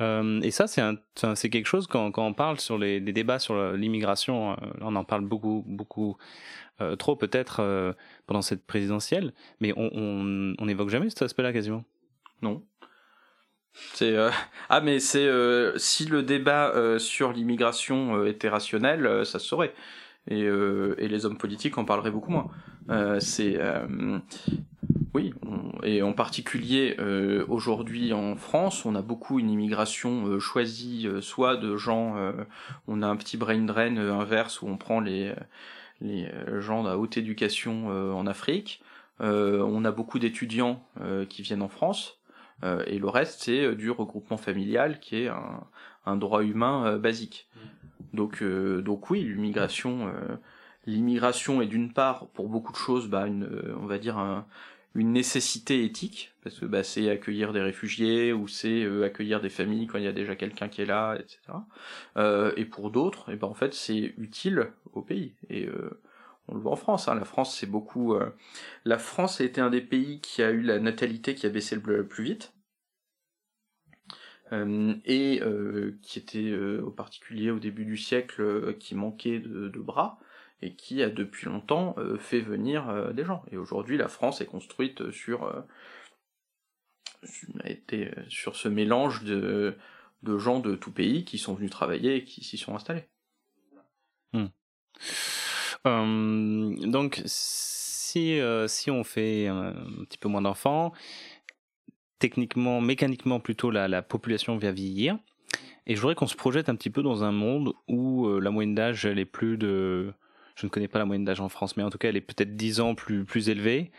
Et 0.00 0.50
ça, 0.52 0.66
c'est 0.68 1.50
quelque 1.50 1.66
chose 1.66 1.88
quand, 1.88 2.12
quand 2.12 2.24
on 2.24 2.34
parle 2.34 2.60
sur 2.60 2.78
les, 2.78 3.00
les 3.00 3.12
débats 3.12 3.40
sur 3.40 3.72
l'immigration, 3.72 4.54
on 4.80 4.94
en 4.94 5.02
parle 5.02 5.22
beaucoup 5.22 5.64
beaucoup 5.66 6.16
trop 6.98 7.16
peut-être 7.16 7.96
pendant 8.26 8.42
cette 8.42 8.64
présidentielle, 8.64 9.32
mais 9.60 9.72
on, 9.76 9.90
on, 9.94 10.54
on 10.56 10.68
évoque 10.68 10.90
jamais 10.90 11.08
cet 11.08 11.22
aspect-là 11.22 11.52
quasiment. 11.52 11.82
Non. 12.42 12.62
Euh, 14.02 14.30
ah 14.68 14.80
mais 14.80 15.00
c'est 15.00 15.26
euh, 15.26 15.76
si 15.78 16.06
le 16.06 16.22
débat 16.22 16.70
euh, 16.74 16.98
sur 16.98 17.32
l'immigration 17.32 18.24
était 18.24 18.48
rationnel, 18.48 19.24
ça 19.24 19.38
se 19.38 19.46
saurait. 19.46 19.74
Et, 20.30 20.44
les 20.44 21.24
hommes 21.24 21.38
politiques 21.38 21.78
en 21.78 21.86
parleraient 21.86 22.10
beaucoup 22.10 22.30
moins. 22.30 22.48
c'est 23.18 23.58
oui, 25.14 25.32
et 25.82 26.02
en 26.02 26.12
particulier 26.12 26.98
aujourd'hui 27.48 28.12
en 28.12 28.36
France, 28.36 28.84
on 28.84 28.94
a 28.94 29.00
beaucoup 29.00 29.38
une 29.38 29.48
immigration 29.48 30.38
choisie, 30.38 31.08
soit 31.22 31.56
de 31.56 31.78
gens, 31.78 32.16
on 32.88 33.00
a 33.00 33.06
un 33.06 33.16
petit 33.16 33.38
brain 33.38 33.64
drain 33.64 33.96
inverse 33.96 34.60
où 34.60 34.66
on 34.66 34.76
prend 34.76 35.00
les, 35.00 35.32
les 36.02 36.30
gens 36.58 36.84
à 36.84 36.96
haute 36.96 37.16
éducation 37.16 37.88
en 37.88 38.26
Afrique, 38.26 38.82
on 39.20 39.84
a 39.86 39.92
beaucoup 39.92 40.18
d'étudiants 40.18 40.84
qui 41.30 41.40
viennent 41.40 41.62
en 41.62 41.70
France, 41.70 42.17
et 42.62 42.98
le 42.98 43.08
reste 43.08 43.42
c'est 43.42 43.74
du 43.76 43.90
regroupement 43.90 44.36
familial 44.36 44.98
qui 44.98 45.22
est 45.22 45.28
un, 45.28 45.64
un 46.06 46.16
droit 46.16 46.42
humain 46.42 46.98
basique. 46.98 47.48
Mmh. 47.54 48.16
Donc, 48.16 48.42
donc 48.42 49.10
oui, 49.10 49.22
l'immigration 49.22 50.10
l'immigration 50.86 51.62
est 51.62 51.66
d'une 51.66 51.92
part 51.92 52.26
pour 52.28 52.48
beaucoup 52.48 52.72
de 52.72 52.78
choses 52.78 53.08
bah, 53.08 53.26
une, 53.26 53.48
on 53.80 53.86
va 53.86 53.98
dire 53.98 54.18
un, 54.18 54.46
une 54.94 55.12
nécessité 55.12 55.84
éthique 55.84 56.32
parce 56.42 56.58
que 56.58 56.66
bah, 56.66 56.82
c'est 56.82 57.10
accueillir 57.10 57.52
des 57.52 57.60
réfugiés 57.60 58.32
ou 58.32 58.48
c'est 58.48 58.82
euh, 58.82 59.04
accueillir 59.04 59.40
des 59.40 59.50
familles 59.50 59.86
quand 59.86 59.98
il 59.98 60.04
y 60.04 60.08
a 60.08 60.12
déjà 60.12 60.34
quelqu'un 60.34 60.68
qui 60.68 60.82
est 60.82 60.86
là, 60.86 61.16
etc. 61.16 61.38
Euh, 62.16 62.52
et 62.56 62.64
pour 62.64 62.90
d'autres, 62.90 63.30
et 63.30 63.34
eh 63.34 63.36
ben 63.36 63.46
en 63.46 63.54
fait 63.54 63.74
c'est 63.74 64.14
utile 64.16 64.72
au 64.94 65.02
pays 65.02 65.34
et 65.50 65.66
euh, 65.66 66.00
on 66.48 66.54
le 66.54 66.60
voit 66.60 66.72
en 66.72 66.76
France. 66.76 67.08
Hein. 67.08 67.14
La 67.14 67.24
France 67.24 67.56
c'est 67.56 67.66
beaucoup. 67.66 68.14
Euh, 68.14 68.30
la 68.84 68.98
France 68.98 69.40
a 69.40 69.44
été 69.44 69.60
un 69.60 69.70
des 69.70 69.80
pays 69.80 70.20
qui 70.20 70.42
a 70.42 70.50
eu 70.50 70.62
la 70.62 70.78
natalité 70.78 71.34
qui 71.34 71.46
a 71.46 71.50
baissé 71.50 71.76
le 71.76 72.06
plus 72.06 72.24
vite. 72.24 72.54
et 74.52 75.42
qui 76.02 76.18
était 76.18 76.56
au 76.56 76.90
particulier 76.90 77.50
au 77.50 77.58
début 77.58 77.84
du 77.84 77.98
siècle 77.98 78.74
qui 78.78 78.94
manquait 78.94 79.40
de, 79.40 79.68
bras 79.78 80.18
et 80.62 80.74
qui 80.74 81.02
a 81.02 81.08
depuis 81.08 81.46
longtemps 81.46 81.94
euh, 81.98 82.18
fait 82.18 82.40
venir 82.40 82.88
euh, 82.88 83.12
des 83.12 83.24
gens. 83.24 83.42
Et 83.50 83.56
aujourd'hui, 83.56 83.96
la 83.96 84.08
France 84.08 84.40
est 84.40 84.46
construite 84.46 85.10
sur, 85.10 85.44
euh, 85.44 85.60
a 87.60 87.70
été 87.70 88.10
sur 88.28 88.56
ce 88.56 88.68
mélange 88.68 89.24
de, 89.24 89.76
de 90.22 90.38
gens 90.38 90.60
de 90.60 90.74
tout 90.74 90.92
pays 90.92 91.24
qui 91.24 91.38
sont 91.38 91.54
venus 91.54 91.70
travailler 91.70 92.16
et 92.16 92.24
qui 92.24 92.42
s'y 92.44 92.58
sont 92.58 92.74
installés. 92.74 93.04
Hmm. 94.32 94.46
Donc, 95.84 97.22
si, 97.26 98.40
si 98.66 98.90
on 98.90 99.04
fait 99.04 99.46
un, 99.46 99.74
petit 100.08 100.18
peu 100.18 100.28
moins 100.28 100.42
d'enfants, 100.42 100.92
techniquement, 102.18 102.80
mécaniquement 102.80 103.40
plutôt, 103.40 103.70
la, 103.70 103.88
la 103.88 104.02
population 104.02 104.56
vient 104.56 104.72
vieillir. 104.72 105.18
Et 105.86 105.96
je 105.96 106.00
voudrais 106.00 106.14
qu'on 106.14 106.26
se 106.26 106.36
projette 106.36 106.68
un 106.68 106.74
petit 106.74 106.90
peu 106.90 107.02
dans 107.02 107.24
un 107.24 107.32
monde 107.32 107.72
où 107.88 108.28
la 108.38 108.50
moyenne 108.50 108.74
d'âge, 108.74 109.06
elle 109.06 109.18
est 109.18 109.24
plus 109.24 109.56
de 109.56 110.12
je 110.58 110.66
ne 110.66 110.70
connais 110.70 110.88
pas 110.88 110.98
la 110.98 111.04
moyenne 111.04 111.24
d'âge 111.24 111.40
en 111.40 111.48
France, 111.48 111.76
mais 111.76 111.84
en 111.84 111.90
tout 111.90 111.98
cas, 111.98 112.08
elle 112.08 112.16
est 112.16 112.20
peut-être 112.20 112.56
10 112.56 112.80
ans 112.80 112.96
plus, 112.96 113.24
plus 113.24 113.48
élevée. 113.48 113.92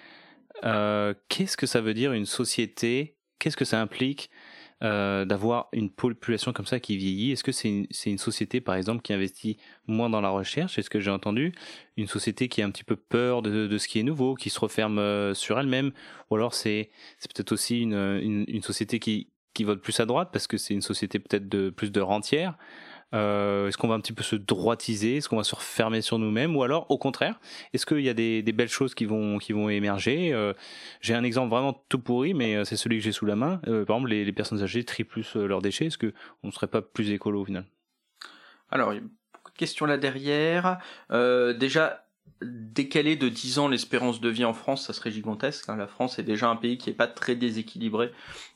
Euh, 0.65 1.13
qu'est-ce 1.29 1.55
que 1.55 1.65
ça 1.65 1.79
veut 1.79 1.93
dire 1.93 2.11
une 2.11 2.25
société? 2.25 3.15
Qu'est-ce 3.39 3.55
que 3.55 3.63
ça 3.63 3.79
implique? 3.79 4.29
Euh, 4.83 5.25
d'avoir 5.25 5.67
une 5.73 5.89
population 5.89 6.53
comme 6.53 6.65
ça 6.65 6.79
qui 6.79 6.97
vieillit. 6.97 7.31
Est-ce 7.31 7.43
que 7.43 7.51
c'est 7.51 7.67
une, 7.67 8.17
société, 8.17 8.61
par 8.61 8.75
exemple, 8.75 9.01
qui 9.01 9.13
investit 9.13 9.57
moins 9.87 10.09
dans 10.09 10.21
la 10.21 10.29
recherche? 10.29 10.75
C'est 10.75 10.81
ce 10.81 10.89
que 10.89 10.99
j'ai 10.99 11.11
entendu. 11.11 11.53
Une 11.97 12.07
société 12.07 12.47
qui 12.47 12.61
a 12.61 12.65
un 12.65 12.71
petit 12.71 12.83
peu 12.83 12.95
peur 12.95 13.41
de, 13.41 13.77
ce 13.77 13.87
qui 13.87 13.99
est 13.99 14.03
nouveau, 14.03 14.35
qui 14.35 14.49
se 14.49 14.59
referme 14.59 14.99
euh, 14.99 15.33
sur 15.33 15.59
elle-même? 15.59 15.91
Ou 16.29 16.35
alors 16.35 16.53
c'est 16.53 16.89
peut-être 17.19 17.51
aussi 17.51 17.81
une, 17.81 18.61
société 18.61 18.99
qui, 18.99 19.29
qui 19.53 19.63
vote 19.63 19.81
plus 19.81 19.99
à 19.99 20.05
droite 20.05 20.29
parce 20.31 20.47
que 20.47 20.57
c'est 20.57 20.73
une 20.73 20.81
société 20.81 21.19
peut-être 21.19 21.49
de 21.49 21.69
plus 21.69 21.91
de 21.91 22.01
rentières? 22.01 22.55
euh, 22.55 22.88
Est-ce 23.11 23.77
qu'on 23.77 23.87
va 23.87 23.95
un 23.95 23.99
petit 23.99 24.13
peu 24.13 24.23
se 24.23 24.35
droitiser? 24.35 25.17
Est-ce 25.17 25.29
qu'on 25.29 25.37
va 25.37 25.43
se 25.43 25.55
refermer 25.55 26.01
sur 26.01 26.19
nous-mêmes? 26.19 26.55
Ou 26.55 26.63
alors, 26.63 26.89
au 26.89 26.97
contraire, 26.97 27.39
est-ce 27.73 27.85
qu'il 27.85 28.01
y 28.01 28.09
a 28.09 28.13
des, 28.13 28.41
belles 28.51 28.69
choses 28.69 28.93
qui 28.93 29.05
vont, 29.05 29.39
émerger? 29.69 30.33
Euh, 30.33 30.53
J'ai 31.01 31.15
un 31.15 31.23
exemple 31.23 31.49
vraiment 31.49 31.83
tout 31.89 31.99
pourri, 31.99 32.33
mais 32.33 32.55
euh, 32.55 32.65
c'est 32.65 32.77
celui 32.77 32.97
que 32.97 33.03
j'ai 33.03 33.11
sous 33.11 33.25
la 33.25 33.35
main. 33.35 33.61
Euh, 33.67 33.85
par 33.85 33.97
exemple, 33.97 34.11
les, 34.11 34.31
personnes 34.31 34.61
âgées 34.61 34.83
trient 34.83 35.03
plus 35.03 35.35
euh, 35.35 35.47
leurs 35.47 35.61
déchets. 35.61 35.87
Est-ce 35.87 35.97
qu'on 35.97 36.11
ne 36.43 36.51
serait 36.51 36.67
pas 36.67 36.81
plus 36.81 37.11
écolo 37.11 37.41
au 37.41 37.45
final? 37.45 37.65
Alors, 38.71 38.93
questions 39.59 39.85
là 39.85 39.97
derrière. 39.97 40.79
Euh, 41.11 41.53
déjà, 41.53 42.05
décaler 42.41 43.15
de 43.15 43.29
10 43.29 43.59
ans 43.59 43.67
l'espérance 43.67 44.21
de 44.21 44.29
vie 44.29 44.45
en 44.45 44.53
France, 44.53 44.87
ça 44.87 44.93
serait 44.93 45.11
gigantesque. 45.11 45.67
Hein. 45.69 45.75
La 45.75 45.87
France 45.87 46.17
est 46.17 46.23
déjà 46.23 46.49
un 46.49 46.55
pays 46.55 46.77
qui 46.77 46.89
est 46.89 46.93
pas 46.93 47.07
très 47.07 47.35
déséquilibré 47.35 48.11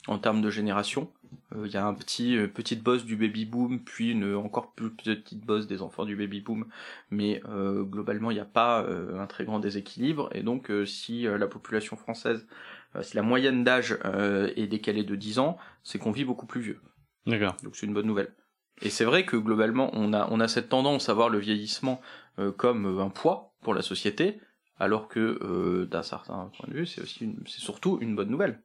en 0.07 0.17
termes 0.17 0.41
de 0.41 0.49
génération. 0.49 1.11
Il 1.55 1.57
euh, 1.59 1.67
y 1.67 1.77
a 1.77 1.85
un 1.85 1.93
petit 1.93 2.37
euh, 2.37 2.47
petite 2.47 2.83
bosse 2.83 3.05
du 3.05 3.15
baby 3.15 3.45
boom, 3.45 3.79
puis 3.79 4.11
une 4.11 4.35
encore 4.35 4.71
plus 4.71 4.91
petite 4.91 5.45
bosse 5.45 5.67
des 5.67 5.81
enfants 5.81 6.05
du 6.05 6.15
baby 6.15 6.41
boom, 6.41 6.65
mais 7.11 7.41
euh, 7.49 7.83
globalement 7.83 8.31
il 8.31 8.35
n'y 8.35 8.39
a 8.39 8.45
pas 8.45 8.85
un 8.87 9.27
très 9.27 9.45
grand 9.45 9.59
déséquilibre. 9.59 10.29
Et 10.33 10.43
donc 10.43 10.71
si 10.85 11.23
la 11.23 11.47
population 11.47 11.95
française, 11.95 12.47
si 13.01 13.15
la 13.15 13.23
moyenne 13.23 13.63
d'âge 13.63 13.97
est 14.55 14.67
décalée 14.67 15.03
de 15.03 15.15
10 15.15 15.39
ans, 15.39 15.57
c'est 15.83 15.99
qu'on 15.99 16.11
vit 16.11 16.25
beaucoup 16.25 16.45
plus 16.45 16.61
vieux. 16.61 16.79
D'accord. 17.25 17.55
Donc 17.63 17.75
c'est 17.75 17.85
une 17.85 17.93
bonne 17.93 18.07
nouvelle. 18.07 18.33
Et 18.81 18.89
c'est 18.89 19.05
vrai 19.05 19.25
que 19.25 19.37
globalement 19.37 19.89
on 19.93 20.13
a 20.13 20.27
on 20.31 20.39
a 20.39 20.47
cette 20.47 20.69
tendance 20.69 21.09
à 21.09 21.13
voir 21.13 21.29
le 21.29 21.39
vieillissement 21.39 22.01
comme 22.57 22.99
un 22.99 23.09
poids 23.09 23.53
pour 23.61 23.73
la 23.73 23.81
société, 23.81 24.39
alors 24.79 25.07
que 25.07 25.85
d'un 25.89 26.03
certain 26.03 26.51
point 26.57 26.67
de 26.69 26.73
vue 26.73 26.85
c'est 26.85 27.01
aussi 27.01 27.35
c'est 27.45 27.61
surtout 27.61 27.97
une 28.01 28.15
bonne 28.15 28.29
nouvelle 28.29 28.59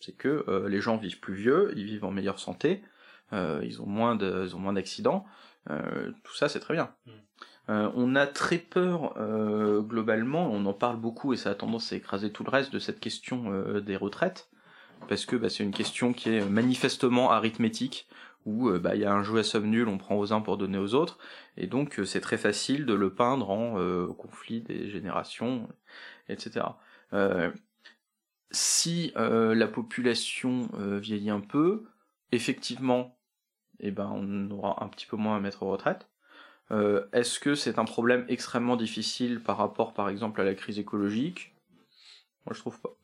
c'est 0.00 0.16
que 0.16 0.44
euh, 0.48 0.68
les 0.68 0.80
gens 0.80 0.96
vivent 0.96 1.20
plus 1.20 1.34
vieux, 1.34 1.72
ils 1.76 1.84
vivent 1.84 2.04
en 2.04 2.10
meilleure 2.10 2.38
santé, 2.38 2.82
euh, 3.32 3.60
ils 3.64 3.80
ont 3.82 3.86
moins 3.86 4.14
de, 4.14 4.44
ils 4.46 4.54
ont 4.54 4.58
moins 4.58 4.72
d'accidents, 4.72 5.26
euh, 5.70 6.10
tout 6.22 6.34
ça 6.34 6.48
c'est 6.48 6.60
très 6.60 6.74
bien. 6.74 6.90
Mm. 7.06 7.90
on 7.96 8.14
a 8.14 8.26
très 8.26 8.58
peur 8.58 9.14
globalement, 9.82 10.50
on 10.52 10.64
en 10.66 10.72
parle 10.72 10.96
beaucoup 10.96 11.32
et 11.32 11.36
ça 11.36 11.50
a 11.50 11.54
tendance 11.54 11.92
à 11.92 11.96
écraser 11.96 12.30
tout 12.30 12.44
le 12.44 12.50
reste 12.50 12.72
de 12.72 12.78
cette 12.78 13.00
question 13.00 13.80
des 13.80 13.96
retraites, 13.96 14.48
parce 15.08 15.26
que 15.26 15.36
bah, 15.36 15.48
c'est 15.48 15.64
une 15.64 15.74
question 15.74 16.12
qui 16.12 16.30
est 16.30 16.44
manifestement 16.48 17.32
arithmétique, 17.32 18.08
où 18.44 18.70
bah, 18.78 18.94
il 18.94 19.00
y 19.00 19.04
a 19.04 19.12
un 19.12 19.24
jeu 19.24 19.38
à 19.38 19.42
somme 19.42 19.66
nulle, 19.66 19.88
on 19.88 19.98
prend 19.98 20.16
aux 20.16 20.32
uns 20.32 20.40
pour 20.40 20.56
donner 20.56 20.78
aux 20.78 20.94
autres, 20.94 21.18
et 21.56 21.66
donc 21.66 22.00
c'est 22.04 22.20
très 22.20 22.38
facile 22.38 22.86
de 22.86 22.94
le 22.94 23.12
peindre 23.12 23.50
en 23.50 24.12
conflit 24.12 24.60
des 24.60 24.88
générations, 24.88 25.68
etc 26.28 26.66
si 28.50 29.12
euh, 29.16 29.54
la 29.54 29.68
population 29.68 30.68
euh, 30.74 30.98
vieillit 30.98 31.30
un 31.30 31.40
peu, 31.40 31.84
effectivement, 32.32 33.18
eh 33.80 33.90
ben, 33.90 34.10
on 34.12 34.50
aura 34.50 34.82
un 34.84 34.88
petit 34.88 35.06
peu 35.06 35.16
moins 35.16 35.36
à 35.36 35.40
mettre 35.40 35.62
aux 35.62 35.70
retraites. 35.70 36.08
Euh, 36.70 37.06
est-ce 37.12 37.38
que 37.38 37.54
c'est 37.54 37.78
un 37.78 37.84
problème 37.84 38.24
extrêmement 38.28 38.76
difficile 38.76 39.42
par 39.42 39.58
rapport, 39.58 39.94
par 39.94 40.08
exemple, 40.08 40.40
à 40.40 40.44
la 40.44 40.54
crise 40.54 40.78
écologique? 40.78 41.54
Moi, 42.44 42.54
je 42.54 42.60
trouve 42.60 42.80
pas. 42.80 42.96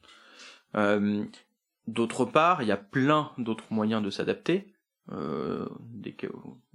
D'autre 1.89 2.25
part, 2.25 2.63
il 2.63 2.69
y 2.69 2.73
a 2.73 2.77
plein 2.77 3.33
d'autres 3.39 3.65
moyens 3.71 4.03
de 4.03 4.11
s'adapter, 4.11 4.73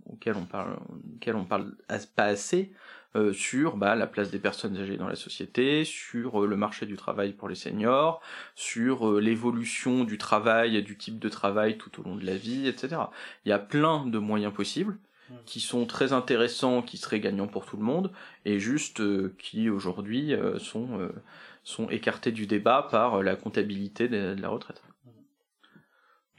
auxquels 0.09 0.35
on 0.35 0.45
parle, 0.45 0.77
auxquels 1.15 1.35
on 1.35 1.45
parle 1.45 1.75
pas 2.15 2.25
assez. 2.25 2.71
Euh, 3.17 3.33
sur 3.33 3.77
bah, 3.77 3.95
la 3.95 4.05
place 4.05 4.29
des 4.29 4.37
personnes 4.37 4.77
âgées 4.77 4.97
dans 4.97 5.07
la 5.07 5.15
société, 5.15 5.85
sur 5.85 6.43
euh, 6.43 6.47
le 6.47 6.55
marché 6.55 6.85
du 6.85 6.97
travail 6.97 7.31
pour 7.31 7.49
les 7.49 7.55
seniors, 7.55 8.21
sur 8.53 9.09
euh, 9.09 9.19
l'évolution 9.19 10.03
du 10.03 10.17
travail 10.17 10.75
et 10.75 10.81
du 10.83 10.97
type 10.97 11.17
de 11.17 11.29
travail 11.29 11.77
tout 11.77 11.99
au 11.99 12.03
long 12.03 12.15
de 12.15 12.25
la 12.25 12.35
vie, 12.35 12.67
etc. 12.67 13.01
Il 13.45 13.49
y 13.49 13.53
a 13.53 13.59
plein 13.59 14.05
de 14.05 14.19
moyens 14.19 14.53
possibles 14.53 14.97
qui 15.45 15.59
sont 15.59 15.85
très 15.85 16.13
intéressants, 16.13 16.81
qui 16.81 16.97
seraient 16.97 17.19
gagnants 17.19 17.47
pour 17.47 17.65
tout 17.65 17.75
le 17.75 17.83
monde, 17.83 18.11
et 18.45 18.59
juste 18.59 19.01
qui 19.37 19.69
aujourd'hui 19.69 20.33
sont, 20.57 21.09
sont 21.65 21.89
écartés 21.89 22.31
du 22.31 22.47
débat 22.47 22.87
par 22.89 23.21
la 23.21 23.35
comptabilité 23.35 24.07
de, 24.07 24.35
de 24.35 24.41
la 24.41 24.47
retraite. 24.47 24.81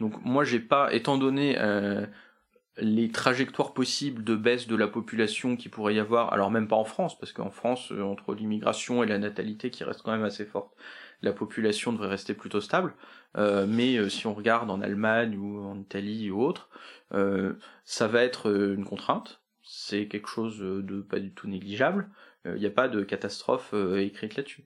Donc 0.00 0.14
moi 0.24 0.42
j'ai 0.42 0.58
pas, 0.58 0.94
étant 0.94 1.18
donné 1.18 1.58
les 2.80 3.10
trajectoires 3.10 3.72
possibles 3.72 4.24
de 4.24 4.36
baisse 4.36 4.66
de 4.66 4.76
la 4.76 4.88
population 4.88 5.56
qui 5.56 5.68
pourrait 5.68 5.94
y 5.94 5.98
avoir, 5.98 6.32
alors 6.32 6.50
même 6.50 6.68
pas 6.68 6.76
en 6.76 6.84
France, 6.84 7.18
parce 7.18 7.32
qu'en 7.32 7.50
France, 7.50 7.92
euh, 7.92 8.02
entre 8.02 8.34
l'immigration 8.34 9.02
et 9.02 9.06
la 9.06 9.18
natalité 9.18 9.70
qui 9.70 9.84
reste 9.84 10.02
quand 10.02 10.12
même 10.12 10.24
assez 10.24 10.44
forte, 10.44 10.74
la 11.22 11.32
population 11.32 11.92
devrait 11.92 12.08
rester 12.08 12.34
plutôt 12.34 12.60
stable. 12.60 12.94
Euh, 13.36 13.66
mais 13.68 13.96
euh, 13.96 14.08
si 14.08 14.26
on 14.26 14.34
regarde 14.34 14.70
en 14.70 14.80
Allemagne 14.80 15.36
ou 15.36 15.60
en 15.60 15.78
Italie 15.78 16.30
ou 16.30 16.42
autre, 16.42 16.68
ça 17.84 18.06
va 18.06 18.22
être 18.22 18.50
une 18.50 18.84
contrainte. 18.84 19.40
C'est 19.62 20.08
quelque 20.08 20.28
chose 20.28 20.58
de 20.58 21.00
pas 21.00 21.20
du 21.20 21.32
tout 21.32 21.48
négligeable. 21.48 22.10
Il 22.44 22.60
n'y 22.60 22.66
a 22.66 22.70
pas 22.70 22.88
de 22.88 23.02
catastrophe 23.02 23.74
écrite 23.96 24.36
là-dessus. 24.36 24.64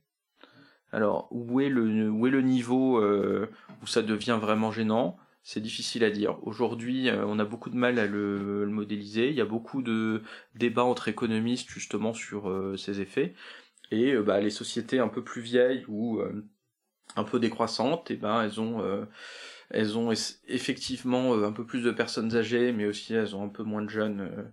Alors 0.90 1.28
où 1.30 1.60
est 1.60 1.68
le 1.68 2.10
où 2.10 2.26
est 2.26 2.30
le 2.30 2.42
niveau 2.42 3.00
où 3.00 3.86
ça 3.86 4.02
devient 4.02 4.38
vraiment 4.40 4.72
gênant? 4.72 5.16
C'est 5.42 5.60
difficile 5.60 6.04
à 6.04 6.10
dire. 6.10 6.38
Aujourd'hui, 6.46 7.08
euh, 7.08 7.24
on 7.26 7.38
a 7.38 7.44
beaucoup 7.44 7.70
de 7.70 7.76
mal 7.76 7.98
à 7.98 8.06
le, 8.06 8.66
modéliser. 8.66 9.28
Il 9.28 9.34
y 9.34 9.40
a 9.40 9.46
beaucoup 9.46 9.82
de 9.82 10.22
débats 10.54 10.84
entre 10.84 11.08
économistes 11.08 11.68
justement 11.68 12.14
sur 12.14 12.48
euh, 12.48 12.76
ces 12.76 13.00
effets. 13.00 13.34
Et 13.90 14.12
euh, 14.12 14.22
bah, 14.22 14.40
les 14.40 14.50
sociétés 14.50 15.00
un 15.00 15.08
peu 15.08 15.24
plus 15.24 15.42
vieilles 15.42 15.84
ou 15.88 16.20
un 17.16 17.24
peu 17.24 17.40
décroissantes, 17.40 18.10
et 18.10 18.14
eh 18.14 18.16
ben 18.16 18.42
elles 18.42 18.60
ont 18.60 19.06
elles 19.70 19.98
ont 19.98 20.12
effectivement 20.48 21.34
un 21.34 21.52
peu 21.52 21.66
plus 21.66 21.82
de 21.82 21.90
personnes 21.90 22.34
âgées, 22.36 22.72
mais 22.72 22.86
aussi 22.86 23.12
elles 23.14 23.36
ont 23.36 23.44
un 23.44 23.48
peu 23.48 23.64
moins 23.64 23.82
de 23.82 23.90
jeunes 23.90 24.52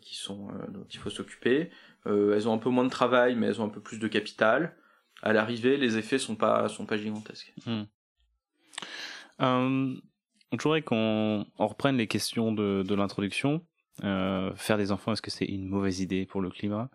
qui 0.00 0.16
sont 0.16 0.48
dont 0.68 0.86
il 0.90 0.98
faut 0.98 1.10
s'occuper. 1.10 1.70
elles 2.06 2.48
ont 2.48 2.54
un 2.54 2.58
peu 2.58 2.70
moins 2.70 2.84
de 2.84 2.90
travail, 2.90 3.34
mais 3.34 3.48
elles 3.48 3.60
ont 3.60 3.66
un 3.66 3.70
peu 3.70 3.82
plus 3.82 3.98
de 3.98 4.08
capital. 4.08 4.76
à 5.22 5.32
l'arrivée, 5.34 5.76
les 5.76 5.98
effets 5.98 6.18
sont 6.18 6.36
pas 6.36 6.68
sont 6.68 6.86
pas 6.86 6.96
gigantesques. 6.96 7.52
Hmm. 7.66 7.84
Euh, 9.40 9.94
je 10.52 10.62
voudrais 10.62 10.82
qu'on 10.82 11.46
reprenne 11.58 11.96
les 11.96 12.06
questions 12.06 12.52
de, 12.52 12.82
de 12.86 12.94
l'introduction. 12.94 13.62
Euh, 14.04 14.54
faire 14.56 14.76
des 14.76 14.92
enfants, 14.92 15.12
est-ce 15.12 15.22
que 15.22 15.30
c'est 15.30 15.46
une 15.46 15.66
mauvaise 15.66 16.00
idée 16.00 16.26
pour 16.26 16.40
le 16.40 16.50
climat? 16.50 16.90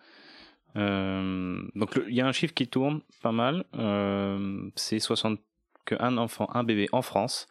Euh, 0.78 1.62
Donc 1.76 2.00
il 2.08 2.16
y 2.16 2.22
a 2.22 2.28
un 2.28 2.32
chiffre 2.32 2.54
qui 2.54 2.68
tourne 2.68 3.02
pas 3.22 3.32
mal. 3.32 3.66
Euh, 3.76 4.70
c'est 4.76 5.00
60 5.00 5.40
qu'un 5.86 6.18
enfant, 6.18 6.48
un 6.54 6.64
bébé 6.64 6.88
en 6.92 7.02
France 7.02 7.48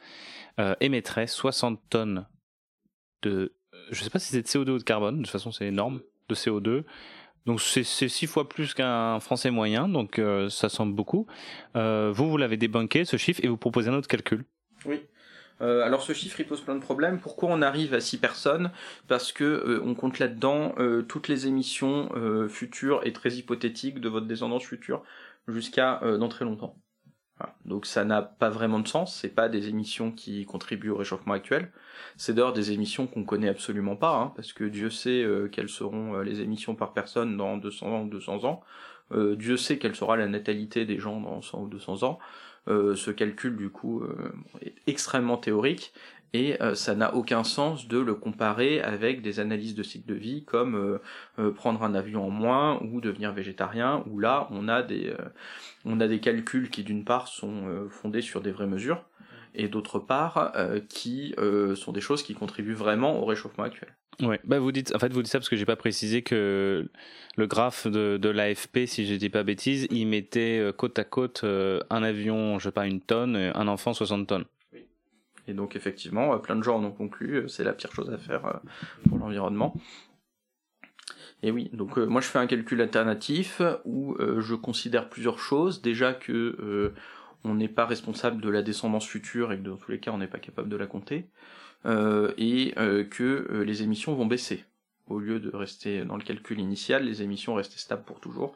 euh, 0.58 0.74
émettrait 0.80 1.26
60 1.26 1.80
tonnes 1.90 2.26
de, 3.22 3.54
je 3.90 4.02
sais 4.02 4.10
pas 4.10 4.18
si 4.20 4.30
c'est 4.30 4.42
de 4.42 4.46
CO2 4.46 4.70
ou 4.70 4.78
de 4.78 4.84
carbone. 4.84 5.18
De 5.18 5.22
toute 5.22 5.32
façon, 5.32 5.50
c'est 5.52 5.66
énorme 5.66 6.00
de 6.28 6.34
CO2. 6.34 6.84
Donc 7.46 7.60
c'est 7.60 7.82
six 7.84 8.26
fois 8.26 8.48
plus 8.48 8.74
qu'un 8.74 9.18
Français 9.18 9.50
moyen, 9.50 9.88
donc 9.88 10.18
euh, 10.18 10.48
ça 10.50 10.68
semble 10.68 10.94
beaucoup. 10.94 11.26
Euh, 11.74 12.12
vous, 12.14 12.30
vous 12.30 12.36
l'avez 12.36 12.56
débunké, 12.56 13.04
ce 13.04 13.16
chiffre, 13.16 13.40
et 13.42 13.48
vous 13.48 13.56
proposez 13.56 13.88
un 13.88 13.94
autre 13.94 14.08
calcul. 14.08 14.44
Euh, 15.62 15.82
alors 15.84 16.02
ce 16.02 16.12
chiffre 16.14 16.40
il 16.40 16.46
pose 16.46 16.62
plein 16.62 16.74
de 16.74 16.80
problèmes. 16.80 17.20
Pourquoi 17.20 17.50
on 17.50 17.60
arrive 17.62 17.92
à 17.94 18.00
6 18.00 18.18
personnes? 18.18 18.70
Parce 19.08 19.32
que 19.32 19.44
euh, 19.44 19.82
on 19.84 19.94
compte 19.94 20.18
là-dedans 20.18 20.74
euh, 20.78 21.02
toutes 21.02 21.28
les 21.28 21.46
émissions 21.46 22.10
euh, 22.16 22.48
futures 22.48 23.00
et 23.06 23.12
très 23.12 23.32
hypothétiques 23.34 24.00
de 24.00 24.08
votre 24.08 24.26
descendance 24.26 24.64
future 24.64 25.02
jusqu'à 25.48 26.02
euh, 26.02 26.16
dans 26.16 26.28
très 26.28 26.44
longtemps. 26.46 26.76
Voilà. 27.38 27.56
Donc 27.66 27.86
ça 27.86 28.04
n'a 28.04 28.22
pas 28.22 28.50
vraiment 28.50 28.78
de 28.80 28.88
sens. 28.88 29.14
C'est 29.16 29.34
pas 29.34 29.48
des 29.48 29.68
émissions 29.68 30.12
qui 30.12 30.46
contribuent 30.46 30.90
au 30.90 30.96
réchauffement 30.96 31.34
actuel. 31.34 31.72
C'est 32.16 32.34
d'ailleurs 32.34 32.52
des 32.54 32.72
émissions 32.72 33.06
qu'on 33.06 33.24
connaît 33.24 33.48
absolument 33.48 33.96
pas, 33.96 34.16
hein, 34.16 34.32
parce 34.36 34.52
que 34.52 34.64
Dieu 34.64 34.90
sait 34.90 35.22
euh, 35.22 35.48
quelles 35.48 35.68
seront 35.68 36.20
les 36.20 36.40
émissions 36.40 36.74
par 36.74 36.92
personne 36.94 37.36
dans 37.36 37.56
200 37.58 37.86
ans 37.86 38.02
ou 38.04 38.08
200 38.08 38.44
ans. 38.44 38.62
Dieu 39.12 39.56
sait 39.56 39.78
quelle 39.78 39.96
sera 39.96 40.16
la 40.16 40.28
natalité 40.28 40.86
des 40.86 41.00
gens 41.00 41.20
dans 41.20 41.42
100 41.42 41.62
ou 41.62 41.68
200 41.68 42.04
ans. 42.04 42.20
Euh, 42.68 42.94
ce 42.94 43.10
calcul 43.10 43.56
du 43.56 43.70
coup 43.70 44.02
euh, 44.02 44.32
est 44.60 44.74
extrêmement 44.86 45.38
théorique 45.38 45.94
et 46.34 46.60
euh, 46.62 46.74
ça 46.74 46.94
n'a 46.94 47.14
aucun 47.14 47.42
sens 47.42 47.88
de 47.88 47.98
le 47.98 48.14
comparer 48.14 48.82
avec 48.82 49.22
des 49.22 49.40
analyses 49.40 49.74
de 49.74 49.82
cycle 49.82 50.06
de 50.06 50.14
vie 50.14 50.44
comme 50.44 51.00
prendre 51.56 51.82
un 51.82 51.94
avion 51.94 52.26
en 52.26 52.30
moins 52.30 52.80
ou 52.82 53.00
devenir 53.00 53.32
végétarien 53.32 54.04
où 54.06 54.18
là 54.18 54.46
on 54.50 54.68
a 54.68 54.82
des 54.82 55.14
on 55.86 56.00
a 56.00 56.06
des 56.06 56.20
calculs 56.20 56.68
qui 56.70 56.84
d'une 56.84 57.04
part 57.04 57.28
sont 57.28 57.88
fondés 57.88 58.20
sur 58.20 58.42
des 58.42 58.52
vraies 58.52 58.66
mesures 58.66 59.02
et 59.54 59.68
d'autre 59.68 59.98
part 59.98 60.52
euh, 60.56 60.80
qui 60.88 61.34
euh, 61.38 61.74
sont 61.74 61.92
des 61.92 62.00
choses 62.00 62.22
qui 62.22 62.34
contribuent 62.34 62.74
vraiment 62.74 63.20
au 63.20 63.24
réchauffement 63.24 63.64
actuel. 63.64 63.94
Ouais, 64.20 64.38
bah 64.44 64.58
vous 64.58 64.70
dites, 64.70 64.94
en 64.94 64.98
fait, 64.98 65.12
vous 65.12 65.22
dites 65.22 65.32
ça 65.32 65.38
parce 65.38 65.48
que 65.48 65.56
j'ai 65.56 65.64
pas 65.64 65.76
précisé 65.76 66.22
que 66.22 66.90
le 67.36 67.46
graphe 67.46 67.86
de, 67.86 68.18
de 68.18 68.28
l'AFP, 68.28 68.80
si 68.86 69.06
je 69.06 69.14
dis 69.14 69.30
pas 69.30 69.42
bêtise, 69.42 69.86
il 69.90 70.06
mettait 70.06 70.58
euh, 70.58 70.72
côte 70.72 70.98
à 70.98 71.04
côte 71.04 71.44
un 71.44 72.02
avion, 72.02 72.58
je 72.58 72.64
sais 72.64 72.72
pas, 72.72 72.86
une 72.86 73.00
tonne, 73.00 73.36
et 73.36 73.50
un 73.54 73.66
enfant 73.66 73.94
60 73.94 74.26
tonnes. 74.26 74.44
Et 75.48 75.54
donc 75.54 75.74
effectivement, 75.74 76.38
plein 76.38 76.54
de 76.54 76.62
gens 76.62 76.76
en 76.76 76.84
ont 76.84 76.92
conclu, 76.92 77.48
c'est 77.48 77.64
la 77.64 77.72
pire 77.72 77.92
chose 77.92 78.10
à 78.10 78.18
faire 78.18 78.60
pour 79.08 79.18
l'environnement. 79.18 79.74
Et 81.42 81.50
oui, 81.50 81.70
donc 81.72 81.98
euh, 81.98 82.06
moi 82.06 82.20
je 82.20 82.26
fais 82.26 82.38
un 82.38 82.46
calcul 82.46 82.80
alternatif 82.80 83.62
où 83.84 84.14
euh, 84.18 84.40
je 84.40 84.54
considère 84.54 85.08
plusieurs 85.08 85.38
choses. 85.38 85.80
Déjà 85.80 86.12
que 86.12 86.32
euh, 86.32 86.94
on 87.44 87.54
n'est 87.54 87.68
pas 87.68 87.86
responsable 87.86 88.40
de 88.40 88.48
la 88.48 88.62
descendance 88.62 89.06
future 89.06 89.52
et 89.52 89.58
que 89.58 89.62
dans 89.62 89.76
tous 89.76 89.90
les 89.90 90.00
cas 90.00 90.12
on 90.12 90.18
n'est 90.18 90.26
pas 90.28 90.38
capable 90.38 90.68
de 90.68 90.76
la 90.76 90.86
compter, 90.86 91.26
euh, 91.86 92.32
et 92.36 92.74
euh, 92.78 93.04
que 93.04 93.48
euh, 93.50 93.62
les 93.62 93.82
émissions 93.82 94.14
vont 94.14 94.26
baisser. 94.26 94.64
Au 95.08 95.18
lieu 95.18 95.40
de 95.40 95.50
rester 95.54 96.04
dans 96.04 96.16
le 96.16 96.22
calcul 96.22 96.60
initial, 96.60 97.04
les 97.04 97.22
émissions 97.22 97.54
restaient 97.54 97.78
stables 97.78 98.04
pour 98.04 98.20
toujours, 98.20 98.54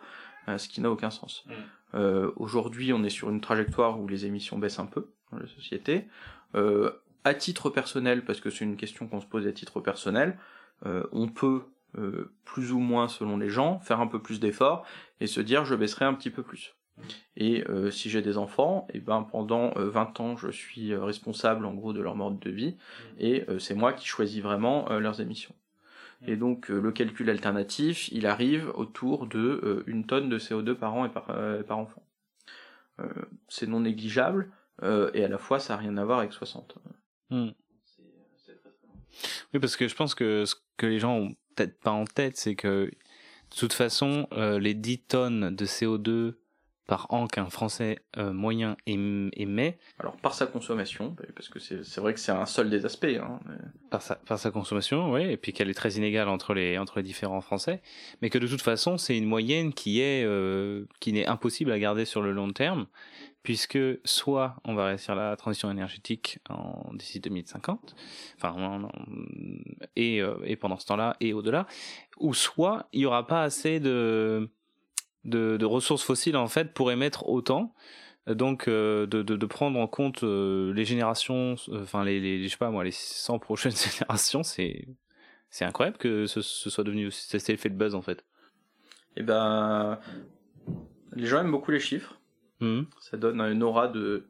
ce 0.56 0.68
qui 0.68 0.80
n'a 0.80 0.90
aucun 0.90 1.10
sens. 1.10 1.44
Mm. 1.46 1.52
Euh, 1.94 2.30
Aujourd'hui, 2.36 2.92
on 2.92 3.02
est 3.02 3.10
sur 3.10 3.30
une 3.30 3.40
trajectoire 3.40 4.00
où 4.00 4.06
les 4.06 4.26
émissions 4.26 4.58
baissent 4.58 4.78
un 4.78 4.86
peu 4.86 5.08
dans 5.32 5.38
la 5.38 5.46
société. 5.46 6.06
Euh, 6.54 6.90
à 7.24 7.34
titre 7.34 7.70
personnel, 7.70 8.24
parce 8.24 8.40
que 8.40 8.50
c'est 8.50 8.64
une 8.64 8.76
question 8.76 9.08
qu'on 9.08 9.20
se 9.20 9.26
pose 9.26 9.46
à 9.46 9.52
titre 9.52 9.80
personnel, 9.80 10.38
euh, 10.84 11.04
on 11.12 11.28
peut 11.28 11.62
euh, 11.96 12.32
plus 12.44 12.72
ou 12.72 12.78
moins 12.78 13.08
selon 13.08 13.38
les 13.38 13.48
gens 13.48 13.78
faire 13.80 14.00
un 14.00 14.06
peu 14.06 14.20
plus 14.20 14.40
d'efforts 14.40 14.84
et 15.20 15.26
se 15.26 15.40
dire 15.40 15.64
je 15.64 15.74
baisserai 15.74 16.04
un 16.04 16.14
petit 16.14 16.30
peu 16.30 16.42
plus. 16.42 16.74
Et 17.36 17.64
euh, 17.68 17.90
si 17.90 18.10
j'ai 18.10 18.22
des 18.22 18.38
enfants, 18.38 18.86
et 18.92 19.00
ben 19.00 19.22
pendant 19.22 19.72
euh, 19.76 19.90
20 19.90 20.20
ans 20.20 20.36
je 20.36 20.50
suis 20.50 20.92
euh, 20.92 21.02
responsable 21.02 21.66
en 21.66 21.74
gros 21.74 21.92
de 21.92 22.00
leur 22.00 22.14
mode 22.14 22.38
de 22.38 22.50
vie 22.50 22.76
et 23.18 23.44
euh, 23.48 23.58
c'est 23.58 23.74
moi 23.74 23.92
qui 23.92 24.06
choisis 24.06 24.42
vraiment 24.42 24.90
euh, 24.90 25.00
leurs 25.00 25.20
émissions. 25.20 25.54
Et 26.26 26.36
donc 26.36 26.70
euh, 26.70 26.80
le 26.80 26.92
calcul 26.92 27.28
alternatif, 27.28 28.08
il 28.12 28.26
arrive 28.26 28.70
autour 28.74 29.26
de 29.26 29.60
euh, 29.62 29.82
une 29.86 30.06
tonne 30.06 30.28
de 30.28 30.38
CO2 30.38 30.74
par 30.74 30.94
an 30.94 31.04
et 31.04 31.10
par, 31.10 31.30
euh, 31.30 31.62
par 31.62 31.78
enfant. 31.78 32.02
Euh, 33.00 33.08
c'est 33.48 33.66
non 33.66 33.80
négligeable 33.80 34.50
euh, 34.82 35.10
et 35.14 35.24
à 35.24 35.28
la 35.28 35.38
fois 35.38 35.58
ça 35.58 35.74
n'a 35.74 35.80
rien 35.80 35.96
à 35.96 36.04
voir 36.04 36.20
avec 36.20 36.32
60. 36.32 36.76
Hmm. 37.30 37.48
Oui, 39.52 39.60
parce 39.60 39.76
que 39.76 39.88
je 39.88 39.94
pense 39.94 40.14
que 40.14 40.44
ce 40.44 40.54
que 40.76 40.86
les 40.86 40.98
gens 40.98 41.16
ont 41.16 41.34
peut-être 41.54 41.78
pas 41.80 41.90
en 41.90 42.04
tête, 42.04 42.36
c'est 42.36 42.54
que 42.56 42.90
de 43.54 43.56
toute 43.56 43.72
façon, 43.72 44.26
euh, 44.32 44.58
les 44.58 44.74
10 44.74 44.98
tonnes 45.02 45.54
de 45.54 45.66
CO2 45.66 46.34
par 46.86 47.06
an 47.10 47.26
qu'un 47.26 47.48
Français 47.48 47.98
euh, 48.18 48.32
moyen 48.32 48.76
ém- 48.86 49.30
émet, 49.32 49.78
Alors 49.98 50.16
par 50.16 50.34
sa 50.34 50.46
consommation, 50.46 51.16
parce 51.34 51.48
que 51.48 51.58
c'est 51.58 51.82
c'est 51.84 52.00
vrai 52.00 52.12
que 52.14 52.20
c'est 52.20 52.32
un 52.32 52.44
seul 52.46 52.68
des 52.68 52.84
aspects. 52.84 53.04
Hein, 53.06 53.40
mais- 53.46 53.54
par 53.90 54.02
sa, 54.02 54.16
par 54.16 54.38
sa 54.38 54.50
consommation, 54.50 55.12
oui, 55.12 55.22
et 55.22 55.36
puis 55.36 55.52
qu'elle 55.52 55.70
est 55.70 55.74
très 55.74 55.92
inégale 55.92 56.28
entre 56.28 56.52
les, 56.52 56.76
entre 56.78 56.96
les 56.98 57.02
différents 57.02 57.40
Français, 57.40 57.80
mais 58.20 58.28
que 58.30 58.38
de 58.38 58.46
toute 58.46 58.60
façon, 58.62 58.98
c'est 58.98 59.16
une 59.16 59.24
moyenne 59.26 59.72
qui 59.72 60.00
est, 60.00 60.24
euh, 60.24 60.84
qui 61.00 61.12
n'est 61.12 61.26
impossible 61.26 61.70
à 61.72 61.78
garder 61.78 62.04
sur 62.04 62.20
le 62.22 62.32
long 62.32 62.50
terme, 62.52 62.86
puisque 63.42 63.78
soit 64.04 64.56
on 64.64 64.74
va 64.74 64.86
réussir 64.86 65.14
la 65.14 65.36
transition 65.36 65.70
énergétique 65.70 66.38
en, 66.50 66.92
d'ici 66.94 67.20
2050, 67.20 67.94
enfin, 68.36 68.50
en- 68.52 68.84
en- 68.84 68.90
et, 69.96 70.20
euh, 70.20 70.36
et 70.44 70.56
pendant 70.56 70.78
ce 70.78 70.86
temps-là, 70.86 71.16
et 71.20 71.32
au-delà, 71.32 71.66
ou 72.18 72.34
soit 72.34 72.88
il 72.92 73.00
n'y 73.00 73.06
aura 73.06 73.26
pas 73.26 73.42
assez 73.42 73.80
de, 73.80 74.50
de, 75.24 75.56
de 75.56 75.64
ressources 75.64 76.02
fossiles, 76.02 76.36
en 76.36 76.48
fait, 76.48 76.72
pour 76.72 76.90
émettre 76.90 77.28
autant, 77.28 77.74
donc 78.26 78.68
euh, 78.68 79.06
de, 79.06 79.22
de, 79.22 79.36
de 79.36 79.46
prendre 79.46 79.78
en 79.78 79.86
compte 79.86 80.24
euh, 80.24 80.72
les 80.72 80.84
générations, 80.84 81.56
euh, 81.68 81.82
enfin 81.82 82.04
les, 82.04 82.20
les 82.20 82.44
je 82.44 82.48
sais 82.48 82.56
pas 82.56 82.70
moi 82.70 82.82
les 82.82 82.90
100 82.90 83.38
prochaines 83.38 83.72
générations, 83.76 84.42
c'est 84.42 84.88
c'est 85.50 85.66
incroyable 85.66 85.98
que 85.98 86.26
ce, 86.26 86.40
ce 86.40 86.70
soit 86.70 86.84
devenu 86.84 87.08
aussi 87.08 87.26
c'est 87.38 87.52
l'effet 87.52 87.68
de 87.68 87.76
buzz 87.76 87.94
en 87.94 88.00
fait. 88.02 88.24
Et 89.16 89.22
ben, 89.22 89.98
les 91.12 91.26
gens 91.26 91.40
aiment 91.40 91.50
beaucoup 91.50 91.70
les 91.70 91.80
chiffres. 91.80 92.18
Mhm. 92.60 92.86
Ça 93.00 93.16
donne 93.16 93.40
une 93.40 93.62
aura 93.62 93.88
de, 93.88 94.26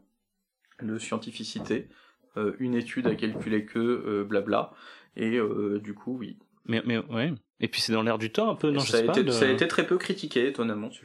de 0.83 0.99
scientificité. 0.99 1.89
Euh, 2.37 2.55
une 2.59 2.75
étude 2.75 3.07
a 3.07 3.15
calculé 3.15 3.65
que 3.65 3.79
euh, 3.79 4.25
blabla. 4.25 4.73
Et 5.17 5.37
euh, 5.37 5.81
du 5.83 5.95
coup, 5.95 6.17
oui. 6.19 6.37
Mais 6.67 6.83
mais 6.85 6.99
ouais. 6.99 7.33
Et 7.61 7.69
puis 7.69 7.81
c'est 7.81 7.93
dans 7.93 8.03
l'air 8.03 8.19
du 8.19 8.31
temps 8.31 8.51
un 8.51 8.55
peu 8.55 8.71
non 8.71 8.81
je 8.81 8.91
ça, 8.91 8.97
a 8.99 9.01
sais 9.01 9.07
pas. 9.07 9.19
été, 9.19 9.31
ça 9.31 9.45
a 9.47 9.49
été 9.49 9.69
très 9.69 9.87
peu 9.87 9.97
critiqué, 9.99 10.47
étonnamment, 10.49 10.91
ce. 10.91 11.01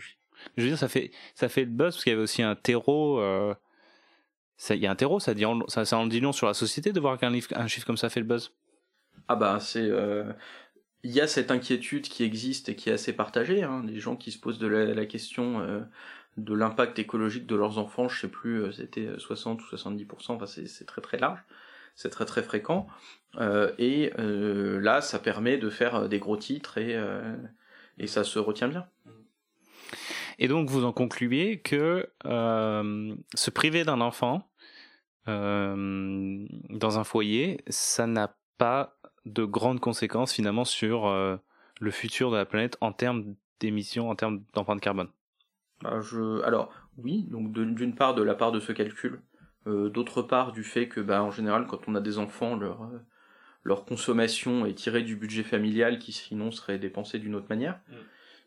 Je 0.58 0.64
veux 0.64 0.70
dire 0.70 0.78
ça 0.78 0.88
fait 0.88 1.12
ça 1.36 1.50
fait 1.50 1.62
le 1.62 1.68
buzz 1.72 1.94
parce 1.96 2.04
qu'il 2.04 2.12
y 2.12 2.14
avait 2.14 2.24
aussi 2.24 2.42
un 2.42 2.56
terreau. 2.56 3.20
euh, 3.20 3.54
ça- 4.58 4.76
Il 4.76 4.82
y 4.82 4.88
a 4.88 4.92
un 4.92 4.96
terreau, 4.96 5.20
ça, 5.20 5.34
dit 5.34 5.46
en- 5.46 5.68
ça, 5.68 5.86
ça 5.86 5.98
en 5.98 6.08
dit 6.08 6.20
long 6.20 6.32
sur 6.32 6.48
la 6.48 6.54
société 6.54 6.92
de 6.92 7.00
voir 7.00 7.18
qu'un 7.18 7.30
livre- 7.30 7.48
un 7.56 7.68
chiffre 7.68 7.86
comme 7.86 7.98
ça 7.98 8.10
fait 8.10 8.20
le 8.20 8.26
buzz. 8.26 8.52
Ah 9.28 9.36
bah, 9.36 9.60
c'est... 9.60 9.82
euh, 9.84 10.32
Il 11.04 11.12
y 11.12 11.22
a 11.22 11.28
cette 11.28 11.52
inquiétude 11.52 12.04
qui 12.10 12.24
existe 12.24 12.68
et 12.70 12.76
qui 12.76 12.90
est 12.90 12.94
assez 12.94 13.14
partagée. 13.14 13.64
Hein. 13.64 13.84
Les 13.86 14.00
gens 14.00 14.16
qui 14.18 14.32
se 14.32 14.40
posent 14.40 14.60
de 14.60 14.68
la, 14.68 14.86
la 14.94 15.06
question 15.06 15.62
euh, 15.62 15.80
de 16.38 16.54
l'impact 16.54 17.00
écologique 17.00 17.46
de 17.46 17.56
leurs 17.56 17.78
enfants, 17.78 18.08
je 18.10 18.20
sais 18.20 18.28
plus, 18.28 18.72
c'était 18.74 19.08
60 19.18 19.62
ou 19.62 19.66
70%, 19.76 20.36
enfin 20.36 20.46
c'est 20.46 20.68
c'est 20.68 20.86
très 20.86 21.02
très 21.02 21.18
large, 21.18 21.40
c'est 21.96 22.10
très 22.10 22.26
très 22.26 22.44
fréquent. 22.44 22.88
Euh, 23.36 23.72
et 23.78 24.12
euh, 24.18 24.80
là, 24.80 25.02
ça 25.02 25.20
permet 25.20 25.58
de 25.58 25.70
faire 25.70 25.96
euh, 25.96 26.08
des 26.08 26.20
gros 26.20 26.38
titres 26.38 26.78
et, 26.78 26.96
euh, 26.96 27.36
et 27.98 28.08
ça 28.08 28.24
se 28.24 28.40
retient 28.40 28.68
bien. 28.68 28.88
Et 30.40 30.48
donc 30.48 30.70
vous 30.70 30.86
en 30.86 30.94
concluez 30.94 31.60
que 31.60 32.10
se 32.24 33.50
priver 33.50 33.84
d'un 33.84 34.00
enfant 34.00 34.50
dans 35.28 37.00
un 37.00 37.04
foyer, 37.04 37.62
ça 37.68 38.08
n'a 38.08 38.36
pas 38.58 38.98
de 39.26 39.44
grandes 39.44 39.82
conséquences 39.82 40.34
finalement 40.34 40.64
sur 40.64 41.10
le 41.10 41.92
futur 41.92 42.32
de 42.32 42.38
la 42.38 42.46
planète 42.46 42.78
en 42.80 42.94
termes 42.94 43.36
d'émissions, 43.60 44.10
en 44.10 44.16
termes 44.16 44.44
d'empreinte 44.54 44.80
carbone? 44.80 45.10
Bah, 45.82 46.00
je... 46.00 46.42
Alors 46.44 46.72
oui, 46.98 47.24
donc 47.30 47.52
d'une 47.52 47.96
part 47.96 48.16
de 48.16 48.24
la 48.24 48.34
part 48.34 48.54
de 48.54 48.62
ce 48.62 48.72
calcul, 48.72 49.22
d'autre 49.90 50.22
part 50.22 50.52
du 50.52 50.64
fait 50.64 50.88
que 50.88 51.02
bah, 51.02 51.24
en 51.24 51.32
général 51.32 51.68
quand 51.68 51.88
on 51.88 51.96
a 51.96 52.02
des 52.02 52.18
enfants, 52.18 52.56
leur, 52.56 52.84
euh, 52.84 53.00
leur 53.64 53.86
consommation 53.86 54.66
est 54.66 54.74
tirée 54.74 55.04
du 55.04 55.16
budget 55.16 55.44
familial 55.44 56.00
qui 56.00 56.12
sinon 56.12 56.52
serait 56.52 56.80
dépensé 56.80 57.20
d'une 57.20 57.36
autre 57.36 57.48
manière. 57.50 57.80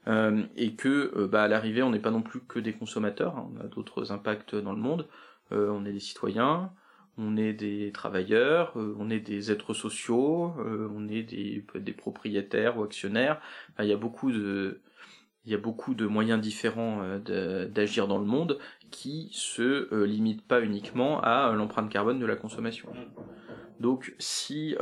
Euh, 0.08 0.42
et 0.56 0.74
que 0.74 1.12
euh, 1.16 1.28
bah, 1.28 1.44
à 1.44 1.48
l'arrivée 1.48 1.82
on 1.82 1.90
n'est 1.90 2.00
pas 2.00 2.10
non 2.10 2.22
plus 2.22 2.40
que 2.40 2.58
des 2.58 2.72
consommateurs, 2.72 3.36
hein, 3.36 3.50
on 3.54 3.60
a 3.60 3.68
d'autres 3.68 4.10
impacts 4.12 4.54
dans 4.56 4.72
le 4.72 4.80
monde, 4.80 5.06
Euh, 5.52 5.68
on 5.70 5.84
est 5.84 5.92
des 5.92 6.00
citoyens, 6.00 6.72
on 7.18 7.36
est 7.36 7.52
des 7.52 7.92
travailleurs, 7.92 8.72
euh, 8.78 8.96
on 8.98 9.10
est 9.10 9.20
des 9.20 9.50
êtres 9.52 9.74
sociaux, 9.74 10.54
euh, 10.58 10.88
on 10.96 11.08
est 11.08 11.22
des, 11.22 11.64
des 11.74 11.92
propriétaires 11.92 12.78
ou 12.78 12.82
actionnaires, 12.84 13.40
Enfin, 13.70 13.84
il 13.84 13.90
y 13.90 13.92
a 13.92 13.96
beaucoup 13.98 14.32
de, 14.32 14.80
il 15.44 15.52
y 15.52 15.54
a 15.54 15.58
beaucoup 15.58 15.94
de 15.94 16.06
moyens 16.06 16.40
différents 16.40 17.18
d'agir 17.18 18.06
dans 18.06 18.18
le 18.18 18.24
monde 18.24 18.58
qui 18.90 19.28
se 19.32 19.92
limitent 20.04 20.46
pas 20.46 20.62
uniquement 20.62 21.20
à 21.20 21.52
l'empreinte 21.52 21.90
carbone 21.90 22.18
de 22.18 22.26
la 22.26 22.36
consommation. 22.36 22.88
Donc 23.80 24.14
si 24.18 24.76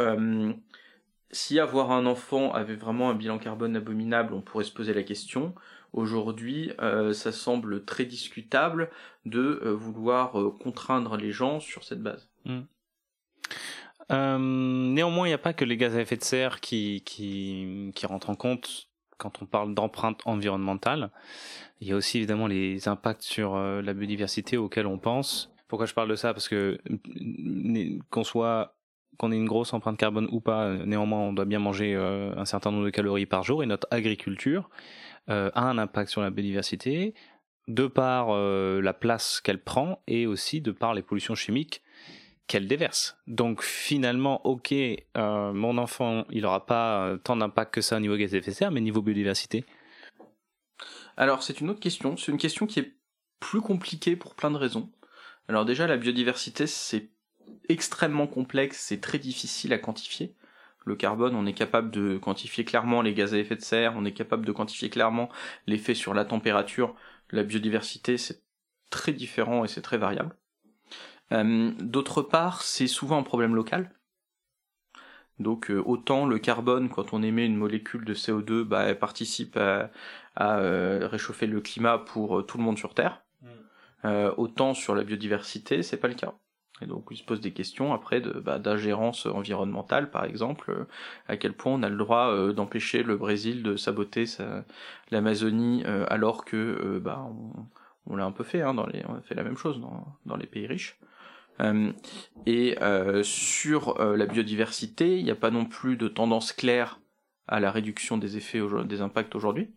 si 1.32 1.60
avoir 1.60 1.92
un 1.92 2.06
enfant 2.06 2.52
avait 2.52 2.74
vraiment 2.74 3.10
un 3.10 3.14
bilan 3.14 3.38
carbone 3.38 3.76
abominable, 3.76 4.34
on 4.34 4.40
pourrait 4.40 4.64
se 4.64 4.72
poser 4.72 4.94
la 4.94 5.02
question. 5.02 5.54
Aujourd'hui, 5.92 6.72
euh, 6.80 7.12
ça 7.12 7.32
semble 7.32 7.84
très 7.84 8.04
discutable 8.04 8.90
de 9.26 9.60
euh, 9.64 9.70
vouloir 9.72 10.40
euh, 10.40 10.50
contraindre 10.50 11.16
les 11.16 11.32
gens 11.32 11.60
sur 11.60 11.84
cette 11.84 12.02
base. 12.02 12.28
Hmm. 12.44 12.62
néanmoins, 14.94 15.26
il 15.26 15.30
n'y 15.30 15.34
a 15.34 15.38
pas 15.38 15.52
que 15.52 15.64
les 15.64 15.76
gaz 15.76 15.94
à 15.96 16.00
effet 16.00 16.16
de 16.16 16.24
serre 16.24 16.60
qui, 16.60 17.02
qui, 17.04 17.92
qui 17.94 18.06
rentrent 18.06 18.30
en 18.30 18.34
compte 18.34 18.89
quand 19.20 19.42
on 19.42 19.46
parle 19.46 19.74
d'empreinte 19.74 20.20
environnementale. 20.24 21.10
Il 21.80 21.88
y 21.88 21.92
a 21.92 21.96
aussi 21.96 22.18
évidemment 22.18 22.46
les 22.46 22.88
impacts 22.88 23.22
sur 23.22 23.56
la 23.56 23.94
biodiversité 23.94 24.56
auxquels 24.56 24.86
on 24.86 24.98
pense. 24.98 25.52
Pourquoi 25.68 25.86
je 25.86 25.94
parle 25.94 26.08
de 26.08 26.16
ça? 26.16 26.34
Parce 26.34 26.48
que 26.48 26.78
qu'on 28.10 28.24
soit 28.24 28.74
qu'on 29.16 29.32
ait 29.32 29.36
une 29.36 29.46
grosse 29.46 29.72
empreinte 29.72 29.98
carbone 29.98 30.28
ou 30.32 30.40
pas, 30.40 30.74
néanmoins, 30.84 31.20
on 31.20 31.32
doit 31.32 31.44
bien 31.44 31.58
manger 31.58 31.94
un 31.94 32.44
certain 32.44 32.70
nombre 32.70 32.84
de 32.84 32.90
calories 32.90 33.26
par 33.26 33.42
jour 33.44 33.62
et 33.62 33.66
notre 33.66 33.86
agriculture 33.90 34.68
euh, 35.28 35.50
a 35.54 35.68
un 35.68 35.78
impact 35.78 36.10
sur 36.10 36.22
la 36.22 36.30
biodiversité, 36.30 37.14
de 37.68 37.86
par 37.86 38.28
euh, 38.30 38.80
la 38.80 38.92
place 38.92 39.40
qu'elle 39.40 39.62
prend 39.62 40.02
et 40.08 40.26
aussi 40.26 40.60
de 40.60 40.72
par 40.72 40.92
les 40.92 41.02
pollutions 41.02 41.36
chimiques 41.36 41.82
qu'elle 42.50 42.66
déverse. 42.66 43.16
Donc 43.28 43.62
finalement, 43.62 44.44
ok, 44.44 44.72
euh, 44.72 45.52
mon 45.52 45.78
enfant, 45.78 46.24
il 46.30 46.42
n'aura 46.42 46.66
pas 46.66 47.16
tant 47.22 47.36
d'impact 47.36 47.74
que 47.74 47.80
ça 47.80 47.96
au 47.96 48.00
niveau 48.00 48.16
gaz 48.16 48.34
à 48.34 48.38
effet 48.38 48.50
de 48.50 48.56
serre, 48.56 48.72
mais 48.72 48.80
niveau 48.80 49.02
biodiversité 49.02 49.64
Alors 51.16 51.44
c'est 51.44 51.60
une 51.60 51.70
autre 51.70 51.78
question. 51.78 52.16
C'est 52.16 52.32
une 52.32 52.38
question 52.38 52.66
qui 52.66 52.80
est 52.80 52.96
plus 53.38 53.60
compliquée 53.60 54.16
pour 54.16 54.34
plein 54.34 54.50
de 54.50 54.56
raisons. 54.56 54.90
Alors 55.46 55.64
déjà, 55.64 55.86
la 55.86 55.96
biodiversité, 55.96 56.66
c'est 56.66 57.10
extrêmement 57.68 58.26
complexe, 58.26 58.78
c'est 58.80 59.00
très 59.00 59.20
difficile 59.20 59.72
à 59.72 59.78
quantifier. 59.78 60.34
Le 60.84 60.96
carbone, 60.96 61.36
on 61.36 61.46
est 61.46 61.54
capable 61.54 61.92
de 61.92 62.18
quantifier 62.18 62.64
clairement 62.64 63.00
les 63.00 63.14
gaz 63.14 63.32
à 63.32 63.38
effet 63.38 63.54
de 63.54 63.62
serre, 63.62 63.94
on 63.96 64.04
est 64.04 64.12
capable 64.12 64.44
de 64.44 64.50
quantifier 64.50 64.90
clairement 64.90 65.28
l'effet 65.68 65.94
sur 65.94 66.14
la 66.14 66.24
température. 66.24 66.96
La 67.30 67.44
biodiversité, 67.44 68.18
c'est 68.18 68.42
très 68.90 69.12
différent 69.12 69.64
et 69.64 69.68
c'est 69.68 69.82
très 69.82 69.98
variable. 69.98 70.34
Euh, 71.32 71.72
d'autre 71.78 72.22
part, 72.22 72.62
c'est 72.62 72.86
souvent 72.86 73.18
un 73.18 73.22
problème 73.22 73.54
local. 73.54 73.90
Donc 75.38 75.70
euh, 75.70 75.82
autant 75.84 76.26
le 76.26 76.38
carbone, 76.38 76.88
quand 76.90 77.12
on 77.12 77.22
émet 77.22 77.46
une 77.46 77.56
molécule 77.56 78.04
de 78.04 78.14
CO2, 78.14 78.62
bah, 78.62 78.84
elle 78.84 78.98
participe 78.98 79.56
à, 79.56 79.90
euh, 80.40 81.08
réchauffer 81.10 81.46
le 81.46 81.60
climat 81.60 81.98
pour 81.98 82.44
tout 82.46 82.58
le 82.58 82.64
monde 82.64 82.78
sur 82.78 82.94
Terre. 82.94 83.22
Mm. 84.04 84.30
autant 84.38 84.74
sur 84.74 84.94
la 84.94 85.04
biodiversité, 85.04 85.82
c'est 85.82 85.96
pas 85.96 86.08
le 86.08 86.14
cas. 86.14 86.34
Et 86.82 86.86
donc 86.86 87.08
il 87.10 87.16
se 87.16 87.24
pose 87.24 87.40
des 87.40 87.52
questions 87.52 87.92
après 87.92 88.20
de 88.20 88.32
bah, 88.32 88.58
d'ingérence 88.58 89.26
environnementale 89.26 90.10
par 90.10 90.24
exemple, 90.24 90.86
à 91.28 91.36
quel 91.36 91.52
point 91.52 91.72
on 91.74 91.82
a 91.82 91.88
le 91.88 91.96
droit 91.96 92.52
d'empêcher 92.52 93.02
le 93.02 93.16
Brésil 93.16 93.62
de 93.62 93.76
saboter 93.76 94.24
l'Amazonie 95.10 95.82
euh, 95.86 96.06
alors 96.08 96.44
que 96.44 96.98
bah 97.02 97.26
on, 98.06 98.16
l'a 98.16 98.24
un 98.24 98.32
peu 98.32 98.44
fait, 98.44 98.62
hein, 98.62 98.74
dans 98.74 98.86
les, 98.86 99.04
on 99.08 99.14
a 99.14 99.20
fait 99.20 99.34
la 99.34 99.44
même 99.44 99.56
chose 99.56 99.80
dans, 99.80 100.06
dans 100.26 100.36
les 100.36 100.46
pays 100.46 100.66
riches. 100.66 100.98
Et 102.46 102.76
sur 103.22 103.98
la 103.98 104.26
biodiversité, 104.26 105.18
il 105.18 105.24
n'y 105.24 105.30
a 105.30 105.36
pas 105.36 105.50
non 105.50 105.66
plus 105.66 105.96
de 105.96 106.08
tendance 106.08 106.52
claire 106.52 107.00
à 107.46 107.60
la 107.60 107.70
réduction 107.70 108.18
des 108.18 108.36
effets 108.36 108.60
des 108.84 109.00
impacts 109.00 109.34
aujourd'hui. 109.34 109.70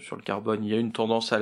Sur 0.00 0.16
le 0.16 0.22
carbone, 0.22 0.64
il 0.64 0.70
y 0.70 0.74
a 0.74 0.78
une 0.78 0.92
tendance 0.92 1.32
à 1.32 1.38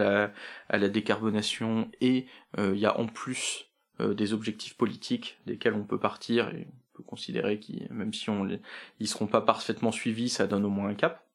la, 0.68 0.88
décarbonation 0.88 1.90
et 2.00 2.26
il 2.58 2.78
y 2.78 2.86
a 2.86 2.98
en 2.98 3.06
plus 3.06 3.72
euh, 4.00 4.14
des 4.14 4.32
objectifs 4.32 4.74
politiques 4.74 5.38
desquels 5.46 5.74
on 5.74 5.84
peut 5.84 5.98
partir 5.98 6.48
et 6.48 6.66
on 6.66 6.96
peut 6.96 7.02
considérer 7.02 7.58
qu'ils, 7.58 7.86
même 7.90 8.14
si 8.14 8.30
on 8.30 8.42
les, 8.42 8.60
ils 9.00 9.08
seront 9.08 9.26
pas 9.26 9.42
parfaitement 9.42 9.92
suivis, 9.92 10.30
ça 10.30 10.46
donne 10.46 10.64
au 10.64 10.70
moins 10.70 10.88
un 10.88 10.94
cap. 10.94 11.26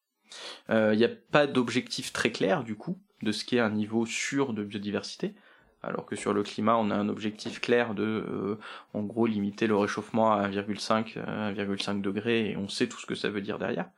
Il 0.69 0.75
euh, 0.75 0.95
n'y 0.95 1.03
a 1.03 1.09
pas 1.09 1.45
d'objectif 1.45 2.11
très 2.11 2.31
clair 2.31 2.63
du 2.63 2.75
coup 2.75 2.99
de 3.21 3.31
ce 3.31 3.45
qui 3.45 3.57
est 3.57 3.59
un 3.59 3.69
niveau 3.69 4.07
sûr 4.07 4.53
de 4.53 4.63
biodiversité, 4.63 5.35
alors 5.83 6.05
que 6.05 6.15
sur 6.15 6.33
le 6.33 6.43
climat 6.43 6.75
on 6.77 6.89
a 6.89 6.95
un 6.95 7.09
objectif 7.09 7.61
clair 7.61 7.93
de, 7.93 8.03
euh, 8.03 8.59
en 8.93 9.03
gros, 9.03 9.25
limiter 9.25 9.67
le 9.67 9.75
réchauffement 9.75 10.33
à 10.33 10.47
1,5 10.47 11.17
1,5 11.17 12.01
degrés 12.01 12.51
et 12.51 12.57
on 12.57 12.67
sait 12.67 12.87
tout 12.87 12.99
ce 12.99 13.05
que 13.05 13.15
ça 13.15 13.29
veut 13.29 13.41
dire 13.41 13.59
derrière. 13.59 13.89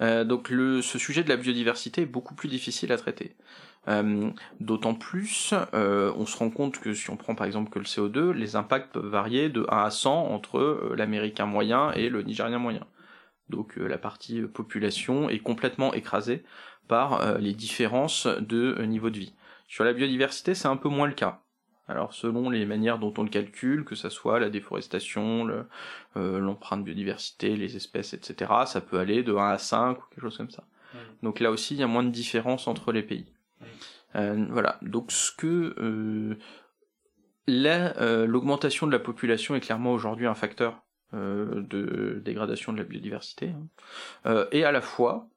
donc 0.00 0.48
le, 0.50 0.82
ce 0.82 0.98
sujet 0.98 1.22
de 1.22 1.28
la 1.28 1.36
biodiversité 1.36 2.02
est 2.02 2.06
beaucoup 2.06 2.34
plus 2.34 2.48
difficile 2.48 2.92
à 2.92 2.96
traiter. 2.96 3.36
Euh, 3.88 4.30
d'autant 4.60 4.94
plus, 4.94 5.54
euh, 5.74 6.12
on 6.16 6.26
se 6.26 6.36
rend 6.36 6.50
compte 6.50 6.78
que 6.78 6.92
si 6.92 7.10
on 7.10 7.16
prend 7.16 7.34
par 7.34 7.46
exemple 7.46 7.70
que 7.70 7.78
le 7.78 7.86
CO2, 7.86 8.30
les 8.32 8.56
impacts 8.56 8.92
peuvent 8.92 9.06
varier 9.06 9.48
de 9.48 9.66
1 9.70 9.76
à 9.84 9.90
100 9.90 10.26
entre 10.26 10.58
euh, 10.58 10.94
l'américain 10.96 11.46
moyen 11.46 11.92
et 11.92 12.08
le 12.10 12.22
nigérien 12.22 12.58
moyen. 12.58 12.86
Donc 13.48 13.74
la 13.76 13.98
partie 13.98 14.42
population 14.42 15.28
est 15.28 15.40
complètement 15.40 15.92
écrasée 15.92 16.44
par 16.86 17.38
les 17.40 17.52
différences 17.52 18.28
de 18.28 18.80
niveau 18.82 19.10
de 19.10 19.18
vie. 19.18 19.34
Sur 19.70 19.84
la 19.84 19.92
biodiversité, 19.92 20.56
c'est 20.56 20.66
un 20.66 20.76
peu 20.76 20.88
moins 20.88 21.06
le 21.06 21.14
cas. 21.14 21.42
Alors 21.86 22.12
selon 22.12 22.50
les 22.50 22.66
manières 22.66 22.98
dont 22.98 23.14
on 23.18 23.22
le 23.22 23.30
calcule, 23.30 23.84
que 23.84 23.94
ce 23.94 24.08
soit 24.08 24.40
la 24.40 24.50
déforestation, 24.50 25.64
l'empreinte 26.16 26.84
biodiversité, 26.84 27.56
les 27.56 27.76
espèces, 27.76 28.12
etc., 28.12 28.50
ça 28.66 28.80
peut 28.80 28.98
aller 28.98 29.22
de 29.22 29.32
1 29.32 29.48
à 29.48 29.58
5 29.58 29.96
ou 29.96 30.02
quelque 30.10 30.22
chose 30.22 30.36
comme 30.36 30.50
ça. 30.50 30.64
Donc 31.22 31.38
là 31.38 31.52
aussi, 31.52 31.74
il 31.74 31.80
y 31.80 31.82
a 31.84 31.86
moins 31.86 32.02
de 32.02 32.10
différence 32.10 32.66
entre 32.66 32.90
les 32.90 33.02
pays. 33.02 33.32
Euh, 34.16 34.44
voilà. 34.50 34.78
Donc 34.82 35.12
ce 35.12 35.30
que 35.30 35.74
euh, 35.78 36.36
euh, 37.48 38.26
l'augmentation 38.26 38.88
de 38.88 38.92
la 38.92 38.98
population 38.98 39.54
est 39.54 39.60
clairement 39.60 39.92
aujourd'hui 39.92 40.26
un 40.26 40.34
facteur 40.34 40.82
de 41.12 42.22
dégradation 42.24 42.72
de 42.72 42.78
la 42.78 42.84
biodiversité. 42.84 43.52
Hein. 44.24 44.46
et 44.52 44.64
à 44.64 44.70
la 44.70 44.80
fois, 44.80 45.28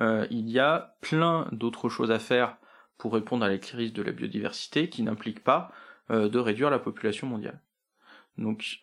il 0.00 0.50
y 0.50 0.58
a 0.58 0.96
plein 1.00 1.46
d'autres 1.52 1.88
choses 1.88 2.10
à 2.10 2.18
faire 2.18 2.56
pour 3.02 3.14
répondre 3.14 3.44
à 3.44 3.48
la 3.48 3.58
crise 3.58 3.92
de 3.92 4.00
la 4.00 4.12
biodiversité 4.12 4.88
qui 4.88 5.02
n'impliquent 5.02 5.42
pas 5.42 5.72
de 6.08 6.38
réduire 6.38 6.70
la 6.70 6.78
population 6.78 7.26
mondiale. 7.26 7.60
Donc 8.38 8.80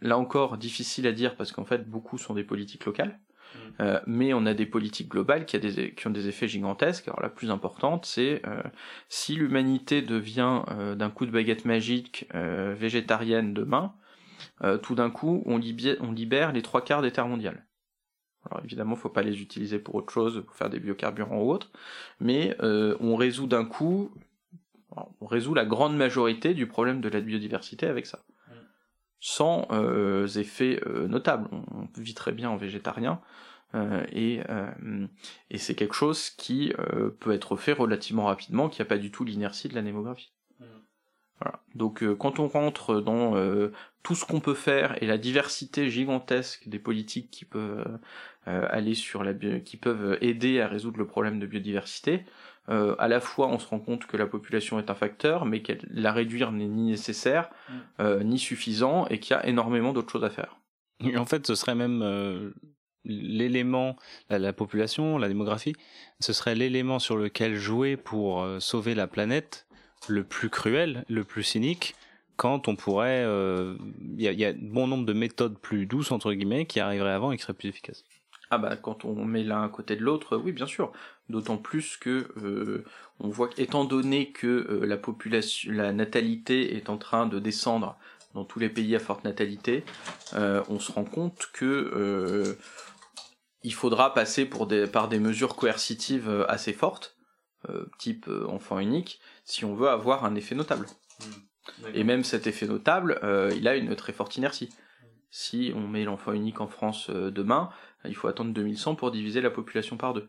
là 0.00 0.16
encore, 0.16 0.56
difficile 0.56 1.06
à 1.06 1.12
dire 1.12 1.36
parce 1.36 1.52
qu'en 1.52 1.66
fait 1.66 1.86
beaucoup 1.86 2.16
sont 2.16 2.32
des 2.32 2.44
politiques 2.44 2.86
locales. 2.86 3.20
Mm. 3.54 3.58
Euh, 3.80 4.00
mais 4.06 4.34
on 4.34 4.46
a 4.46 4.54
des 4.54 4.66
politiques 4.66 5.08
globales 5.08 5.46
qui, 5.46 5.56
a 5.56 5.58
des, 5.58 5.94
qui, 5.94 6.06
ont 6.06 6.10
des 6.10 6.28
effets 6.28 6.48
gigantesques. 6.48 7.08
Alors 7.08 7.22
la 7.22 7.28
plus 7.28 7.50
importante, 7.50 8.06
c'est 8.06 8.42
euh, 8.46 8.62
si 9.08 9.34
l'humanité 9.34 10.02
devient 10.02 10.62
euh, 10.70 10.94
d'un 10.94 11.10
coup 11.10 11.26
de 11.26 11.30
baguette 11.30 11.64
magique 11.64 12.28
végétarienne 12.32 13.54
demain, 13.54 13.94
tout 14.82 14.94
d'un 14.94 15.10
coup, 15.10 15.42
on, 15.46 15.60
on, 16.00 16.12
libère 16.12 16.52
les 16.52 16.62
trois 16.62 16.84
quarts 16.84 17.02
des 17.02 17.10
terres 17.10 17.28
mondiales. 17.28 17.64
Alors 18.46 18.64
évidemment, 18.64 18.96
faut 18.96 19.08
pas 19.08 19.22
les 19.22 19.42
utiliser 19.42 19.78
pour 19.78 19.96
autre 19.96 20.12
chose, 20.12 20.42
pour 20.46 20.54
faire 20.54 20.70
des 20.70 20.80
biocarburants 20.80 21.42
ou 21.42 21.50
autre, 21.50 21.70
mais 22.20 22.56
on 22.60 23.16
résout 23.16 23.46
d'un 23.46 23.64
coup, 23.64 24.10
on 25.20 25.26
résout 25.26 25.54
la 25.54 25.64
grande 25.64 25.96
majorité 25.96 26.54
du 26.54 26.66
problème 26.66 27.00
de 27.00 27.08
la 27.08 27.20
biodiversité 27.20 27.86
avec 27.86 28.06
ça 28.06 28.24
mm. 28.48 28.52
sans 29.20 29.68
effets 30.36 30.80
notables. 31.08 31.48
On 31.52 31.88
vit 32.00 32.14
très 32.14 32.32
bien 32.32 32.48
en 32.48 32.56
végétarien, 32.56 33.20
euh, 33.74 34.04
et, 34.12 34.40
euh, 34.48 35.06
et 35.50 35.58
c'est 35.58 35.74
quelque 35.74 35.94
chose 35.94 36.30
qui 36.30 36.72
euh, 36.78 37.10
peut 37.10 37.32
être 37.32 37.56
fait 37.56 37.72
relativement 37.72 38.24
rapidement, 38.24 38.68
qui 38.68 38.80
n'a 38.80 38.86
pas 38.86 38.98
du 38.98 39.10
tout 39.10 39.24
l'inertie 39.24 39.68
de 39.68 39.74
la 39.74 39.82
démographie. 39.82 40.32
Voilà. 41.40 41.60
Donc 41.74 42.04
quand 42.16 42.40
on 42.40 42.48
rentre 42.48 43.00
dans 43.00 43.34
tout 44.02 44.14
ce 44.14 44.24
qu'on 44.24 44.40
peut 44.40 44.54
faire 44.54 45.00
et 45.02 45.06
la 45.06 45.18
diversité 45.18 45.88
gigantesque 45.88 46.68
des 46.68 46.78
politiques 46.78 47.30
qui 47.30 47.44
peuvent 47.44 47.86
aller 48.46 48.94
sur 48.94 49.22
la 49.22 49.34
qui 49.34 49.76
peuvent 49.76 50.18
aider 50.20 50.60
à 50.60 50.66
résoudre 50.66 50.98
le 50.98 51.06
problème 51.06 51.38
de 51.38 51.46
biodiversité, 51.46 52.24
à 52.66 53.06
la 53.06 53.20
fois 53.20 53.46
on 53.46 53.60
se 53.60 53.68
rend 53.68 53.78
compte 53.78 54.06
que 54.06 54.16
la 54.16 54.26
population 54.26 54.80
est 54.80 54.90
un 54.90 54.94
facteur, 54.96 55.44
mais 55.44 55.62
que 55.62 55.74
la 55.90 56.12
réduire 56.12 56.50
n'est 56.50 56.66
ni 56.66 56.90
nécessaire 56.90 57.50
mmh. 57.68 58.22
ni 58.24 58.38
suffisant 58.40 59.06
et 59.06 59.20
qu'il 59.20 59.36
y 59.36 59.38
a 59.38 59.46
énormément 59.46 59.92
d'autres 59.92 60.10
choses 60.10 60.24
à 60.24 60.30
faire. 60.30 60.56
En 61.16 61.26
fait, 61.26 61.46
ce 61.46 61.54
serait 61.54 61.76
même 61.76 62.02
l'élément, 63.08 63.96
la, 64.28 64.52
population, 64.52 65.18
la 65.18 65.28
démographie, 65.28 65.74
ce 66.20 66.32
serait 66.32 66.54
l'élément 66.54 66.98
sur 66.98 67.16
lequel 67.16 67.56
jouer 67.56 67.96
pour 67.96 68.42
euh, 68.42 68.60
sauver 68.60 68.94
la 68.94 69.06
planète 69.06 69.66
le 70.06 70.24
plus 70.24 70.50
cruel, 70.50 71.04
le 71.08 71.24
plus 71.24 71.42
cynique, 71.42 71.94
quand 72.36 72.68
on 72.68 72.76
pourrait... 72.76 73.24
Euh, 73.24 73.76
il 74.16 74.22
y, 74.22 74.44
a, 74.44 74.52
bon 74.52 74.86
nombre 74.86 75.04
de 75.04 75.12
méthodes 75.12 75.58
plus 75.58 75.86
douces, 75.86 76.12
entre 76.12 76.32
guillemets, 76.32 76.66
qui 76.66 76.80
arriveraient 76.80 77.12
avant 77.12 77.32
et 77.32 77.36
qui 77.36 77.42
seraient 77.42 77.54
plus 77.54 77.68
efficaces. 77.68 78.04
Ah 78.50 78.56
bah 78.56 78.76
quand 78.76 79.04
on 79.04 79.26
met 79.26 79.44
l'un 79.44 79.62
à 79.62 79.68
côté 79.68 79.94
de 79.94 80.02
l'autre, 80.02 80.38
oui 80.38 80.52
bien 80.52 80.64
sûr. 80.64 80.90
D'autant 81.28 81.58
plus 81.58 81.98
que 81.98 82.28
euh, 82.42 82.82
on 83.20 83.28
voit 83.28 83.48
qu'étant 83.48 83.84
donné 83.84 84.32
que 84.32 84.84
la 84.86 84.96
population, 84.96 85.70
la 85.70 85.92
natalité 85.92 86.74
est 86.74 86.88
en 86.88 86.96
train 86.96 87.26
de 87.26 87.40
descendre 87.40 87.98
dans 88.32 88.46
tous 88.46 88.58
les 88.58 88.70
pays 88.70 88.96
à 88.96 89.00
forte 89.00 89.24
natalité, 89.24 89.84
on 90.34 90.78
se 90.78 90.92
rend 90.92 91.04
compte 91.04 91.50
que 91.52 92.56
il 93.62 93.74
faudra 93.74 94.14
passer 94.14 94.46
par 94.46 95.08
des 95.08 95.18
mesures 95.18 95.56
coercitives 95.56 96.28
euh, 96.28 96.50
assez 96.50 96.72
fortes 96.72 97.16
type 97.98 98.28
enfant 98.46 98.78
unique 98.78 99.20
si 99.44 99.64
on 99.64 99.74
veut 99.74 99.88
avoir 99.88 100.24
un 100.24 100.34
effet 100.34 100.54
notable. 100.54 100.86
Hmm. 101.20 101.86
Et 101.94 102.04
même 102.04 102.24
cet 102.24 102.46
effet 102.46 102.66
notable, 102.66 103.20
il 103.54 103.68
a 103.68 103.76
une 103.76 103.94
très 103.94 104.12
forte 104.12 104.36
inertie. 104.36 104.70
Si 105.30 105.72
on 105.74 105.86
met 105.86 106.04
l'enfant 106.04 106.32
unique 106.32 106.60
en 106.60 106.68
France 106.68 107.10
demain, 107.10 107.70
il 108.04 108.14
faut 108.14 108.28
attendre 108.28 108.54
2100 108.54 108.94
pour 108.94 109.10
diviser 109.10 109.40
la 109.40 109.50
population 109.50 109.96
par 109.96 110.14
deux. 110.14 110.28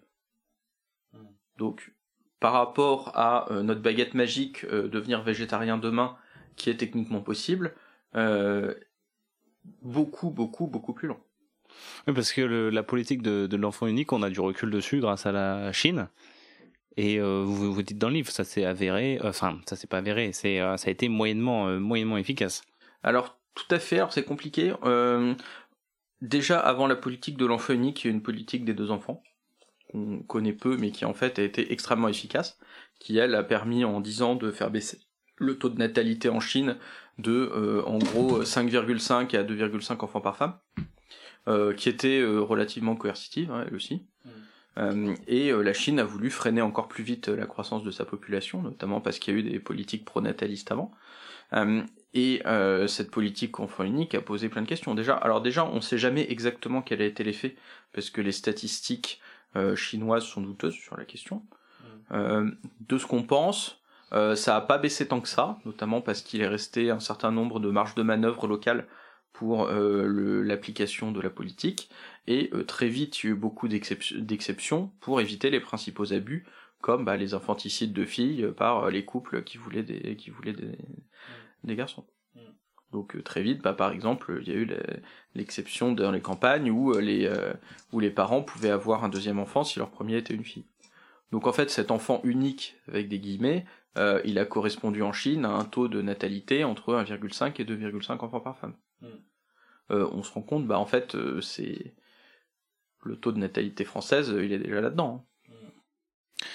Hmm. 1.13 1.27
Donc, 1.57 1.93
par 2.39 2.53
rapport 2.53 3.17
à 3.17 3.47
notre 3.63 3.81
baguette 3.81 4.15
magique, 4.15 4.65
devenir 4.65 5.21
végétarien 5.21 5.77
demain, 5.77 6.17
qui 6.55 6.69
est 6.69 6.77
techniquement 6.77 7.21
possible, 7.21 7.73
beaucoup, 9.81 10.29
beaucoup, 10.29 10.67
beaucoup 10.67 10.93
plus 10.93 11.07
long. 11.07 11.19
Oui, 12.07 12.13
parce 12.13 12.33
que 12.33 12.41
la 12.41 12.83
politique 12.83 13.21
de, 13.21 13.55
l'enfant 13.55 13.87
unique, 13.87 14.11
on 14.11 14.23
a 14.23 14.29
du 14.29 14.39
recul 14.39 14.69
dessus 14.71 14.99
grâce 14.99 15.25
à 15.25 15.31
la 15.31 15.71
Chine. 15.71 16.09
Et 16.97 17.19
euh, 17.19 17.43
vous, 17.45 17.73
vous 17.73 17.83
dites 17.83 17.97
dans 17.97 18.09
le 18.09 18.15
livre, 18.15 18.31
ça 18.31 18.43
s'est 18.43 18.65
avéré, 18.65 19.19
euh, 19.23 19.29
enfin, 19.29 19.59
ça 19.67 19.75
s'est 19.75 19.87
pas 19.87 19.99
avéré, 19.99 20.31
c'est, 20.33 20.59
euh, 20.59 20.75
ça 20.77 20.89
a 20.89 20.91
été 20.91 21.07
moyennement, 21.07 21.79
moyennement 21.79 22.17
efficace. 22.17 22.63
Alors, 23.03 23.37
tout 23.55 23.73
à 23.73 23.79
fait, 23.79 23.97
alors 23.97 24.13
c'est 24.13 24.23
compliqué. 24.23 24.73
déjà, 26.21 26.59
avant 26.59 26.87
la 26.87 26.95
politique 26.95 27.37
de 27.37 27.45
l'enfant 27.45 27.73
unique, 27.73 28.03
il 28.03 28.07
y 28.07 28.09
a 28.09 28.13
une 28.13 28.21
politique 28.21 28.65
des 28.65 28.73
deux 28.73 28.91
enfants, 28.91 29.23
qu'on 29.91 30.19
connaît 30.19 30.53
peu, 30.53 30.77
mais 30.77 30.91
qui 30.91 31.05
en 31.05 31.13
fait 31.13 31.39
a 31.39 31.43
été 31.43 31.71
extrêmement 31.71 32.09
efficace, 32.09 32.59
qui 32.99 33.17
elle 33.17 33.35
a 33.35 33.43
permis 33.43 33.85
en 33.85 34.01
10 34.01 34.21
ans 34.21 34.35
de 34.35 34.51
faire 34.51 34.71
baisser 34.71 34.99
le 35.37 35.57
taux 35.57 35.69
de 35.69 35.77
natalité 35.77 36.27
en 36.27 36.41
Chine 36.41 36.77
de, 37.17 37.83
en 37.85 37.97
gros, 37.97 38.43
5,5 38.43 39.37
à 39.37 39.43
2,5 39.43 40.03
enfants 40.03 40.21
par 40.21 40.35
femme. 40.35 40.57
Euh, 41.47 41.73
qui 41.73 41.89
était 41.89 42.19
euh, 42.19 42.41
relativement 42.41 42.95
coercitive, 42.95 43.49
hein, 43.49 43.63
elle 43.65 43.73
aussi. 43.73 44.05
Mm. 44.25 44.29
Euh, 44.79 45.15
et 45.27 45.51
la 45.51 45.73
Chine 45.73 45.99
a 45.99 46.03
voulu 46.03 46.29
freiner 46.29 46.61
encore 46.61 46.87
plus 46.87 47.03
vite 47.03 47.27
la 47.27 47.45
croissance 47.45 47.83
de 47.83 47.91
sa 47.91 48.05
population, 48.05 48.61
notamment 48.61 49.01
parce 49.01 49.19
qu'il 49.19 49.33
y 49.33 49.37
a 49.37 49.39
eu 49.39 49.43
des 49.43 49.59
politiques 49.59 50.05
pronatalistes 50.05 50.71
avant. 50.71 50.91
et 52.13 52.41
cette 52.87 53.11
politique 53.11 53.59
enfant 53.59 53.83
unique 53.83 54.15
a 54.15 54.21
posé 54.21 54.49
plein 54.49 54.61
de 54.61 54.67
questions. 54.67 54.95
Déjà, 54.95 55.15
alors 55.15 55.41
déjà, 55.41 55.65
on 55.65 55.75
ne 55.75 55.81
sait 55.81 55.97
jamais 55.97 56.25
exactement 56.31 56.81
quel 56.81 57.01
a 57.01 57.05
été 57.05 57.23
l'effet, 57.23 57.55
parce 57.93 58.09
que 58.09 58.21
les 58.21 58.31
statistiques 58.31 59.21
chinoises 59.75 60.23
sont 60.23 60.41
douteuses 60.41 60.75
sur 60.75 60.97
la 60.97 61.05
question. 61.05 61.43
Mm. 62.11 62.51
de 62.87 62.97
ce 62.97 63.05
qu'on 63.05 63.23
pense, 63.23 63.81
ça 64.11 64.53
n'a 64.53 64.61
pas 64.61 64.77
baissé 64.77 65.07
tant 65.07 65.19
que 65.19 65.27
ça, 65.27 65.59
notamment 65.65 66.01
parce 66.01 66.21
qu'il 66.21 66.41
est 66.41 66.47
resté 66.47 66.89
un 66.89 66.99
certain 66.99 67.31
nombre 67.31 67.59
de 67.59 67.69
marges 67.69 67.95
de 67.95 68.03
manœuvre 68.03 68.47
locales 68.47 68.87
pour 69.39 69.69
euh, 69.69 70.43
l'application 70.43 71.13
de 71.13 71.21
la 71.21 71.29
politique, 71.29 71.89
et 72.27 72.49
euh, 72.53 72.65
très 72.65 72.89
vite 72.89 73.23
il 73.23 73.27
y 73.27 73.29
a 73.29 73.31
eu 73.31 73.37
beaucoup 73.37 73.69
d'exceptions 73.69 74.91
pour 74.99 75.21
éviter 75.21 75.49
les 75.49 75.61
principaux 75.61 76.11
abus, 76.11 76.45
comme 76.81 77.05
bah, 77.05 77.15
les 77.15 77.33
infanticides 77.33 77.93
de 77.93 78.03
filles 78.03 78.51
par 78.57 78.83
euh, 78.83 78.91
les 78.91 79.05
couples 79.05 79.43
qui 79.45 79.57
voulaient 79.57 79.83
des, 79.83 80.17
qui 80.17 80.29
voulaient 80.29 80.51
des, 80.51 80.77
des 81.63 81.75
garçons. 81.77 82.05
Mm. 82.35 82.39
Donc 82.91 83.23
très 83.23 83.41
vite, 83.41 83.61
bah, 83.61 83.71
par 83.71 83.93
exemple, 83.93 84.41
il 84.41 84.49
y 84.49 84.51
a 84.51 84.55
eu 84.55 84.69
l'exception 85.35 85.93
dans 85.93 86.11
les 86.11 86.19
campagnes 86.19 86.69
où 86.69 86.91
les, 86.99 87.31
où 87.93 88.01
les 88.01 88.11
parents 88.11 88.41
pouvaient 88.41 88.71
avoir 88.71 89.05
un 89.05 89.09
deuxième 89.09 89.39
enfant 89.39 89.63
si 89.63 89.79
leur 89.79 89.89
premier 89.89 90.17
était 90.17 90.33
une 90.33 90.43
fille. 90.43 90.65
Donc 91.31 91.47
en 91.47 91.53
fait, 91.53 91.69
cet 91.69 91.91
enfant 91.91 92.19
unique, 92.25 92.75
avec 92.89 93.07
des 93.07 93.19
guillemets, 93.19 93.65
il 94.25 94.37
a 94.37 94.45
correspondu 94.45 95.01
en 95.01 95.13
Chine 95.13 95.45
à 95.45 95.51
un 95.51 95.63
taux 95.63 95.87
de 95.87 96.01
natalité 96.01 96.65
entre 96.65 96.95
1,5 96.95 97.61
et 97.61 97.63
2,5 97.63 98.19
enfants 98.19 98.41
par 98.41 98.57
femme. 98.57 98.75
Mm. 99.01 99.07
Euh, 99.91 100.07
on 100.11 100.23
se 100.23 100.31
rend 100.31 100.41
compte, 100.41 100.67
bah 100.67 100.79
en 100.79 100.85
fait, 100.85 101.15
euh, 101.15 101.41
c'est 101.41 101.93
le 103.03 103.15
taux 103.15 103.31
de 103.31 103.39
natalité 103.39 103.85
française, 103.85 104.33
il 104.37 104.51
est 104.51 104.59
déjà 104.59 104.81
là-dedans. 104.81 105.25
Hein. 105.25 106.45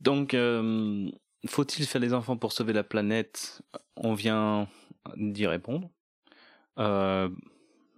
Donc, 0.00 0.34
euh, 0.34 1.10
faut-il 1.46 1.86
faire 1.86 2.00
des 2.00 2.12
enfants 2.12 2.36
pour 2.36 2.52
sauver 2.52 2.72
la 2.72 2.84
planète? 2.84 3.62
On 3.96 4.14
vient 4.14 4.68
d'y 5.16 5.46
répondre. 5.46 5.90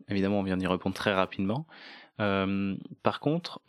évidemment, 0.08 0.40
on 0.40 0.42
vient 0.44 0.56
d'y 0.56 0.66
répondre 0.66 0.94
très 0.94 1.12
rapidement. 1.12 1.66
par 2.16 3.20
contre, 3.20 3.60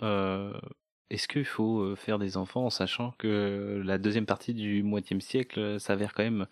est-ce 1.09 1.27
qu'il 1.27 1.45
faut 1.45 1.95
faire 1.95 2.19
des 2.19 2.37
enfants 2.37 2.65
en 2.65 2.69
sachant 2.69 3.13
que 3.17 3.81
la 3.83 3.97
deuxième 3.97 4.27
partie 4.27 4.53
du 4.53 4.83
moitième 4.83 5.21
siècle 5.21 5.79
s'avère 5.79 6.13
quand 6.13 6.23
même 6.23 6.45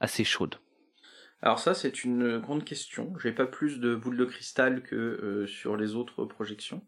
assez 0.00 0.24
chaude? 0.24 0.56
Alors 1.44 1.58
ça, 1.58 1.74
c'est 1.74 2.04
une 2.04 2.38
grande 2.38 2.64
question. 2.64 3.12
J'ai 3.22 3.30
pas 3.30 3.44
plus 3.44 3.78
de 3.78 3.94
boules 3.94 4.16
de 4.16 4.24
cristal 4.24 4.82
que 4.82 4.96
euh, 4.96 5.46
sur 5.46 5.76
les 5.76 5.94
autres 5.94 6.24
projections. 6.24 6.82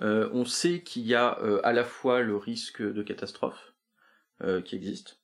Euh, 0.00 0.30
on 0.32 0.46
sait 0.46 0.80
qu'il 0.80 1.02
y 1.02 1.14
a 1.14 1.38
euh, 1.42 1.60
à 1.64 1.74
la 1.74 1.84
fois 1.84 2.22
le 2.22 2.34
risque 2.34 2.80
de 2.80 3.02
catastrophe 3.02 3.74
qui 4.64 4.74
existe. 4.74 5.20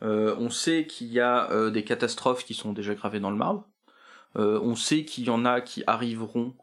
on 0.00 0.50
sait 0.50 0.86
qu'il 0.86 1.08
y 1.08 1.20
a 1.20 1.70
des 1.70 1.84
catastrophes 1.84 2.44
qui 2.44 2.54
sont 2.54 2.72
déjà 2.72 2.94
gravées 2.94 3.20
dans 3.20 3.30
le 3.30 3.36
marbre. 3.36 3.68
on 4.34 4.74
sait 4.74 5.04
qu'il 5.04 5.24
y 5.24 5.30
en 5.30 5.44
a 5.44 5.60
qui 5.60 5.84
arriveront 5.86 6.56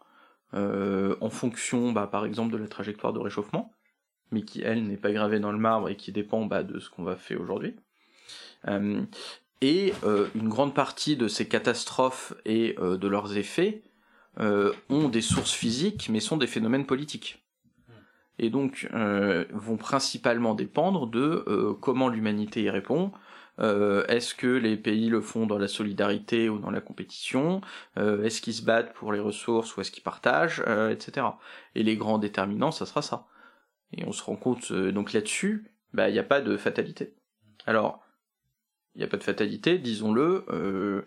en 0.54 1.30
fonction, 1.30 1.94
bah, 1.94 2.08
par 2.08 2.26
exemple, 2.26 2.52
de 2.52 2.58
la 2.58 2.68
trajectoire 2.68 3.14
de 3.14 3.20
réchauffement, 3.20 3.74
mais 4.32 4.42
qui, 4.42 4.64
elle, 4.64 4.86
n'est 4.88 4.98
pas 4.98 5.14
gravée 5.14 5.40
dans 5.40 5.52
le 5.52 5.60
marbre 5.60 5.88
et 5.88 5.96
qui 5.96 6.12
dépend 6.12 6.46
bah, 6.46 6.64
de 6.64 6.80
ce 6.80 6.90
qu'on 6.90 7.04
va 7.04 7.16
faire 7.16 7.40
aujourd'hui. 7.40 7.76
Et 9.62 9.94
euh, 10.04 10.28
une 10.36 10.50
grande 10.50 10.74
partie 10.74 11.16
de 11.16 11.28
ces 11.28 11.48
catastrophes 11.48 12.34
et 12.46 12.76
euh, 12.80 12.98
de 12.98 13.08
leurs 13.08 13.38
effets 13.38 13.82
euh, 14.40 14.72
ont 14.90 15.10
des 15.10 15.22
sources 15.22 15.54
physiques, 15.54 16.10
mais 16.10 16.20
sont 16.20 16.38
des 16.38 16.48
phénomènes 16.48 16.86
politiques. 16.86 17.44
Et 18.40 18.52
donc 18.52 18.88
vont 19.52 19.78
principalement 19.78 20.54
dépendre 20.54 21.08
de 21.08 21.76
comment 21.82 22.08
l'humanité 22.08 22.62
y 22.62 22.70
répond. 22.70 23.12
est-ce 23.58 24.36
que 24.36 24.46
les 24.46 24.78
pays 24.78 25.10
le 25.10 25.22
font 25.22 25.48
dans 25.48 25.58
la 25.58 25.68
solidarité 25.68 26.48
ou 26.48 26.60
dans 26.60 26.70
la 26.70 26.80
compétition? 26.80 27.62
Est-ce 27.96 28.40
qu'ils 28.42 28.54
se 28.54 28.62
battent 28.62 28.94
pour 28.94 29.12
les 29.12 29.20
ressources 29.20 29.76
ou 29.76 29.82
est-ce 29.82 29.90
qu'ils 29.90 30.04
partagent? 30.04 30.64
Etc. 30.92 31.26
Et 31.74 31.82
les 31.82 31.98
grands 31.98 32.20
déterminants, 32.20 32.70
ça 32.70 32.86
sera 32.86 33.02
ça. 33.02 33.26
Et 33.92 34.06
on 34.06 34.12
se 34.12 34.22
rend 34.22 34.36
compte 34.36 34.72
donc 34.72 35.14
là-dessus, 35.14 35.72
bah, 35.96 36.08
il 36.08 36.14
n'y 36.14 36.20
a 36.20 36.24
pas 36.24 36.40
de 36.40 36.58
fatalité. 36.58 37.16
Alors, 37.66 38.07
il 38.98 39.02
n'y 39.02 39.06
a 39.06 39.08
pas 39.08 39.18
de 39.18 39.24
fatalité, 39.24 39.78
disons-le. 39.78 40.44
Euh, 40.50 41.04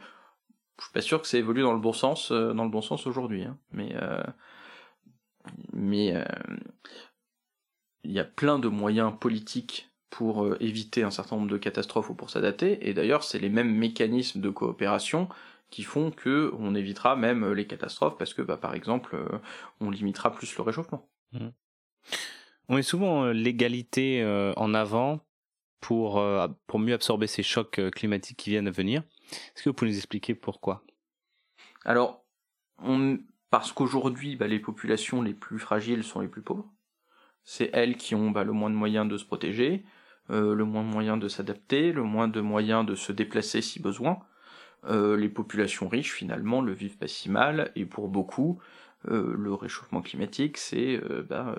je 0.78 0.84
suis 0.84 0.92
pas 0.92 1.00
sûr 1.02 1.20
que 1.20 1.26
ça 1.26 1.38
évolue 1.38 1.62
dans 1.62 1.72
le 1.72 1.80
bon 1.80 1.92
sens, 1.92 2.30
euh, 2.30 2.54
dans 2.54 2.62
le 2.62 2.70
bon 2.70 2.82
sens 2.82 3.06
aujourd'hui. 3.08 3.42
Hein. 3.42 3.58
Mais, 3.72 3.94
euh, 4.00 4.22
mais 5.72 6.14
euh, 6.14 6.24
il 8.04 8.12
y 8.12 8.20
a 8.20 8.24
plein 8.24 8.60
de 8.60 8.68
moyens 8.68 9.12
politiques 9.18 9.90
pour 10.08 10.56
éviter 10.60 11.02
un 11.02 11.10
certain 11.10 11.36
nombre 11.36 11.50
de 11.50 11.58
catastrophes 11.58 12.10
ou 12.10 12.14
pour 12.14 12.30
s'adapter. 12.30 12.88
Et 12.88 12.94
d'ailleurs, 12.94 13.24
c'est 13.24 13.40
les 13.40 13.48
mêmes 13.48 13.74
mécanismes 13.74 14.40
de 14.40 14.50
coopération 14.50 15.28
qui 15.68 15.82
font 15.82 16.12
que 16.12 16.52
on 16.58 16.74
évitera 16.74 17.14
même 17.14 17.52
les 17.52 17.66
catastrophes 17.66 18.16
parce 18.18 18.34
que, 18.34 18.42
bah, 18.42 18.56
par 18.56 18.74
exemple, 18.74 19.16
on 19.80 19.90
limitera 19.90 20.32
plus 20.32 20.56
le 20.56 20.62
réchauffement. 20.62 21.08
Mmh. 21.32 21.48
On 22.68 22.76
met 22.76 22.82
souvent 22.82 23.26
l'égalité 23.26 24.24
en 24.56 24.74
avant 24.74 25.20
pour, 25.80 26.18
euh, 26.18 26.48
pour 26.66 26.78
mieux 26.78 26.94
absorber 26.94 27.26
ces 27.26 27.42
chocs 27.42 27.78
euh, 27.78 27.90
climatiques 27.90 28.36
qui 28.36 28.50
viennent 28.50 28.68
à 28.68 28.72
venir. 28.72 29.02
Est-ce 29.32 29.62
que 29.62 29.70
vous 29.70 29.74
pouvez 29.74 29.90
nous 29.90 29.96
expliquer 29.96 30.34
pourquoi? 30.34 30.84
Alors, 31.84 32.24
parce 33.50 33.72
qu'aujourd'hui, 33.72 34.36
bah, 34.36 34.46
les 34.46 34.60
populations 34.60 35.22
les 35.22 35.34
plus 35.34 35.58
fragiles 35.58 36.04
sont 36.04 36.20
les 36.20 36.28
plus 36.28 36.42
pauvres. 36.42 36.70
C'est 37.44 37.70
elles 37.72 37.96
qui 37.96 38.14
ont 38.14 38.30
bah, 38.30 38.44
le 38.44 38.52
moins 38.52 38.70
de 38.70 38.74
moyens 38.74 39.08
de 39.08 39.16
se 39.16 39.24
protéger, 39.24 39.84
euh, 40.30 40.54
le 40.54 40.64
moins 40.64 40.82
de 40.82 40.88
moyens 40.88 41.18
de 41.18 41.28
s'adapter, 41.28 41.92
le 41.92 42.02
moins 42.02 42.28
de 42.28 42.40
moyens 42.40 42.84
de 42.86 42.94
se 42.94 43.12
déplacer 43.12 43.62
si 43.62 43.80
besoin. 43.80 44.18
les 44.88 45.28
populations 45.28 45.88
riches, 45.88 46.12
finalement, 46.12 46.62
le 46.62 46.72
vivent 46.72 46.96
pas 46.96 47.08
si 47.08 47.30
mal, 47.30 47.70
et 47.76 47.84
pour 47.84 48.08
beaucoup, 48.08 48.60
le 49.04 49.52
réchauffement 49.52 50.00
climatique, 50.00 50.56
c'est 50.56 50.98
bah, 51.28 51.54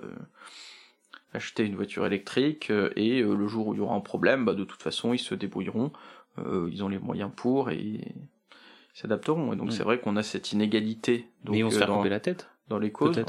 acheter 1.34 1.64
une 1.64 1.76
voiture 1.76 2.06
électrique 2.06 2.70
euh, 2.70 2.90
et 2.96 3.20
euh, 3.20 3.34
le 3.34 3.46
jour 3.46 3.68
où 3.68 3.74
il 3.74 3.78
y 3.78 3.80
aura 3.80 3.94
un 3.94 4.00
problème, 4.00 4.44
bah, 4.44 4.54
de 4.54 4.64
toute 4.64 4.82
façon 4.82 5.12
ils 5.12 5.18
se 5.18 5.34
débrouilleront, 5.34 5.92
euh, 6.38 6.68
ils 6.72 6.84
ont 6.84 6.88
les 6.88 6.98
moyens 6.98 7.30
pour 7.34 7.70
et 7.70 7.80
ils 7.80 8.14
s'adapteront. 8.94 9.52
Et 9.52 9.56
donc 9.56 9.68
mm. 9.68 9.72
c'est 9.72 9.82
vrai 9.82 9.98
qu'on 9.98 10.16
a 10.16 10.22
cette 10.22 10.52
inégalité. 10.52 11.26
Donc, 11.44 11.54
Mais 11.54 11.62
on 11.62 11.70
se 11.70 11.78
fait 11.78 11.86
dans, 11.86 12.02
la 12.02 12.20
tête 12.20 12.48
dans 12.68 12.78
les 12.78 12.92
causes. 12.92 13.24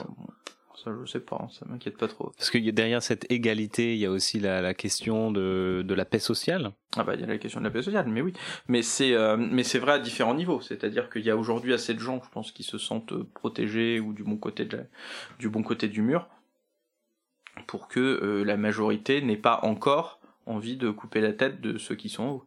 Ça, 0.84 0.92
je 1.02 1.10
sais 1.10 1.22
pas, 1.22 1.48
ça 1.50 1.66
m'inquiète 1.70 1.96
pas 1.96 2.10
trop. 2.10 2.34
Parce 2.38 2.50
que 2.50 2.58
derrière 2.58 3.02
cette 3.02 3.32
égalité, 3.32 3.94
il 3.94 4.00
y 4.00 4.06
a 4.06 4.12
aussi 4.12 4.42
la, 4.42 4.74
question 4.74 5.32
de, 5.32 5.82
de, 5.88 5.94
la 5.94 6.04
paix 6.04 6.20
sociale. 6.20 6.74
Ah 6.98 7.06
bah 7.06 7.14
il 7.16 7.22
y 7.22 7.24
a 7.24 7.28
la 7.28 7.38
question 7.38 7.62
de 7.62 7.66
la 7.66 7.72
paix 7.72 7.84
sociale, 7.84 8.08
mais 8.10 8.22
oui. 8.22 8.34
Mais 8.68 8.82
c'est 8.82 9.16
mais 9.38 9.64
c'est 9.64 9.80
vrai 9.80 9.94
à 9.94 10.00
différents 10.00 10.34
niveaux. 10.34 10.60
C'est-à-dire 10.60 11.10
qu'il 11.10 11.22
y 11.22 11.30
a 11.30 11.38
aujourd'hui 11.38 11.74
assez 11.74 11.94
de 11.94 12.00
gens, 12.00 12.22
je 12.22 12.30
pense, 12.32 12.52
qui 12.52 12.64
se 12.64 12.78
sentent 12.78 13.14
protégés 13.34 14.02
ou 14.02 14.12
du 14.12 14.24
bon 14.24 14.36
côté 14.36 14.66
de 14.66 14.82
du 15.40 15.48
bon 15.48 15.64
côté 15.64 15.88
du 15.88 16.02
mur 16.02 16.28
pour 17.68 17.88
que 17.88 18.00
euh, 18.00 18.44
la 18.44 18.58
majorité 18.58 19.22
n'ait 19.22 19.38
pas 19.38 19.60
encore 19.64 20.20
envie 20.46 20.78
de 20.78 20.90
couper 20.90 21.22
la 21.22 21.34
tête 21.34 21.62
de 21.62 21.78
ceux 21.78 21.96
qui 21.96 22.10
sont 22.10 22.28
hauts. 22.28 22.46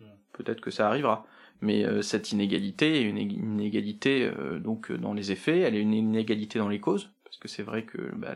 Hmm. 0.00 0.16
Peut-être 0.32 0.60
que 0.60 0.70
ça 0.70 0.88
arrivera. 0.88 1.26
Mais 1.62 1.84
euh, 1.84 2.02
cette 2.02 2.32
inégalité 2.32 3.00
est 3.00 3.04
une 3.04 3.18
inégalité 3.18 4.30
euh, 4.38 4.58
donc 4.58 4.92
dans 4.92 5.14
les 5.14 5.32
effets, 5.32 5.60
elle 5.60 5.74
est 5.74 5.80
une 5.80 5.94
inégalité 5.94 6.58
dans 6.58 6.68
les 6.68 6.80
causes, 6.80 7.10
parce 7.24 7.38
que 7.38 7.48
c'est 7.48 7.62
vrai 7.62 7.84
que 7.84 8.14
bah, 8.14 8.34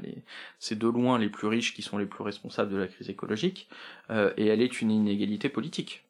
c'est 0.58 0.78
de 0.78 0.88
loin 0.88 1.18
les 1.18 1.28
plus 1.28 1.46
riches 1.46 1.74
qui 1.74 1.82
sont 1.82 1.98
les 1.98 2.06
plus 2.06 2.22
responsables 2.22 2.72
de 2.72 2.78
la 2.78 2.86
crise 2.86 3.10
écologique, 3.10 3.68
et 4.10 4.46
elle 4.46 4.62
est 4.62 4.80
une 4.80 4.90
inégalité 4.90 5.50
politique. 5.50 6.04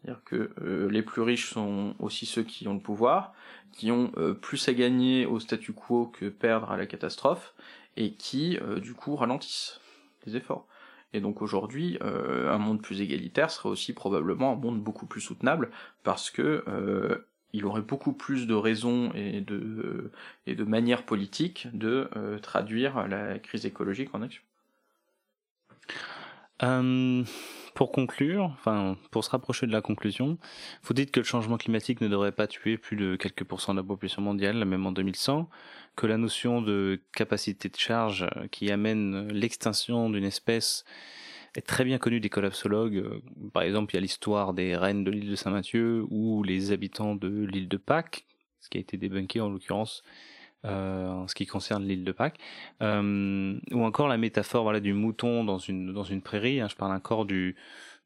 C'est-à-dire 0.00 0.22
que 0.24 0.50
les 0.90 1.02
plus 1.02 1.20
riches 1.20 1.50
sont 1.50 1.94
aussi 1.98 2.24
ceux 2.24 2.42
qui 2.42 2.66
ont 2.68 2.74
le 2.74 2.80
pouvoir, 2.80 3.34
qui 3.72 3.90
ont 3.90 4.10
plus 4.40 4.66
à 4.68 4.72
gagner 4.72 5.26
au 5.26 5.40
statu 5.40 5.72
quo 5.72 6.06
que 6.06 6.30
perdre 6.30 6.70
à 6.70 6.78
la 6.78 6.86
catastrophe, 6.86 7.54
et 7.96 8.14
qui 8.14 8.58
du 8.82 8.94
coup 8.94 9.16
ralentissent 9.16 9.80
les 10.26 10.36
efforts. 10.36 10.66
Et 11.14 11.20
donc 11.20 11.40
aujourd'hui, 11.40 11.96
euh, 12.02 12.52
un 12.52 12.58
monde 12.58 12.82
plus 12.82 13.00
égalitaire 13.00 13.50
serait 13.50 13.68
aussi 13.68 13.92
probablement 13.92 14.52
un 14.52 14.56
monde 14.56 14.82
beaucoup 14.82 15.06
plus 15.06 15.20
soutenable 15.20 15.70
parce 16.02 16.28
que 16.28 16.64
euh, 16.66 17.28
il 17.52 17.64
aurait 17.66 17.82
beaucoup 17.82 18.12
plus 18.12 18.48
de 18.48 18.54
raisons 18.54 19.12
et 19.14 19.40
de 19.40 20.10
et 20.46 20.56
de 20.56 20.64
manières 20.64 21.04
politiques 21.04 21.68
de 21.72 22.08
euh, 22.16 22.40
traduire 22.40 23.06
la 23.06 23.38
crise 23.38 23.64
écologique 23.64 24.12
en 24.12 24.22
action. 24.22 24.42
Pour 27.74 27.90
conclure, 27.92 28.44
enfin 28.54 28.96
pour 29.10 29.24
se 29.24 29.30
rapprocher 29.30 29.66
de 29.66 29.72
la 29.72 29.80
conclusion, 29.80 30.38
vous 30.82 30.94
dites 30.94 31.10
que 31.10 31.20
le 31.20 31.24
changement 31.24 31.56
climatique 31.56 32.00
ne 32.00 32.08
devrait 32.08 32.32
pas 32.32 32.46
tuer 32.46 32.78
plus 32.78 32.96
de 32.96 33.16
quelques 33.16 33.44
pourcents 33.44 33.74
de 33.74 33.80
la 33.80 33.84
population 33.84 34.22
mondiale, 34.22 34.64
même 34.64 34.86
en 34.86 34.92
2100, 34.92 35.48
que 35.96 36.06
la 36.06 36.16
notion 36.16 36.62
de 36.62 37.00
capacité 37.12 37.68
de 37.68 37.76
charge 37.76 38.26
qui 38.50 38.70
amène 38.70 39.28
l'extinction 39.32 40.08
d'une 40.08 40.24
espèce 40.24 40.84
est 41.56 41.66
très 41.66 41.84
bien 41.84 41.98
connue 41.98 42.20
des 42.20 42.30
collapsologues. 42.30 43.20
Par 43.52 43.62
exemple, 43.62 43.92
il 43.92 43.96
y 43.96 43.98
a 43.98 44.00
l'histoire 44.00 44.54
des 44.54 44.76
reines 44.76 45.04
de 45.04 45.10
l'île 45.10 45.30
de 45.30 45.36
Saint-Mathieu 45.36 46.04
ou 46.10 46.42
les 46.42 46.72
habitants 46.72 47.14
de 47.14 47.44
l'île 47.44 47.68
de 47.68 47.76
Pâques, 47.76 48.24
ce 48.60 48.68
qui 48.68 48.78
a 48.78 48.80
été 48.80 48.96
débunké 48.96 49.40
en 49.40 49.50
l'occurrence 49.50 50.02
euh, 50.64 51.08
en 51.08 51.28
ce 51.28 51.34
qui 51.34 51.46
concerne 51.46 51.84
l'île 51.84 52.04
de 52.04 52.12
Pâques, 52.12 52.38
ou 52.80 53.84
encore 53.84 54.08
la 54.08 54.16
métaphore 54.16 54.62
voilà 54.62 54.80
du 54.80 54.92
mouton 54.92 55.44
dans 55.44 55.58
une 55.58 55.92
dans 55.92 56.04
une 56.04 56.22
prairie. 56.22 56.60
Hein, 56.60 56.68
je 56.68 56.76
parle 56.76 56.92
encore 56.92 57.24
du 57.24 57.56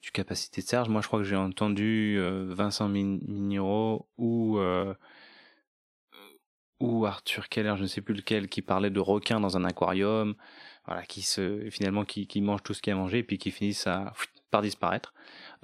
du 0.02 0.10
capacité 0.12 0.62
de 0.62 0.68
charge. 0.68 0.88
Moi, 0.88 1.00
je 1.00 1.08
crois 1.08 1.18
que 1.18 1.24
j'ai 1.24 1.36
entendu 1.36 2.18
Vincent 2.48 2.88
Mignot 2.88 4.06
ou 4.16 4.58
ou 6.80 7.06
Arthur 7.06 7.48
Keller, 7.48 7.74
je 7.76 7.82
ne 7.82 7.86
sais 7.86 8.00
plus 8.00 8.14
lequel, 8.14 8.48
qui 8.48 8.62
parlait 8.62 8.90
de 8.90 9.00
requins 9.00 9.40
dans 9.40 9.56
un 9.56 9.64
aquarium, 9.64 10.34
voilà, 10.86 11.02
qui 11.02 11.22
se 11.22 11.68
finalement 11.70 12.04
qui, 12.04 12.26
qui 12.26 12.40
mangent 12.40 12.62
tout 12.62 12.74
ce 12.74 12.82
qu'il 12.82 12.92
a 12.92 12.96
mangé 12.96 13.18
et 13.18 13.22
puis 13.22 13.38
qui 13.38 13.50
finissent 13.50 13.86
à, 13.86 14.12
par 14.50 14.62
disparaître. 14.62 15.12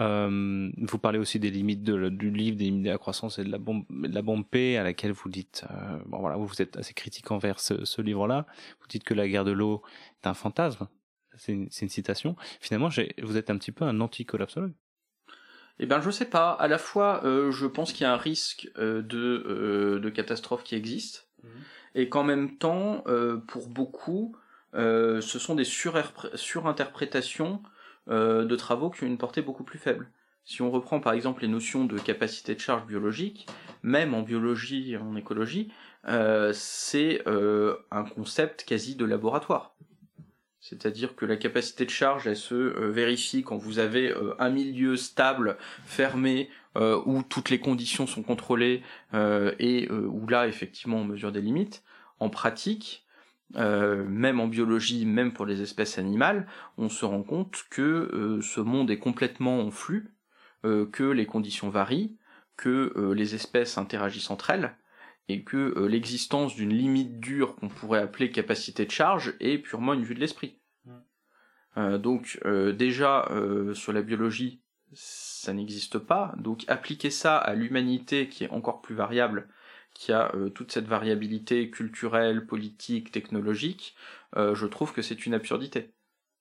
Euh, 0.01 0.71
vous 0.77 0.99
parlez 0.99 1.19
aussi 1.19 1.39
des 1.39 1.51
limites 1.51 1.83
de, 1.83 2.09
du 2.09 2.31
livre, 2.31 2.57
des 2.57 2.65
limites 2.65 2.85
de 2.85 2.91
la 2.91 2.99
croissance 2.99 3.39
et 3.39 3.45
de 3.45 3.51
la 3.51 3.59
bombe, 3.59 3.85
de 3.91 4.15
la 4.15 4.23
bombe 4.23 4.45
P, 4.49 4.77
à 4.77 4.83
laquelle 4.83 5.13
vous 5.13 5.29
dites, 5.29 5.65
euh, 5.71 5.99
bon 6.07 6.19
voilà, 6.19 6.37
vous, 6.37 6.47
vous 6.47 6.63
êtes 6.63 6.77
assez 6.77 6.95
critique 6.95 7.31
envers 7.31 7.61
ce, 7.61 7.85
ce 7.85 8.03
livre-là. 8.03 8.47
Vous 8.81 8.87
dites 8.89 9.05
que 9.05 9.15
la 9.15 9.29
guerre 9.29 9.45
de 9.45 9.53
l'eau 9.53 9.83
est 10.23 10.27
un 10.27 10.35
fantasme. 10.35 10.89
C'est 11.37 11.53
une, 11.53 11.69
une, 11.81 11.89
citation. 11.89 12.37
Finalement, 12.61 12.89
vous 13.23 13.37
êtes 13.37 13.51
un 13.51 13.59
petit 13.59 13.73
peu 13.73 13.85
un 13.85 14.01
anti-collapsologue. 14.01 14.73
Eh 15.79 15.87
bien, 15.87 16.01
je 16.01 16.11
sais 16.11 16.27
pas. 16.27 16.51
À 16.51 16.69
la 16.69 16.79
fois, 16.79 17.25
euh, 17.25 17.51
je 17.51 17.67
pense 17.67 17.93
qu'il 17.93 18.03
y 18.03 18.07
a 18.07 18.13
un 18.13 18.17
risque 18.17 18.71
euh, 18.79 19.03
de, 19.03 19.45
euh, 19.47 19.99
de 19.99 20.09
catastrophe 20.09 20.63
qui 20.63 20.77
existe, 20.77 21.29
mhm. 21.43 21.51
et 21.95 22.09
qu'en 22.09 22.23
même 22.23 22.57
temps, 22.57 23.05
pour 23.49 23.69
beaucoup, 23.69 24.37
ce 24.73 25.21
sont 25.21 25.55
des 25.55 25.65
surinterprétations 25.65 27.63
de 28.07 28.57
travaux 28.57 28.91
qui 28.91 29.05
ont 29.05 29.07
une 29.07 29.19
portée 29.19 29.43
beaucoup 29.43 29.65
plus 29.65 29.79
faible. 29.79 30.11
Si 30.45 30.61
on 30.61 30.71
reprend 30.71 31.01
par 31.01 31.15
exemple 31.15 31.43
les 31.43 31.49
notions 31.49 31.87
de 31.87 31.99
capacité 31.99 32.55
de 32.55 32.61
charge 32.61 32.87
biologique, 32.87 33.47
même 33.83 34.13
en 34.13 34.23
biologie 34.23 34.97
en 34.97 35.17
écologie, 35.17 35.73
c'est 36.53 37.23
un 37.27 38.05
concept 38.05 38.65
quasi 38.65 38.95
de 38.95 39.07
laboratoire. 39.07 39.75
C'est-à-dire 40.65 41.15
que 41.15 41.27
la 41.27 41.37
capacité 41.37 41.85
de 41.85 41.91
charge, 41.91 42.27
elle 42.27 42.39
se 42.39 42.55
euh, 42.55 42.91
vérifie 42.91 43.43
quand 43.43 43.59
vous 43.59 43.81
avez 43.81 44.11
euh, 44.11 44.35
un 44.39 44.49
milieu 44.49 44.97
stable, 44.97 45.59
fermé, 45.85 46.49
euh, 46.79 47.03
où 47.05 47.23
toutes 47.23 47.51
les 47.51 47.61
conditions 47.61 48.07
sont 48.07 48.23
contrôlées 48.23 48.83
et 49.13 49.89
où 49.91 50.27
là, 50.27 50.49
effectivement, 50.49 50.97
on 50.97 51.05
mesure 51.05 51.33
des 51.33 51.43
limites. 51.43 51.85
En 52.19 52.31
pratique, 52.31 53.04
même 53.57 54.41
en 54.41 54.49
biologie, 54.49 55.07
même 55.07 55.33
pour 55.33 55.47
les 55.47 55.63
espèces 55.63 55.99
animales, 55.99 56.47
on 56.77 56.89
se 56.89 57.05
rend 57.05 57.23
compte 57.23 57.65
que 57.71 58.41
ce 58.43 58.61
monde 58.61 58.91
est 58.91 58.99
complètement 58.99 59.61
en 59.61 59.71
flux, 59.71 60.15
que 60.63 61.05
les 61.05 61.27
conditions 61.27 61.71
varient, 61.71 62.17
que 62.57 63.13
les 63.15 63.35
espèces 63.35 63.79
interagissent 63.79 64.31
entre 64.31 64.51
elles, 64.51 64.77
et 65.29 65.43
que 65.43 65.75
euh, 65.77 65.87
l'existence 65.87 66.55
d'une 66.55 66.73
limite 66.73 67.19
dure 67.21 67.57
qu'on 67.57 67.69
pourrait 67.69 68.01
appeler 68.01 68.31
capacité 68.31 68.85
de 68.85 68.91
charge 68.91 69.35
est 69.41 69.59
purement 69.59 69.95
une 69.95 70.05
vue 70.05 70.15
de 70.15 70.21
l'esprit. 70.21 70.59
Mm. 70.85 70.93
Euh, 71.77 71.99
donc 71.99 72.39
euh, 72.45 72.73
déjà 72.73 73.29
sur 73.75 73.93
la 73.93 74.03
biologie, 74.03 74.61
ça 74.93 75.53
n'existe 75.53 75.99
pas. 75.99 76.35
Donc 76.39 76.65
appliquer 76.69 77.11
ça 77.11 77.39
à 77.39 77.55
l'humanité 77.55 78.29
qui 78.29 78.45
est 78.45 78.51
encore 78.51 78.83
plus 78.83 78.95
variable, 78.95 79.49
qui 79.95 80.13
a 80.13 80.33
toute 80.55 80.73
cette 80.73 80.87
variabilité 80.87 81.71
culturelle, 81.71 82.47
politique, 82.47 83.13
technologique, 83.13 83.97
je 84.37 84.67
trouve 84.67 84.93
que 84.93 85.03
c'est 85.03 85.25
une 85.27 85.35
absurdité. 85.35 85.95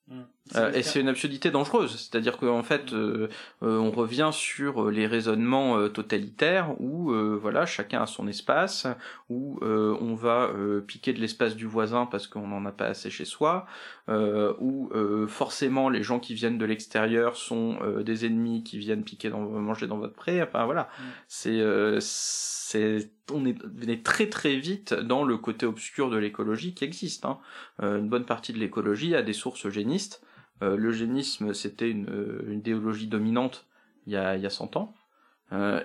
Mm. 0.08 0.22
Euh, 0.58 0.74
et 0.74 0.84
c'est 0.84 1.00
une 1.00 1.08
absurdité 1.08 1.50
dangereuse, 1.50 1.92
c'est-à-dire 1.92 2.38
qu'en 2.38 2.64
fait, 2.64 2.92
mm. 2.92 2.96
euh, 2.96 3.30
euh, 3.64 3.78
on 3.78 3.92
revient 3.92 4.32
sur 4.34 4.92
les 4.92 5.08
raisonnements 5.08 5.88
totalitaires 5.90 6.76
où 6.82 7.14
voilà, 7.40 7.66
chacun 7.66 8.02
a 8.02 8.06
son 8.06 8.28
espace, 8.28 8.88
où 9.30 9.60
on 9.64 10.16
va 10.16 10.52
piquer 10.86 11.14
de 11.14 11.20
l'espace 11.20 11.56
du 11.56 11.66
voisin 11.66 12.06
parce 12.06 12.28
qu'on 12.28 12.48
n'en 12.48 12.66
a 12.66 12.72
pas 12.72 12.88
assez 12.88 13.10
chez 13.10 13.26
soi, 13.26 13.66
où 14.10 14.90
forcément 15.28 15.90
les 15.90 16.04
gens 16.04 16.20
qui 16.20 16.34
viennent 16.34 16.58
de 16.58 16.66
l'extérieur 16.66 17.36
sont 17.36 17.78
des 18.02 18.26
ennemis 18.26 18.64
qui 18.64 18.78
viennent 18.78 19.04
piquer 19.04 19.30
dans, 19.30 19.40
manger 19.40 19.88
dans 19.88 19.98
votre 19.98 20.16
pré. 20.16 20.42
Enfin 20.42 20.66
voilà, 20.66 20.90
mm. 21.00 22.00
c'est 22.00 23.10
on 23.32 23.46
est, 23.46 24.04
très 24.04 24.28
très 24.28 24.56
vite 24.56 24.94
dans 24.94 25.24
le 25.24 25.38
côté 25.38 25.66
obscur 25.66 26.10
de 26.10 26.18
l'écologie 26.18 26.74
qui 26.74 26.84
existe. 26.84 27.26
Hein. 27.26 27.40
Euh, 27.82 28.00
une 28.00 28.10
bonne 28.10 28.26
partie 28.26 28.54
de 28.54 28.60
l'écologie 28.60 29.16
a 29.16 29.22
des 29.22 29.34
sources 29.34 29.66
eugénistes. 29.66 30.26
Euh, 30.62 30.76
L'eugénisme, 30.76 31.54
c'était 31.54 31.90
une, 31.90 32.10
euh, 32.10 32.44
une, 32.48 32.60
idéologie 32.60 33.08
dominante 33.08 33.68
il 34.06 34.14
y 34.14 34.18
a, 34.18 34.36
il 34.36 34.42
y 34.42 34.46
a 34.46 34.50
100 34.50 34.76
ans, 34.76 34.94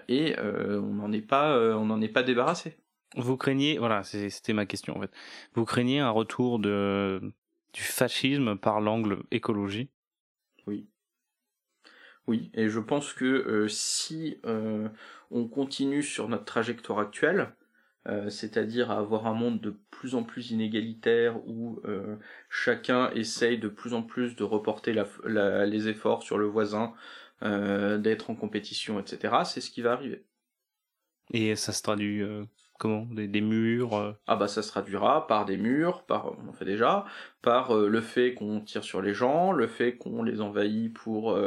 et 0.09 0.34
on 0.41 0.95
n'en 0.95 1.12
est 1.12 1.20
pas, 1.22 1.57
on 1.76 2.01
est 2.01 2.09
pas 2.09 2.24
débarrassé. 2.24 2.76
Vous 3.16 3.36
craignez, 3.36 3.78
voilà, 3.78 4.03
c'était 4.03 4.53
ma 4.53 4.66
question 4.66 4.97
en 4.97 5.01
fait. 5.01 5.12
Vous 5.55 5.64
craignez 5.64 6.01
un 6.01 6.11
retour 6.11 6.59
de 6.59 7.20
du 7.72 7.82
fascisme 7.82 8.57
par 8.57 8.80
l'angle 8.80 9.22
écologie? 9.30 9.89
Oui, 12.28 12.50
et 12.54 12.68
je 12.68 12.78
pense 12.78 13.12
que 13.12 13.66
si 13.68 14.38
on 15.30 15.48
continue 15.48 16.02
sur 16.02 16.28
notre 16.28 16.44
trajectoire 16.44 17.00
actuelle, 17.00 17.52
euh, 18.08 18.30
c'est-à-dire 18.30 18.90
à 18.90 18.98
avoir 18.98 19.26
un 19.26 19.34
monde 19.34 19.60
de 19.60 19.76
plus 19.90 20.14
en 20.14 20.22
plus 20.22 20.50
inégalitaire 20.50 21.36
où 21.46 21.80
euh, 21.84 22.16
chacun 22.48 23.10
essaye 23.10 23.58
de 23.58 23.68
plus 23.68 23.92
en 23.92 24.02
plus 24.02 24.34
de 24.34 24.44
reporter 24.44 24.94
les 25.26 25.88
efforts 25.88 26.22
sur 26.22 26.38
le 26.38 26.46
voisin, 26.46 26.94
euh, 27.42 27.98
d'être 27.98 28.30
en 28.30 28.34
compétition, 28.34 28.98
etc. 28.98 29.34
C'est 29.44 29.60
ce 29.60 29.70
qui 29.70 29.82
va 29.82 29.92
arriver. 29.92 30.24
Et 31.34 31.54
ça 31.54 31.72
se 31.72 31.82
traduit 31.82 32.22
comment? 32.78 33.06
Des, 33.10 33.40
murs 33.40 34.16
Ah 34.26 34.36
bah 34.36 34.48
ça 34.48 34.62
se 34.62 34.68
traduira 34.68 35.26
par 35.26 35.44
des 35.44 35.56
murs, 35.56 36.04
par 36.04 36.32
on 36.38 36.48
en 36.48 36.52
fait 36.52 36.64
déjà, 36.64 37.04
par 37.42 37.74
le 37.74 38.00
fait 38.00 38.34
qu'on 38.34 38.60
tire 38.60 38.84
sur 38.84 39.02
les 39.02 39.14
gens, 39.14 39.52
le 39.52 39.66
fait 39.66 39.96
qu'on 39.96 40.22
les 40.22 40.40
envahit 40.40 40.92
pour 40.92 41.38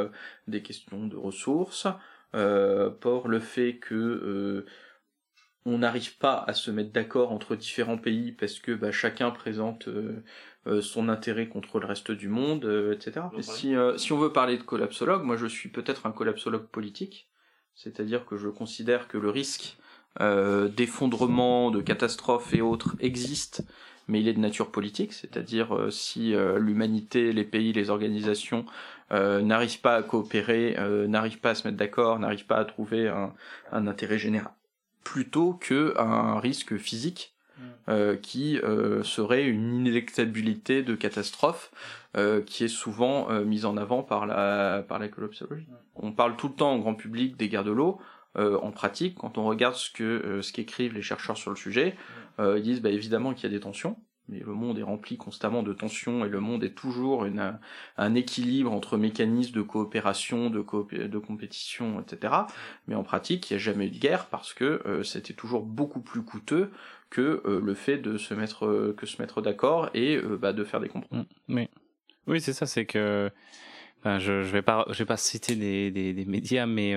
des 0.46 0.62
questions 0.62 1.06
de 1.06 1.16
ressources, 1.16 1.86
euh, 2.34 2.88
pour 2.88 3.28
le 3.28 3.40
fait 3.40 3.76
que 3.76 3.94
euh, 3.94 4.66
on 5.66 5.78
n'arrive 5.78 6.16
pas 6.16 6.42
à 6.46 6.54
se 6.54 6.70
mettre 6.70 6.90
d'accord 6.90 7.30
entre 7.30 7.56
différents 7.56 7.98
pays 7.98 8.32
parce 8.32 8.58
que 8.58 8.72
bah, 8.72 8.90
chacun 8.90 9.30
présente 9.30 9.86
euh, 9.88 10.80
son 10.80 11.10
intérêt 11.10 11.48
contre 11.48 11.78
le 11.78 11.86
reste 11.86 12.10
du 12.10 12.28
monde, 12.28 12.64
etc. 12.94 13.26
si, 13.40 13.74
si 13.96 14.12
on 14.12 14.18
veut 14.18 14.32
parler 14.32 14.56
de 14.56 14.62
collapsologue, 14.62 15.24
moi 15.24 15.36
je 15.36 15.46
suis 15.46 15.68
peut-être 15.68 16.06
un 16.06 16.12
collapsologue 16.12 16.68
politique, 16.68 17.28
c'est-à-dire 17.74 18.24
que 18.24 18.36
je 18.38 18.48
considère 18.48 19.08
que 19.08 19.18
le 19.18 19.28
risque 19.28 19.76
d'effondrement, 20.20 21.70
de 21.70 21.80
catastrophe 21.80 22.54
et 22.54 22.60
autres 22.60 22.96
existe 23.00 23.64
mais 24.08 24.20
il 24.20 24.28
est 24.28 24.32
de 24.32 24.40
nature 24.40 24.70
politique, 24.70 25.12
c'est-à-dire 25.12 25.74
euh, 25.74 25.90
si 25.90 26.34
euh, 26.34 26.58
l'humanité, 26.58 27.32
les 27.32 27.44
pays, 27.44 27.72
les 27.72 27.90
organisations 27.90 28.66
euh, 29.12 29.42
n'arrivent 29.42 29.80
pas 29.80 29.96
à 29.96 30.02
coopérer, 30.02 30.76
n'arrivent 31.08 31.40
pas 31.40 31.50
à 31.50 31.54
se 31.54 31.66
mettre 31.66 31.78
d'accord, 31.78 32.18
n'arrivent 32.18 32.46
pas 32.46 32.58
à 32.58 32.64
trouver 32.64 33.08
un, 33.08 33.34
un, 33.70 33.86
intérêt 33.86 34.18
général, 34.18 34.52
plutôt 35.04 35.54
que 35.54 35.94
un 35.98 36.40
risque 36.40 36.76
physique 36.78 37.34
mm. 37.58 38.16
qui 38.22 38.58
serait 39.02 39.44
une 39.44 39.74
inélectabilité 39.74 40.82
de 40.82 40.94
catastrophe 40.94 41.70
qui 42.46 42.64
est 42.64 42.68
souvent 42.68 43.30
mise 43.42 43.66
en 43.66 43.76
avant 43.76 44.02
par 44.02 44.24
la 44.24 44.82
par 44.88 44.98
la 44.98 45.08
collapsologie. 45.08 45.66
Mm. 45.68 45.76
On 45.96 46.12
parle 46.12 46.36
tout 46.36 46.48
le 46.48 46.54
temps 46.54 46.74
au 46.74 46.78
grand 46.78 46.94
public 46.94 47.36
des 47.36 47.48
guerres 47.48 47.64
de 47.64 47.72
l'eau. 47.72 47.98
En 48.36 48.70
pratique, 48.70 49.16
quand 49.16 49.38
on 49.38 49.44
regarde 49.44 49.74
ce 49.74 49.90
que 49.90 50.40
ce 50.42 50.52
qu'écrivent 50.52 50.94
les 50.94 51.02
chercheurs 51.02 51.36
sur 51.36 51.50
le 51.50 51.56
sujet. 51.56 51.96
Euh, 52.38 52.58
ils 52.58 52.62
disent 52.62 52.80
bah, 52.80 52.90
évidemment 52.90 53.34
qu'il 53.34 53.44
y 53.44 53.54
a 53.54 53.56
des 53.56 53.60
tensions, 53.60 53.96
mais 54.28 54.40
le 54.40 54.52
monde 54.54 54.78
est 54.78 54.82
rempli 54.82 55.16
constamment 55.16 55.62
de 55.62 55.72
tensions 55.72 56.24
et 56.24 56.28
le 56.28 56.40
monde 56.40 56.64
est 56.64 56.74
toujours 56.74 57.26
un 57.96 58.14
équilibre 58.14 58.72
entre 58.72 58.96
mécanismes 58.96 59.52
de 59.52 59.62
coopération, 59.62 60.48
de, 60.48 60.60
compétition, 60.60 62.00
etc. 62.00 62.34
Mais 62.86 62.94
en 62.94 63.02
pratique, 63.02 63.50
il 63.50 63.54
n'y 63.54 63.56
a 63.56 63.62
jamais 63.62 63.86
eu 63.86 63.90
de 63.90 63.98
guerre 63.98 64.26
parce 64.26 64.54
que 64.54 64.82
euh, 64.86 65.02
c'était 65.02 65.34
toujours 65.34 65.62
beaucoup 65.62 66.00
plus 66.00 66.22
coûteux 66.22 66.70
que 67.10 67.42
euh, 67.44 67.60
le 67.60 67.74
fait 67.74 67.98
de 67.98 68.16
se 68.16 68.32
mettre, 68.32 68.66
euh, 68.66 68.94
que 68.96 69.06
se 69.06 69.20
mettre 69.20 69.42
d'accord 69.42 69.90
et 69.92 70.18
bah, 70.40 70.52
de 70.52 70.64
faire 70.64 70.80
des 70.80 70.88
compromis. 70.88 71.22
Mm, 71.22 71.26
mais 71.48 71.70
oui, 72.26 72.40
c'est 72.40 72.52
ça, 72.52 72.66
c'est 72.66 72.86
que 72.86 73.30
je, 74.04 74.42
je 74.42 74.52
vais 74.52 74.62
pas, 74.62 74.86
je 74.88 74.98
vais 74.98 75.04
pas 75.04 75.16
citer 75.16 75.56
des 75.56 76.24
médias, 76.26 76.66
mais 76.66 76.94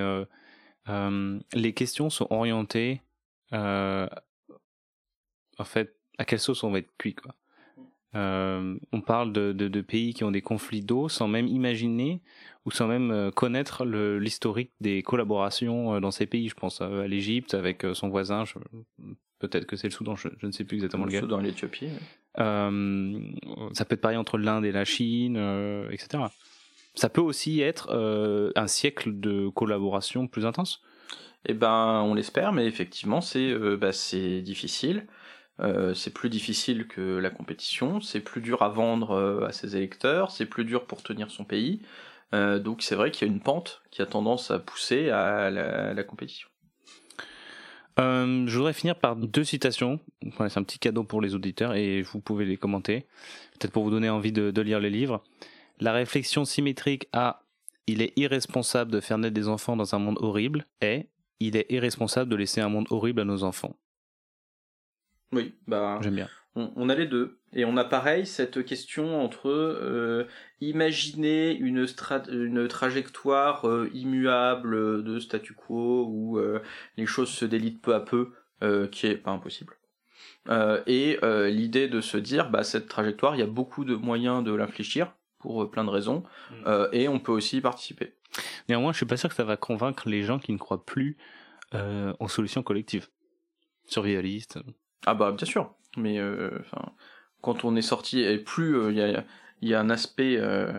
les 0.88 1.72
questions 1.72 2.10
sont 2.10 2.26
orientées 2.30 3.00
en 3.52 4.08
fait 5.64 5.96
à 6.18 6.24
quelle 6.24 6.40
sauce 6.40 6.64
on 6.64 6.70
va 6.70 6.78
être 6.78 6.92
cuit 6.98 7.14
quoi. 7.14 7.34
Euh, 8.16 8.76
on 8.92 9.00
parle 9.02 9.32
de, 9.32 9.52
de, 9.52 9.80
pays 9.82 10.14
qui 10.14 10.24
ont 10.24 10.30
des 10.30 10.40
conflits 10.40 10.80
d'eau 10.80 11.08
sans 11.08 11.28
même 11.28 11.46
imaginer 11.48 12.22
ou 12.64 12.70
sans 12.70 12.86
même 12.86 13.10
euh, 13.10 13.30
connaître 13.30 13.84
l'historique 13.84 14.70
des 14.80 15.02
collaborations 15.02 15.94
euh, 15.94 16.00
dans 16.00 16.10
ces 16.10 16.24
pays. 16.24 16.48
Je 16.48 16.54
pense 16.54 16.80
à, 16.80 17.06
l'Égypte 17.06 17.52
avec 17.52 17.84
son 17.92 18.08
voisin, 18.08 18.44
peut-être 19.38 19.66
que 19.66 19.76
c'est 19.76 19.88
le 19.88 19.92
Soudan, 19.92 20.16
je, 20.16 20.28
ne 20.42 20.50
sais 20.50 20.64
plus 20.64 20.76
exactement 20.76 21.04
le 21.04 21.08
lequel. 21.08 21.24
Le 21.24 21.28
Soudan, 21.28 21.40
l'Éthiopie. 21.40 21.88
ça 22.36 23.84
peut 23.84 23.94
être 23.94 24.00
pareil 24.00 24.16
entre 24.16 24.38
l'Inde 24.38 24.64
et 24.64 24.72
la 24.72 24.86
Chine, 24.86 25.36
etc. 25.90 26.24
Ça 26.96 27.08
peut 27.08 27.20
aussi 27.20 27.60
être 27.60 27.92
un 28.56 28.66
siècle 28.66 29.20
de 29.20 29.48
collaboration 29.48 30.26
plus 30.26 30.46
intense? 30.46 30.82
Eh 31.48 31.54
ben, 31.54 32.02
on 32.04 32.14
l'espère, 32.14 32.52
mais 32.52 32.66
effectivement, 32.66 33.20
c'est 33.20 33.54
bah, 33.76 33.92
difficile. 34.42 35.06
Euh, 35.60 35.94
c'est 35.94 36.12
plus 36.12 36.28
difficile 36.28 36.86
que 36.86 37.16
la 37.16 37.30
compétition, 37.30 38.00
c'est 38.00 38.20
plus 38.20 38.40
dur 38.40 38.62
à 38.62 38.68
vendre 38.68 39.12
euh, 39.12 39.46
à 39.46 39.52
ses 39.52 39.76
électeurs, 39.76 40.30
c'est 40.30 40.46
plus 40.46 40.64
dur 40.64 40.86
pour 40.86 41.02
tenir 41.02 41.30
son 41.30 41.44
pays. 41.44 41.80
Euh, 42.34 42.58
donc 42.58 42.82
c'est 42.82 42.94
vrai 42.94 43.10
qu'il 43.10 43.26
y 43.26 43.30
a 43.30 43.32
une 43.32 43.40
pente 43.40 43.82
qui 43.90 44.02
a 44.02 44.06
tendance 44.06 44.50
à 44.50 44.58
pousser 44.58 45.10
à 45.10 45.50
la, 45.50 46.04
compétition. 46.04 46.48
je 47.96 48.54
voudrais 48.54 48.74
finir 48.74 48.96
par 48.96 49.16
deux 49.16 49.44
citations. 49.44 50.00
c'est 50.36 50.58
un 50.58 50.62
petit 50.62 50.78
cadeau 50.78 51.04
pour 51.04 51.22
les 51.22 51.34
auditeurs 51.34 51.74
et 51.74 52.02
vous 52.02 52.20
pouvez 52.20 52.44
les 52.44 52.58
commenter, 52.58 53.06
peut-être 53.58 53.72
pour 53.72 53.84
vous 53.84 53.90
donner 53.90 54.10
envie 54.10 54.32
de, 54.32 54.50
de 54.50 54.60
lire 54.60 54.80
les 54.80 54.90
livres. 54.90 55.22
La 55.78 55.92
réflexion 55.92 56.44
symétrique 56.44 57.08
à 57.12 57.42
il 57.86 58.02
est 58.02 58.12
irresponsable 58.16 58.90
de 58.90 59.00
faire 59.00 59.18
naître 59.18 59.34
des 59.34 59.48
enfants 59.48 59.76
dans 59.76 59.94
un 59.94 59.98
monde 59.98 60.18
horrible 60.20 60.64
est 60.80 61.08
il 61.38 61.56
est 61.56 61.70
irresponsable 61.70 62.30
de 62.30 62.36
laisser 62.36 62.60
un 62.60 62.68
monde 62.68 62.86
horrible 62.90 63.20
à 63.20 63.24
nos 63.24 63.44
enfants. 63.44 63.76
Oui, 65.32 65.54
bah 65.66 65.98
j'aime 66.02 66.16
bien. 66.16 66.28
On, 66.58 66.88
a 66.88 66.94
les 66.94 67.06
deux. 67.06 67.38
Et 67.52 67.66
on 67.66 67.76
a 67.76 67.84
pareil 67.84 68.24
cette 68.24 68.64
question 68.64 69.22
entre 69.22 69.50
euh, 69.50 70.26
imaginer 70.62 71.54
une, 71.54 71.86
une 72.30 72.66
trajectoire 72.66 73.68
euh, 73.68 73.90
immuable 73.92 75.04
de 75.04 75.18
statu 75.18 75.52
quo 75.52 76.06
où 76.08 76.38
euh, 76.38 76.62
les 76.96 77.04
choses 77.04 77.28
se 77.28 77.44
délitent 77.44 77.82
peu 77.82 77.94
à 77.94 78.00
peu, 78.00 78.32
qui 78.90 79.06
est 79.06 79.16
pas 79.16 79.32
impossible. 79.32 79.74
et 80.86 81.18
l'idée 81.50 81.88
de 81.88 82.00
se 82.00 82.16
dire, 82.16 82.48
bah, 82.48 82.64
cette 82.64 82.88
trajectoire, 82.88 83.36
il 83.36 83.40
y 83.40 83.42
a 83.42 83.46
beaucoup 83.46 83.84
de 83.84 83.94
moyens 83.94 84.42
de 84.42 84.54
l'infléchir 84.54 85.12
pour 85.46 85.70
plein 85.70 85.84
de 85.84 85.90
raisons, 85.90 86.24
mm. 86.50 86.86
et 86.92 87.08
on 87.08 87.20
peut 87.20 87.32
aussi 87.32 87.58
y 87.58 87.60
participer. 87.60 88.14
Néanmoins, 88.68 88.92
je 88.92 88.96
suis 88.96 89.06
pas 89.06 89.16
sûr 89.16 89.28
que 89.28 89.34
ça 89.34 89.44
va 89.44 89.56
convaincre 89.56 90.08
les 90.08 90.22
gens 90.22 90.38
qui 90.38 90.52
ne 90.52 90.58
croient 90.58 90.84
plus 90.84 91.16
en 91.72 92.28
solutions 92.28 92.62
collectives, 92.62 93.08
survivalistes. 93.84 94.58
Ah 95.06 95.14
bah 95.14 95.30
bien 95.30 95.46
sûr, 95.46 95.72
mais 95.96 96.18
euh, 96.18 96.50
quand 97.40 97.64
on 97.64 97.76
est 97.76 97.82
sorti, 97.82 98.20
et 98.20 98.38
plus 98.38 98.76
euh, 98.76 98.90
il 98.90 98.98
y, 98.98 99.02
a, 99.02 99.24
y, 99.62 99.74
a, 99.74 99.80
un 99.80 99.88
aspect 99.88 100.36
euh, 100.36 100.72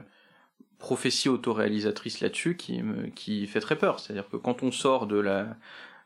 prophétie 0.80 1.30
autoréalisatrice 1.30 2.20
là-dessus 2.20 2.58
qui, 2.58 2.82
qui 3.16 3.48
fait 3.48 3.62
très 3.62 3.78
peur. 3.78 4.00
C'est-à-dire 4.00 4.30
que 4.30 4.36
quand 4.36 4.64
on 4.64 4.72
sort 4.72 5.08
de 5.08 5.18
la, 5.18 5.56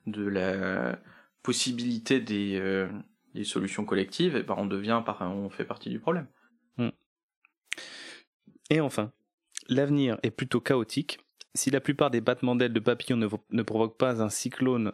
de 0.05 0.23
la 0.23 0.99
possibilité 1.41 2.19
des, 2.19 2.87
des 3.33 3.43
solutions 3.43 3.85
collectives, 3.85 4.35
et 4.35 4.39
eh 4.41 4.43
ben 4.43 4.55
on 4.57 4.67
devient, 4.67 5.01
on 5.19 5.49
fait 5.49 5.65
partie 5.65 5.89
du 5.89 5.99
problème. 5.99 6.27
Et 8.71 8.79
enfin, 8.79 9.11
l'avenir 9.67 10.17
est 10.23 10.31
plutôt 10.31 10.61
chaotique. 10.61 11.19
Si 11.53 11.69
la 11.69 11.81
plupart 11.81 12.09
des 12.09 12.21
battements 12.21 12.55
d'ailes 12.55 12.71
de 12.71 12.79
papillons 12.79 13.17
ne, 13.17 13.61
provoquent 13.63 13.97
pas 13.97 14.23
un 14.23 14.29
cyclone 14.29 14.93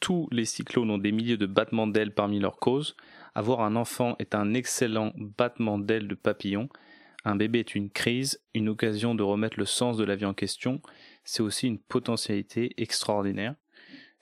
tous 0.00 0.28
les 0.30 0.44
cyclones 0.44 0.90
ont 0.90 0.98
des 0.98 1.12
milliers 1.12 1.36
de 1.36 1.46
battements 1.46 1.86
d'ailes 1.86 2.14
parmi 2.14 2.38
leurs 2.38 2.58
causes. 2.58 2.96
Avoir 3.34 3.60
un 3.60 3.76
enfant 3.76 4.14
est 4.18 4.34
un 4.34 4.54
excellent 4.54 5.12
battement 5.16 5.76
d'ailes 5.76 6.08
de 6.08 6.14
papillon. 6.14 6.68
Un 7.24 7.36
bébé 7.36 7.58
est 7.58 7.74
une 7.74 7.90
crise, 7.90 8.40
une 8.54 8.68
occasion 8.68 9.14
de 9.14 9.24
remettre 9.24 9.58
le 9.58 9.66
sens 9.66 9.96
de 9.96 10.04
la 10.04 10.14
vie 10.14 10.24
en 10.24 10.34
question. 10.34 10.80
C'est 11.24 11.42
aussi 11.42 11.66
une 11.66 11.80
potentialité 11.80 12.72
extraordinaire. 12.78 13.56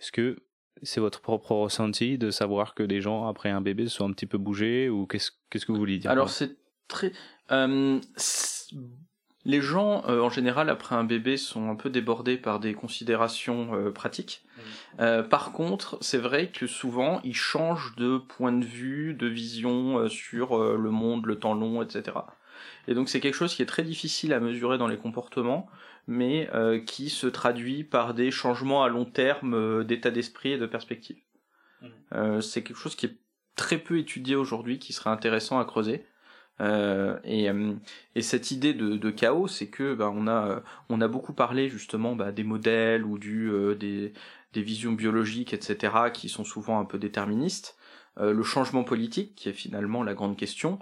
Est-ce 0.01 0.13
que 0.13 0.39
c'est 0.83 1.01
votre 1.01 1.21
propre 1.21 1.53
ressenti 1.53 2.19
de 2.19 2.31
savoir 2.31 2.75
que 2.75 2.83
des 2.83 3.01
gens 3.01 3.29
après 3.29 3.51
un 3.51 3.61
bébé 3.61 3.87
sont 3.87 4.09
un 4.09 4.13
petit 4.13 4.27
peu 4.27 4.39
bougés 4.39 4.89
ou 4.89 5.07
qu'est-ce 5.07 5.31
que 5.31 5.73
vous 5.73 5.79
voulez 5.79 5.99
dire? 5.99 6.11
Alors 6.11 6.31
c'est 6.31 6.57
très 6.89 7.13
euh, 7.53 8.01
les 9.47 9.61
gens, 9.61 10.03
euh, 10.09 10.21
en 10.21 10.29
général, 10.29 10.69
après 10.69 10.97
un 10.97 11.05
bébé, 11.05 11.37
sont 11.37 11.71
un 11.71 11.77
peu 11.77 11.89
débordés 11.89 12.37
par 12.37 12.59
des 12.59 12.75
considérations 12.75 13.75
euh, 13.75 13.93
pratiques. 13.93 14.45
Euh, 14.99 15.23
par 15.23 15.53
contre, 15.53 15.99
c'est 16.01 16.19
vrai 16.19 16.51
que 16.51 16.67
souvent, 16.67 17.21
ils 17.23 17.37
changent 17.37 17.95
de 17.95 18.19
point 18.19 18.51
de 18.51 18.65
vue, 18.65 19.15
de 19.15 19.29
vision 19.29 20.09
sur 20.09 20.59
le 20.59 20.91
monde, 20.91 21.27
le 21.27 21.39
temps 21.39 21.55
long, 21.55 21.81
etc. 21.81 22.17
Et 22.89 22.95
donc, 22.95 23.09
c'est 23.09 23.21
quelque 23.21 23.37
chose 23.37 23.55
qui 23.55 23.63
est 23.63 23.67
très 23.67 23.85
difficile 23.85 24.33
à 24.33 24.41
mesurer 24.41 24.79
dans 24.79 24.89
les 24.89 24.97
comportements, 24.97 25.69
mais 26.09 26.51
qui 26.87 27.11
se 27.11 27.27
traduit 27.27 27.85
par 27.85 28.15
des 28.15 28.31
changements 28.31 28.83
à 28.83 28.89
long 28.89 29.05
terme 29.05 29.85
d'état 29.85 30.11
d'esprit 30.11 30.53
et 30.53 30.59
de 30.59 30.67
perspective. 30.67 31.19
C'est 32.41 32.63
quelque 32.63 32.79
chose 32.79 32.97
qui 32.97 33.07
est 33.07 33.17
très 33.55 33.79
peu 33.79 33.99
étudié 33.99 34.35
aujourd'hui, 34.35 34.79
qui 34.79 34.93
serait 34.93 35.11
intéressant 35.11 35.61
à 35.61 35.65
creuser. 35.65 36.05
Euh, 36.61 37.19
et, 37.25 37.51
euh, 37.51 37.75
et, 38.15 38.23
cette 38.23 38.51
idée 38.51 38.73
de, 38.73 38.97
de 38.97 39.11
chaos, 39.11 39.47
c'est 39.47 39.69
que 39.69 39.95
bah, 39.95 40.11
on 40.15 40.27
a 40.27 40.63
on 40.89 41.01
a 41.01 41.09
beaucoup 41.09 41.35
parlé 41.35 41.69
justement 41.69 42.17
bah, 42.17 42.33
des 42.33 42.45
modèles 42.45 43.05
ou 43.05 43.19
du 43.19 43.51
euh, 43.51 43.75
des, 43.75 44.15
des 44.55 44.63
visions 44.63 44.93
biologiques, 44.93 45.53
etc., 45.53 45.95
qui 46.13 46.29
sont 46.29 46.45
souvent 46.45 46.81
un 46.81 46.85
peu 46.87 46.99
déterministes. 46.99 47.77
Euh, 48.19 48.33
le 48.33 48.43
changement 48.43 48.85
politique, 48.85 49.35
qui 49.35 49.51
est 49.51 49.53
finalement 49.53 50.03
la 50.03 50.15
grande 50.15 50.37
question, 50.37 50.79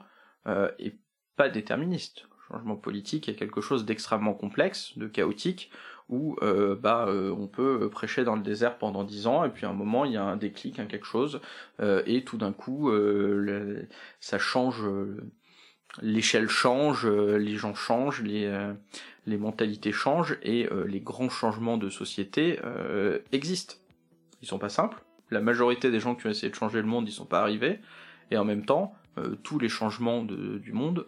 est 0.78 0.98
pas 1.36 1.48
déterministe. 1.48 2.26
Le 2.28 2.56
changement 2.56 2.76
politique 2.76 3.30
est 3.30 3.34
quelque 3.34 3.62
chose 3.62 3.86
d'extrêmement 3.86 4.34
complexe, 4.34 4.96
de 4.98 5.08
chaotique, 5.08 5.70
où 6.10 6.36
bah 6.82 7.06
on 7.08 7.46
peut 7.46 7.88
prêcher 7.88 8.24
dans 8.24 8.36
le 8.36 8.42
désert 8.42 8.76
pendant 8.76 9.04
dix 9.04 9.26
ans 9.26 9.42
et 9.44 9.48
puis 9.48 9.64
à 9.64 9.70
un 9.70 9.72
moment 9.72 10.04
il 10.04 10.12
y 10.12 10.18
a 10.18 10.22
un 10.22 10.36
déclic, 10.36 10.78
un 10.78 10.84
quelque 10.84 11.06
chose 11.06 11.40
et 11.80 12.24
tout 12.24 12.36
d'un 12.36 12.52
coup 12.52 12.92
ça 14.20 14.38
change 14.38 14.84
l'échelle 16.02 16.48
change, 16.48 17.06
euh, 17.06 17.36
les 17.36 17.56
gens 17.56 17.74
changent, 17.74 18.22
les, 18.22 18.46
euh, 18.46 18.72
les 19.26 19.36
mentalités 19.36 19.92
changent 19.92 20.38
et 20.42 20.68
euh, 20.70 20.84
les 20.86 21.00
grands 21.00 21.28
changements 21.28 21.78
de 21.78 21.88
société 21.88 22.58
existent. 23.32 23.76
Ils 24.42 24.48
sont 24.48 24.58
pas 24.58 24.68
simples. 24.68 25.02
La 25.30 25.40
majorité 25.40 25.90
des 25.90 26.00
gens 26.00 26.14
qui 26.14 26.26
ont 26.26 26.30
essayé 26.30 26.50
de 26.50 26.54
changer 26.54 26.80
le 26.80 26.86
monde, 26.86 27.08
ils 27.08 27.12
sont 27.12 27.24
pas 27.24 27.40
arrivés. 27.40 27.80
Et 28.30 28.36
en 28.36 28.44
même 28.44 28.64
temps, 28.64 28.94
tous 29.42 29.58
les 29.58 29.68
changements 29.68 30.22
de, 30.22 30.58
du 30.58 30.72
monde 30.72 31.06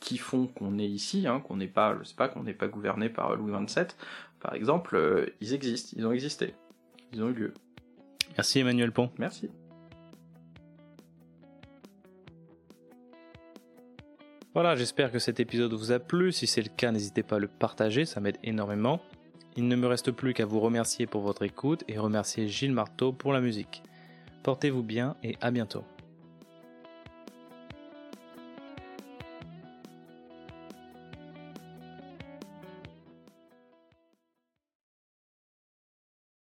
qui 0.00 0.18
font 0.18 0.46
qu'on 0.46 0.78
est 0.78 0.88
ici, 0.88 1.26
hein, 1.26 1.40
qu'on 1.40 1.56
n'est 1.56 1.68
pas, 1.68 1.96
je 1.98 2.04
sais 2.04 2.14
pas, 2.14 2.28
qu'on 2.28 2.42
n'est 2.42 2.54
pas 2.54 2.68
gouverné 2.68 3.08
par 3.08 3.36
Louis 3.36 3.52
XXVII, 3.52 3.86
par 4.40 4.54
exemple, 4.54 5.32
ils 5.40 5.54
existent, 5.54 5.94
ils 5.96 6.06
ont 6.06 6.12
existé, 6.12 6.54
ils 7.12 7.22
ont 7.22 7.28
eu 7.28 7.34
lieu. 7.34 7.54
Merci 8.36 8.60
Emmanuel 8.60 8.92
Pont. 8.92 9.10
Merci. 9.18 9.50
Voilà, 14.54 14.76
j'espère 14.76 15.10
que 15.10 15.18
cet 15.18 15.40
épisode 15.40 15.72
vous 15.72 15.90
a 15.90 15.98
plu. 15.98 16.30
Si 16.30 16.46
c'est 16.46 16.62
le 16.62 16.68
cas, 16.68 16.92
n'hésitez 16.92 17.24
pas 17.24 17.36
à 17.36 17.38
le 17.40 17.48
partager, 17.48 18.04
ça 18.04 18.20
m'aide 18.20 18.38
énormément. 18.44 19.00
Il 19.56 19.66
ne 19.66 19.74
me 19.74 19.88
reste 19.88 20.12
plus 20.12 20.32
qu'à 20.32 20.46
vous 20.46 20.60
remercier 20.60 21.06
pour 21.06 21.22
votre 21.22 21.42
écoute 21.42 21.82
et 21.88 21.98
remercier 21.98 22.48
Gilles 22.48 22.72
Marteau 22.72 23.12
pour 23.12 23.32
la 23.32 23.40
musique. 23.40 23.82
Portez-vous 24.44 24.82
bien 24.82 25.16
et 25.24 25.36
à 25.40 25.50
bientôt. 25.50 25.82